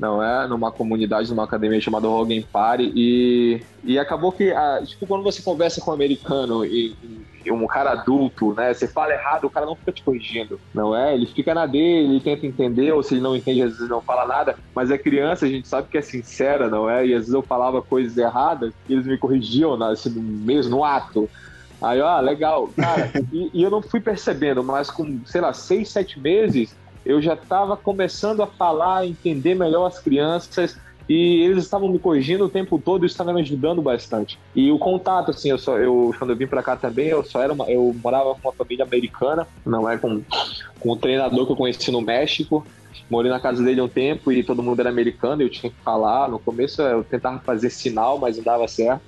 não 0.00 0.22
é? 0.22 0.48
Numa 0.48 0.72
comunidade, 0.72 1.28
numa 1.28 1.44
academia 1.44 1.78
chamada 1.78 2.08
Hogan 2.08 2.40
Party. 2.50 2.90
E, 2.96 3.62
e 3.84 3.98
acabou 3.98 4.32
que, 4.32 4.50
ah, 4.50 4.80
tipo, 4.82 5.06
quando 5.06 5.22
você 5.22 5.42
conversa 5.42 5.82
com 5.82 5.90
um 5.90 5.94
americano 5.94 6.64
e, 6.64 6.96
e, 7.44 7.52
um 7.52 7.66
cara 7.66 7.92
adulto, 7.92 8.54
né? 8.54 8.72
Você 8.72 8.88
fala 8.88 9.12
errado, 9.12 9.44
o 9.44 9.50
cara 9.50 9.66
não 9.66 9.76
fica 9.76 9.92
te 9.92 10.02
corrigindo, 10.02 10.58
não 10.74 10.96
é? 10.96 11.14
Ele 11.14 11.26
fica 11.26 11.52
na 11.52 11.66
dele, 11.66 12.14
ele 12.14 12.20
tenta 12.20 12.46
entender, 12.46 12.92
ou 12.92 13.02
se 13.02 13.12
ele 13.12 13.20
não 13.20 13.36
entende, 13.36 13.60
às 13.60 13.72
vezes 13.72 13.90
não 13.90 14.00
fala 14.00 14.26
nada. 14.26 14.56
Mas 14.74 14.90
é 14.90 14.96
criança, 14.96 15.44
a 15.44 15.48
gente 15.48 15.68
sabe 15.68 15.88
que 15.88 15.98
é 15.98 16.02
sincera, 16.02 16.70
não 16.70 16.88
é? 16.88 17.06
E 17.06 17.12
às 17.12 17.20
vezes 17.20 17.34
eu 17.34 17.42
falava 17.42 17.82
coisas 17.82 18.16
erradas 18.16 18.72
e 18.88 18.94
eles 18.94 19.06
me 19.06 19.18
corrigiam 19.18 19.76
né, 19.76 19.90
assim, 19.90 20.10
mesmo 20.18 20.76
no 20.76 20.82
ato. 20.84 21.28
Aí, 21.82 22.00
ó, 22.00 22.20
legal. 22.20 22.68
Cara, 22.68 23.10
e, 23.30 23.50
e, 23.52 23.62
eu 23.62 23.70
não 23.70 23.82
fui 23.82 24.00
percebendo, 24.00 24.64
mas 24.64 24.90
com, 24.90 25.20
sei 25.26 25.42
lá, 25.42 25.52
seis, 25.52 25.90
sete 25.90 26.18
meses, 26.18 26.74
eu 27.04 27.20
já 27.20 27.34
estava 27.34 27.76
começando 27.76 28.42
a 28.42 28.46
falar, 28.46 29.06
entender 29.06 29.54
melhor 29.54 29.86
as 29.86 29.98
crianças 29.98 30.76
e 31.08 31.42
eles 31.42 31.64
estavam 31.64 31.88
me 31.88 31.98
corrigindo 31.98 32.44
o 32.44 32.48
tempo 32.48 32.78
todo 32.78 33.04
e 33.04 33.06
estava 33.06 33.32
me 33.32 33.40
ajudando 33.40 33.82
bastante. 33.82 34.38
E 34.54 34.70
o 34.70 34.78
contato, 34.78 35.32
assim, 35.32 35.50
eu 35.50 35.58
só, 35.58 35.76
eu, 35.76 36.14
quando 36.16 36.30
eu 36.30 36.36
vim 36.36 36.46
para 36.46 36.62
cá 36.62 36.76
também, 36.76 37.08
eu 37.08 37.24
só 37.24 37.42
era 37.42 37.52
uma, 37.52 37.68
eu 37.68 37.94
morava 38.00 38.32
com 38.34 38.48
uma 38.48 38.52
família 38.52 38.84
americana, 38.84 39.44
não 39.66 39.90
é 39.90 39.98
com, 39.98 40.22
com 40.78 40.92
um 40.92 40.96
treinador 40.96 41.46
que 41.46 41.52
eu 41.52 41.56
conheci 41.56 41.90
no 41.90 42.00
México. 42.00 42.64
Morei 43.10 43.28
na 43.28 43.40
casa 43.40 43.60
dele 43.60 43.80
um 43.80 43.88
tempo 43.88 44.30
e 44.30 44.44
todo 44.44 44.62
mundo 44.62 44.78
era 44.78 44.88
americano, 44.88 45.42
eu 45.42 45.50
tinha 45.50 45.68
que 45.68 45.82
falar. 45.82 46.28
No 46.28 46.38
começo 46.38 46.80
eu 46.80 47.02
tentava 47.02 47.40
fazer 47.40 47.70
sinal, 47.70 48.18
mas 48.18 48.36
não 48.36 48.44
dava 48.44 48.68
certo. 48.68 49.02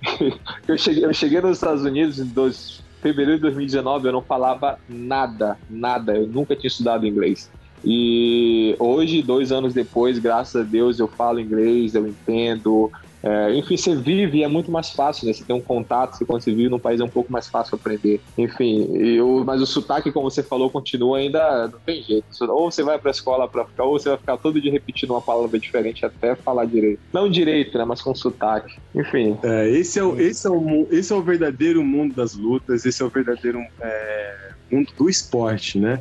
eu, 0.66 0.78
cheguei, 0.78 1.04
eu 1.04 1.12
cheguei 1.12 1.42
nos 1.42 1.58
Estados 1.58 1.84
Unidos 1.84 2.18
em 2.18 2.24
dois, 2.24 2.82
fevereiro 3.04 3.36
de 3.36 3.42
2019 3.42 4.08
eu 4.08 4.12
não 4.12 4.22
falava 4.22 4.78
nada, 4.88 5.58
nada. 5.68 6.16
Eu 6.16 6.26
nunca 6.26 6.56
tinha 6.56 6.68
estudado 6.68 7.06
inglês. 7.06 7.50
E 7.84 8.74
hoje, 8.78 9.20
dois 9.20 9.52
anos 9.52 9.74
depois, 9.74 10.18
graças 10.18 10.58
a 10.58 10.64
Deus, 10.64 10.98
eu 10.98 11.06
falo 11.06 11.38
inglês, 11.38 11.94
eu 11.94 12.06
entendo, 12.08 12.90
é, 13.24 13.54
enfim, 13.54 13.76
você 13.76 13.96
vive 13.96 14.38
e 14.38 14.44
é 14.44 14.48
muito 14.48 14.70
mais 14.70 14.90
fácil, 14.90 15.26
né? 15.26 15.32
Você 15.32 15.44
tem 15.44 15.56
um 15.56 15.60
contato, 15.60 16.14
você, 16.14 16.26
quando 16.26 16.42
você 16.42 16.54
vive 16.54 16.68
num 16.68 16.78
país 16.78 17.00
é 17.00 17.04
um 17.04 17.08
pouco 17.08 17.32
mais 17.32 17.48
fácil 17.48 17.76
aprender. 17.76 18.20
Enfim, 18.36 18.94
eu, 18.96 19.42
mas 19.46 19.62
o 19.62 19.66
sotaque, 19.66 20.12
como 20.12 20.30
você 20.30 20.42
falou, 20.42 20.70
continua 20.70 21.18
ainda, 21.18 21.68
não 21.68 21.80
tem 21.80 22.02
jeito. 22.02 22.26
Ou 22.42 22.70
você 22.70 22.82
vai 22.82 22.98
pra 22.98 23.10
escola 23.10 23.48
pra 23.48 23.64
ficar, 23.64 23.84
ou 23.84 23.98
você 23.98 24.10
vai 24.10 24.18
ficar 24.18 24.36
todo 24.36 24.60
dia 24.60 24.70
repetindo 24.70 25.10
uma 25.12 25.22
palavra 25.22 25.58
diferente 25.58 26.04
até 26.04 26.36
falar 26.36 26.66
direito. 26.66 27.00
Não 27.12 27.30
direito, 27.30 27.78
né? 27.78 27.84
Mas 27.86 28.02
com 28.02 28.14
sotaque. 28.14 28.74
Enfim. 28.94 29.38
É, 29.42 29.70
esse, 29.70 29.98
é 29.98 30.04
o, 30.04 30.20
esse, 30.20 30.46
é 30.46 30.50
o, 30.50 30.86
esse 30.90 31.12
é 31.12 31.16
o 31.16 31.22
verdadeiro 31.22 31.82
mundo 31.82 32.14
das 32.14 32.34
lutas, 32.34 32.84
esse 32.84 33.02
é 33.02 33.06
o 33.06 33.10
verdadeiro. 33.10 33.58
É 33.82 34.43
mundo 34.74 34.92
do 34.96 35.08
esporte, 35.08 35.78
né? 35.78 36.00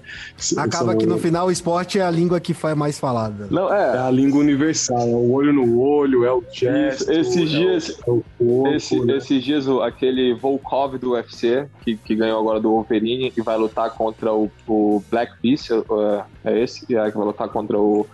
Acaba 0.58 0.92
São... 0.92 0.98
que 0.98 1.06
no 1.06 1.18
final 1.18 1.48
o 1.48 1.52
esporte 1.52 2.00
é 2.00 2.04
a 2.04 2.12
língua 2.12 2.40
que 2.40 2.54
faz 2.54 2.76
mais 2.76 3.00
falada. 3.00 3.48
Não, 3.50 3.74
é. 3.74 3.96
é 3.96 4.00
a 4.00 4.12
língua 4.12 4.40
universal, 4.40 5.02
é 5.02 5.06
o 5.06 5.32
olho 5.32 5.54
no 5.54 5.80
olho, 5.80 6.26
é 6.26 6.32
o 6.32 6.44
gesto. 6.52 7.12
Esses 7.12 7.42
é 7.42 7.46
dias, 7.46 7.90
o, 7.90 7.92
é 7.92 8.14
o 8.14 8.24
corpo, 8.38 8.68
esse, 8.76 9.00
né? 9.00 9.18
esses 9.18 9.44
dias 9.44 9.68
aquele 9.82 10.34
Volkov 10.34 10.98
do 10.98 11.12
UFC, 11.12 11.68
que, 11.84 11.96
que 11.98 12.16
ganhou 12.16 12.40
agora 12.40 12.60
do 12.60 12.70
Wolverine, 12.70 13.32
que 13.32 13.42
vai 13.42 13.58
lutar 13.58 13.92
contra 13.92 14.34
o, 14.34 14.50
o 14.68 15.04
Black 15.10 15.34
Beast, 15.42 15.70
é, 15.72 16.24
é 16.46 16.64
esse, 16.64 16.84
é, 16.96 17.12
que 17.12 17.18
vai 17.18 17.26
lutar 17.26 17.50
contra 17.50 17.78
o 17.78 18.06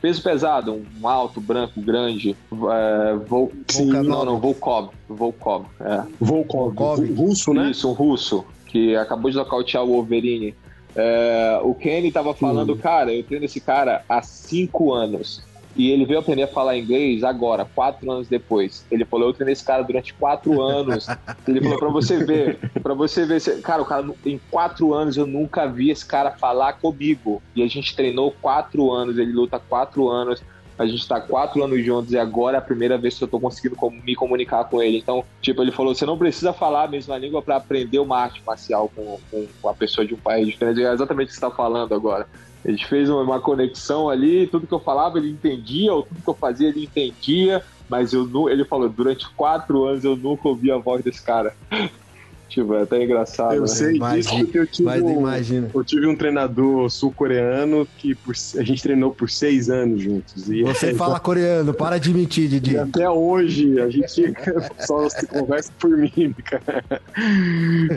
peso 0.00 0.22
pesado, 0.22 0.80
um 1.00 1.08
alto, 1.08 1.40
branco, 1.40 1.80
grande. 1.80 2.36
É, 2.52 3.16
Vol... 3.26 3.52
Sim, 3.68 3.86
não, 3.86 4.24
não, 4.24 4.38
Volkov. 4.38 4.90
Volkov, 5.08 5.66
é. 5.80 6.02
Volkov, 6.20 6.74
Volkov. 6.74 7.12
russo, 7.14 7.52
né? 7.52 7.70
Isso, 7.70 7.88
um 7.88 7.92
russo 7.92 8.44
que 8.68 8.94
acabou 8.94 9.30
de 9.30 9.36
nocautear 9.36 9.82
o 9.82 9.88
Wolverine. 9.88 10.54
É, 10.94 11.60
o 11.62 11.74
Kenny 11.74 12.12
tava 12.12 12.34
falando, 12.34 12.70
uhum. 12.70 12.78
cara, 12.78 13.12
eu 13.12 13.22
treino 13.24 13.44
esse 13.44 13.60
cara 13.60 14.04
há 14.08 14.22
cinco 14.22 14.92
anos. 14.92 15.42
E 15.76 15.92
ele 15.92 16.04
veio 16.04 16.18
aprender 16.18 16.42
a 16.42 16.48
falar 16.48 16.76
inglês 16.76 17.22
agora, 17.22 17.64
quatro 17.64 18.10
anos 18.10 18.26
depois. 18.26 18.84
Ele 18.90 19.04
falou, 19.04 19.28
eu 19.28 19.32
treinei 19.32 19.52
esse 19.52 19.64
cara 19.64 19.82
durante 19.82 20.12
quatro 20.12 20.60
anos. 20.60 21.06
ele 21.46 21.62
falou 21.62 21.78
pra 21.78 21.88
você 21.88 22.24
ver, 22.24 22.58
para 22.82 22.94
você 22.94 23.24
ver. 23.24 23.40
Cara, 23.62 23.80
o 23.80 23.84
cara, 23.84 24.04
em 24.26 24.40
quatro 24.50 24.92
anos 24.92 25.16
eu 25.16 25.24
nunca 25.24 25.68
vi 25.68 25.90
esse 25.90 26.04
cara 26.04 26.32
falar 26.32 26.72
comigo. 26.74 27.40
E 27.54 27.62
a 27.62 27.68
gente 27.68 27.94
treinou 27.94 28.34
quatro 28.42 28.90
anos, 28.90 29.18
ele 29.18 29.30
luta 29.30 29.60
quatro 29.60 30.08
anos. 30.08 30.42
A 30.78 30.86
gente 30.86 31.08
tá 31.08 31.20
quatro 31.20 31.62
anos 31.62 31.84
juntos 31.84 32.12
e 32.12 32.18
agora 32.18 32.56
é 32.56 32.58
a 32.58 32.62
primeira 32.62 32.96
vez 32.96 33.18
que 33.18 33.24
eu 33.24 33.28
tô 33.28 33.40
conseguindo 33.40 33.76
me 34.04 34.14
comunicar 34.14 34.64
com 34.64 34.80
ele. 34.80 34.98
Então, 34.98 35.24
tipo, 35.42 35.60
ele 35.60 35.72
falou: 35.72 35.94
você 35.94 36.06
não 36.06 36.16
precisa 36.16 36.52
falar 36.52 36.84
a 36.84 36.88
mesma 36.88 37.18
língua 37.18 37.42
para 37.42 37.56
aprender 37.56 37.98
uma 37.98 38.18
arte 38.18 38.40
marcial 38.46 38.90
com, 38.94 39.18
com, 39.30 39.46
com, 39.60 39.68
a 39.68 39.74
pessoa 39.74 40.06
de 40.06 40.14
um 40.14 40.18
país 40.18 40.46
diferente. 40.46 40.82
É 40.82 40.92
exatamente 40.92 41.26
o 41.26 41.28
que 41.30 41.34
você 41.34 41.40
tá 41.40 41.50
falando 41.50 41.94
agora. 41.94 42.28
A 42.64 42.70
gente 42.70 42.86
fez 42.86 43.10
uma 43.10 43.40
conexão 43.40 44.08
ali, 44.08 44.46
tudo 44.46 44.66
que 44.66 44.74
eu 44.74 44.80
falava 44.80 45.18
ele 45.18 45.30
entendia, 45.30 45.92
ou 45.92 46.02
tudo 46.02 46.22
que 46.22 46.28
eu 46.28 46.34
fazia 46.34 46.68
ele 46.68 46.84
entendia, 46.84 47.62
mas 47.88 48.12
eu 48.12 48.48
ele 48.48 48.64
falou: 48.64 48.88
durante 48.88 49.28
quatro 49.34 49.84
anos 49.84 50.04
eu 50.04 50.16
nunca 50.16 50.48
ouvi 50.48 50.70
a 50.70 50.78
voz 50.78 51.02
desse 51.02 51.22
cara. 51.22 51.56
Tipo, 52.48 52.74
é 52.74 52.82
até 52.82 53.04
engraçado. 53.04 53.54
Eu 53.54 53.62
né? 53.62 53.66
sei 53.66 53.96
imagina, 53.96 54.22
disso 54.22 54.38
porque 54.38 54.58
eu 54.58 54.66
tive, 54.66 55.02
um, 55.02 55.28
eu 55.74 55.84
tive 55.84 56.06
um 56.06 56.16
treinador 56.16 56.88
sul-coreano 56.88 57.86
que 57.98 58.14
por, 58.14 58.34
a 58.56 58.62
gente 58.62 58.82
treinou 58.82 59.12
por 59.12 59.28
seis 59.28 59.68
anos 59.68 60.02
juntos. 60.02 60.48
E 60.48 60.62
Você 60.62 60.90
é, 60.90 60.94
fala 60.94 61.20
coreano, 61.20 61.74
para 61.74 61.98
de 61.98 62.12
mentir, 62.12 62.48
Didi. 62.48 62.72
E 62.72 62.78
até 62.78 63.08
hoje 63.08 63.78
a 63.78 63.90
gente 63.90 64.32
só 64.80 65.08
se 65.10 65.26
conversa 65.26 65.70
por 65.78 65.90
mímica. 65.90 66.62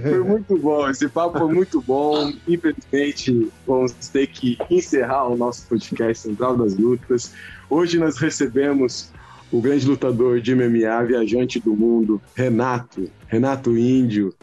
foi 0.03 0.23
muito 0.23 0.57
bom, 0.57 0.89
esse 0.89 1.07
papo 1.07 1.39
foi 1.39 1.53
muito 1.53 1.81
bom. 1.81 2.33
Infelizmente, 2.45 3.49
vamos 3.65 3.93
ter 3.93 4.27
que 4.27 4.57
encerrar 4.69 5.29
o 5.29 5.37
nosso 5.37 5.65
podcast 5.67 6.27
Central 6.27 6.57
das 6.57 6.75
Lutas. 6.75 7.31
Hoje 7.69 7.97
nós 7.97 8.17
recebemos 8.17 9.09
o 9.51 9.59
grande 9.59 9.85
lutador 9.87 10.39
de 10.39 10.55
MMA, 10.55 11.03
viajante 11.05 11.59
do 11.59 11.75
mundo, 11.75 12.21
Renato, 12.33 13.09
Renato 13.27 13.77
Índio. 13.77 14.33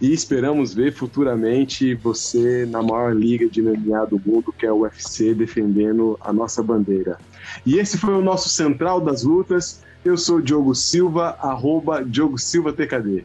E 0.00 0.12
esperamos 0.12 0.72
ver 0.72 0.92
futuramente 0.92 1.94
você 1.94 2.64
na 2.66 2.80
maior 2.82 3.16
liga 3.16 3.48
de 3.48 3.60
MMA 3.60 4.06
do 4.06 4.20
mundo, 4.24 4.54
que 4.56 4.64
é 4.64 4.70
o 4.70 4.82
UFC, 4.82 5.34
defendendo 5.34 6.16
a 6.20 6.32
nossa 6.32 6.62
bandeira. 6.62 7.18
E 7.66 7.78
esse 7.78 7.98
foi 7.98 8.14
o 8.14 8.22
nosso 8.22 8.48
Central 8.48 9.00
das 9.00 9.24
Lutas. 9.24 9.82
Eu 10.04 10.16
sou 10.16 10.40
Diogo 10.40 10.74
Silva, 10.74 11.36
arroba 11.40 12.04
Diogo 12.04 12.38
Silva 12.38 12.72
TKD. 12.72 13.24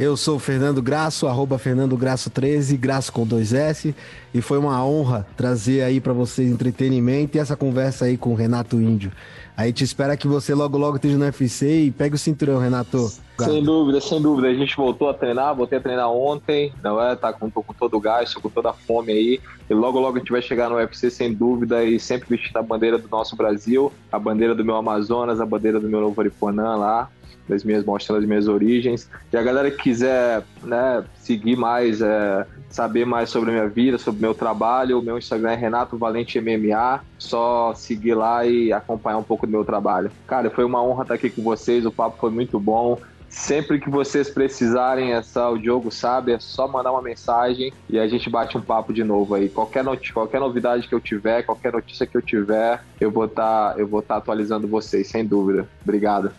Eu 0.00 0.16
sou 0.16 0.38
Fernando 0.38 0.80
Graço, 0.80 1.26
arroba 1.26 1.58
Fernando 1.58 1.94
Graço 1.94 2.30
13, 2.30 2.74
Graço 2.78 3.12
com 3.12 3.26
dois 3.26 3.52
S. 3.52 3.94
E 4.32 4.40
foi 4.40 4.56
uma 4.56 4.82
honra 4.82 5.26
trazer 5.36 5.82
aí 5.82 6.00
para 6.00 6.14
vocês 6.14 6.50
entretenimento 6.50 7.36
e 7.36 7.38
essa 7.38 7.54
conversa 7.54 8.06
aí 8.06 8.16
com 8.16 8.30
o 8.30 8.34
Renato 8.34 8.80
Índio. 8.80 9.12
A 9.54 9.66
gente 9.66 9.84
espera 9.84 10.16
que 10.16 10.26
você 10.26 10.54
logo, 10.54 10.78
logo 10.78 10.96
esteja 10.96 11.18
no 11.18 11.24
UFC 11.26 11.82
e 11.82 11.90
pegue 11.90 12.14
o 12.14 12.18
cinturão, 12.18 12.58
Renato. 12.58 13.10
Sem 13.40 13.62
dúvida, 13.62 14.00
sem 14.00 14.22
dúvida. 14.22 14.48
A 14.48 14.54
gente 14.54 14.74
voltou 14.74 15.10
a 15.10 15.12
treinar, 15.12 15.54
voltei 15.54 15.76
a 15.76 15.82
treinar 15.82 16.10
ontem, 16.10 16.72
não 16.82 16.98
é? 16.98 17.14
Tá 17.14 17.30
com, 17.30 17.50
tô 17.50 17.62
com 17.62 17.74
todo 17.74 17.98
o 17.98 18.00
gás, 18.00 18.32
tô 18.32 18.40
com 18.40 18.48
toda 18.48 18.70
a 18.70 18.72
fome 18.72 19.12
aí. 19.12 19.38
E 19.68 19.74
logo, 19.74 20.00
logo 20.00 20.16
a 20.16 20.18
gente 20.18 20.32
vai 20.32 20.40
chegar 20.40 20.70
no 20.70 20.76
UFC 20.76 21.10
sem 21.10 21.34
dúvida 21.34 21.84
e 21.84 22.00
sempre 22.00 22.26
vestindo 22.26 22.56
a 22.56 22.62
bandeira 22.62 22.96
do 22.96 23.06
nosso 23.06 23.36
Brasil, 23.36 23.92
a 24.10 24.18
bandeira 24.18 24.54
do 24.54 24.64
meu 24.64 24.76
Amazonas, 24.76 25.42
a 25.42 25.44
bandeira 25.44 25.78
do 25.78 25.90
meu 25.90 26.00
Novo 26.00 26.18
Aripuanã 26.18 26.74
lá 26.74 27.10
das 27.48 27.64
minhas 27.64 27.84
mostras 27.84 28.18
das 28.18 28.28
minhas 28.28 28.48
origens. 28.48 29.08
E 29.32 29.36
a 29.36 29.42
galera 29.42 29.70
que 29.70 29.82
quiser 29.82 30.42
né, 30.62 31.04
seguir 31.16 31.56
mais, 31.56 32.00
é, 32.00 32.46
saber 32.68 33.04
mais 33.04 33.30
sobre 33.30 33.50
a 33.50 33.52
minha 33.52 33.68
vida, 33.68 33.98
sobre 33.98 34.18
o 34.18 34.22
meu 34.22 34.34
trabalho, 34.34 34.98
o 34.98 35.02
meu 35.02 35.18
Instagram 35.18 35.52
é 35.52 35.56
Renato 35.56 35.98
Valente 35.98 36.40
MMA. 36.40 37.00
Só 37.18 37.74
seguir 37.74 38.14
lá 38.14 38.46
e 38.46 38.72
acompanhar 38.72 39.18
um 39.18 39.22
pouco 39.22 39.46
do 39.46 39.52
meu 39.52 39.64
trabalho. 39.64 40.10
Cara, 40.26 40.50
foi 40.50 40.64
uma 40.64 40.82
honra 40.82 41.02
estar 41.02 41.14
aqui 41.14 41.30
com 41.30 41.42
vocês, 41.42 41.84
o 41.84 41.92
papo 41.92 42.18
foi 42.18 42.30
muito 42.30 42.58
bom. 42.58 42.98
Sempre 43.30 43.78
que 43.78 43.88
vocês 43.88 44.28
precisarem, 44.28 45.12
essa, 45.12 45.48
o 45.48 45.56
Diogo 45.56 45.88
sabe, 45.92 46.32
é 46.32 46.40
só 46.40 46.66
mandar 46.66 46.90
uma 46.90 47.00
mensagem 47.00 47.72
e 47.88 47.96
a 47.96 48.08
gente 48.08 48.28
bate 48.28 48.58
um 48.58 48.60
papo 48.60 48.92
de 48.92 49.04
novo 49.04 49.36
aí. 49.36 49.48
Qualquer, 49.48 49.84
not 49.84 50.12
qualquer 50.12 50.40
novidade 50.40 50.88
que 50.88 50.94
eu 50.94 51.00
tiver, 51.00 51.44
qualquer 51.44 51.72
notícia 51.72 52.04
que 52.04 52.16
eu 52.16 52.20
tiver, 52.20 52.82
eu 53.00 53.08
vou 53.08 53.26
estar 53.26 53.74
tá, 53.74 53.80
eu 53.80 53.86
vou 53.86 54.02
tá 54.02 54.16
atualizando 54.16 54.66
vocês, 54.66 55.06
sem 55.06 55.24
dúvida. 55.24 55.68
Obrigado. 55.80 56.32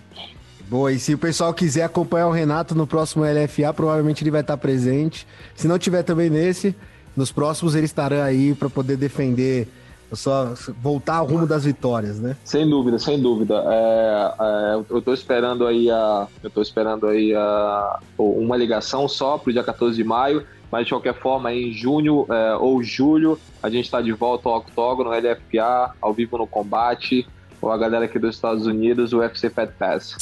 Boa, 0.71 0.89
e 0.89 0.97
se 0.97 1.13
o 1.13 1.17
pessoal 1.17 1.53
quiser 1.53 1.83
acompanhar 1.83 2.27
o 2.27 2.31
Renato 2.31 2.73
no 2.73 2.87
próximo 2.87 3.25
LFA, 3.25 3.73
provavelmente 3.73 4.23
ele 4.23 4.31
vai 4.31 4.39
estar 4.39 4.55
presente. 4.55 5.27
Se 5.53 5.67
não 5.67 5.77
tiver 5.77 6.01
também 6.01 6.29
nesse, 6.29 6.73
nos 7.13 7.29
próximos 7.29 7.75
ele 7.75 7.83
estará 7.83 8.23
aí 8.23 8.55
para 8.55 8.69
poder 8.69 8.95
defender, 8.95 9.67
só 10.13 10.53
voltar 10.81 11.15
ao 11.15 11.25
rumo 11.25 11.45
das 11.45 11.65
vitórias, 11.65 12.21
né? 12.21 12.37
Sem 12.45 12.69
dúvida, 12.69 12.97
sem 12.99 13.21
dúvida. 13.21 13.61
É, 13.67 14.33
é, 14.39 14.85
eu 14.89 14.99
estou 14.99 15.13
esperando 15.13 15.67
aí 15.67 15.91
a, 15.91 16.25
eu 16.41 16.49
tô 16.49 16.61
esperando 16.61 17.05
aí 17.05 17.35
a, 17.35 17.99
uma 18.17 18.55
ligação 18.55 19.09
só 19.09 19.37
para 19.37 19.49
o 19.49 19.53
dia 19.53 19.65
14 19.65 19.97
de 19.97 20.05
maio. 20.05 20.41
Mas 20.71 20.85
de 20.85 20.93
qualquer 20.93 21.15
forma, 21.15 21.53
em 21.53 21.73
junho 21.73 22.25
é, 22.29 22.55
ou 22.55 22.81
julho, 22.81 23.37
a 23.61 23.69
gente 23.69 23.83
está 23.83 23.99
de 23.99 24.13
volta 24.13 24.47
ao 24.47 24.59
octógono, 24.59 25.09
LFA, 25.09 25.93
ao 26.01 26.13
vivo 26.13 26.37
no 26.37 26.47
combate 26.47 27.27
ou 27.61 27.71
a 27.71 27.77
galera 27.77 28.05
aqui 28.05 28.17
dos 28.17 28.35
Estados 28.35 28.65
Unidos, 28.65 29.13
o 29.13 29.19
UFC 29.19 29.49
Fat 29.49 29.71
Pass. 29.77 30.17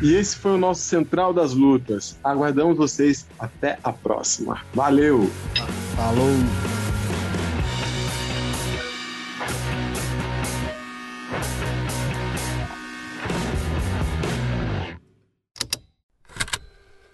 E 0.00 0.14
esse 0.14 0.36
foi 0.36 0.52
o 0.52 0.58
nosso 0.58 0.82
Central 0.82 1.32
das 1.32 1.52
Lutas. 1.52 2.18
Aguardamos 2.22 2.76
vocês 2.76 3.26
até 3.38 3.78
a 3.82 3.92
próxima. 3.92 4.60
Valeu! 4.72 5.28
Falou! 5.96 6.30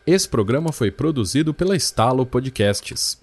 Esse 0.07 0.29
programa 0.29 0.71
foi 0.71 0.93
produzido 0.93 1.53
pela 1.53 1.75
Estalo 1.75 2.25
Podcasts. 2.25 3.19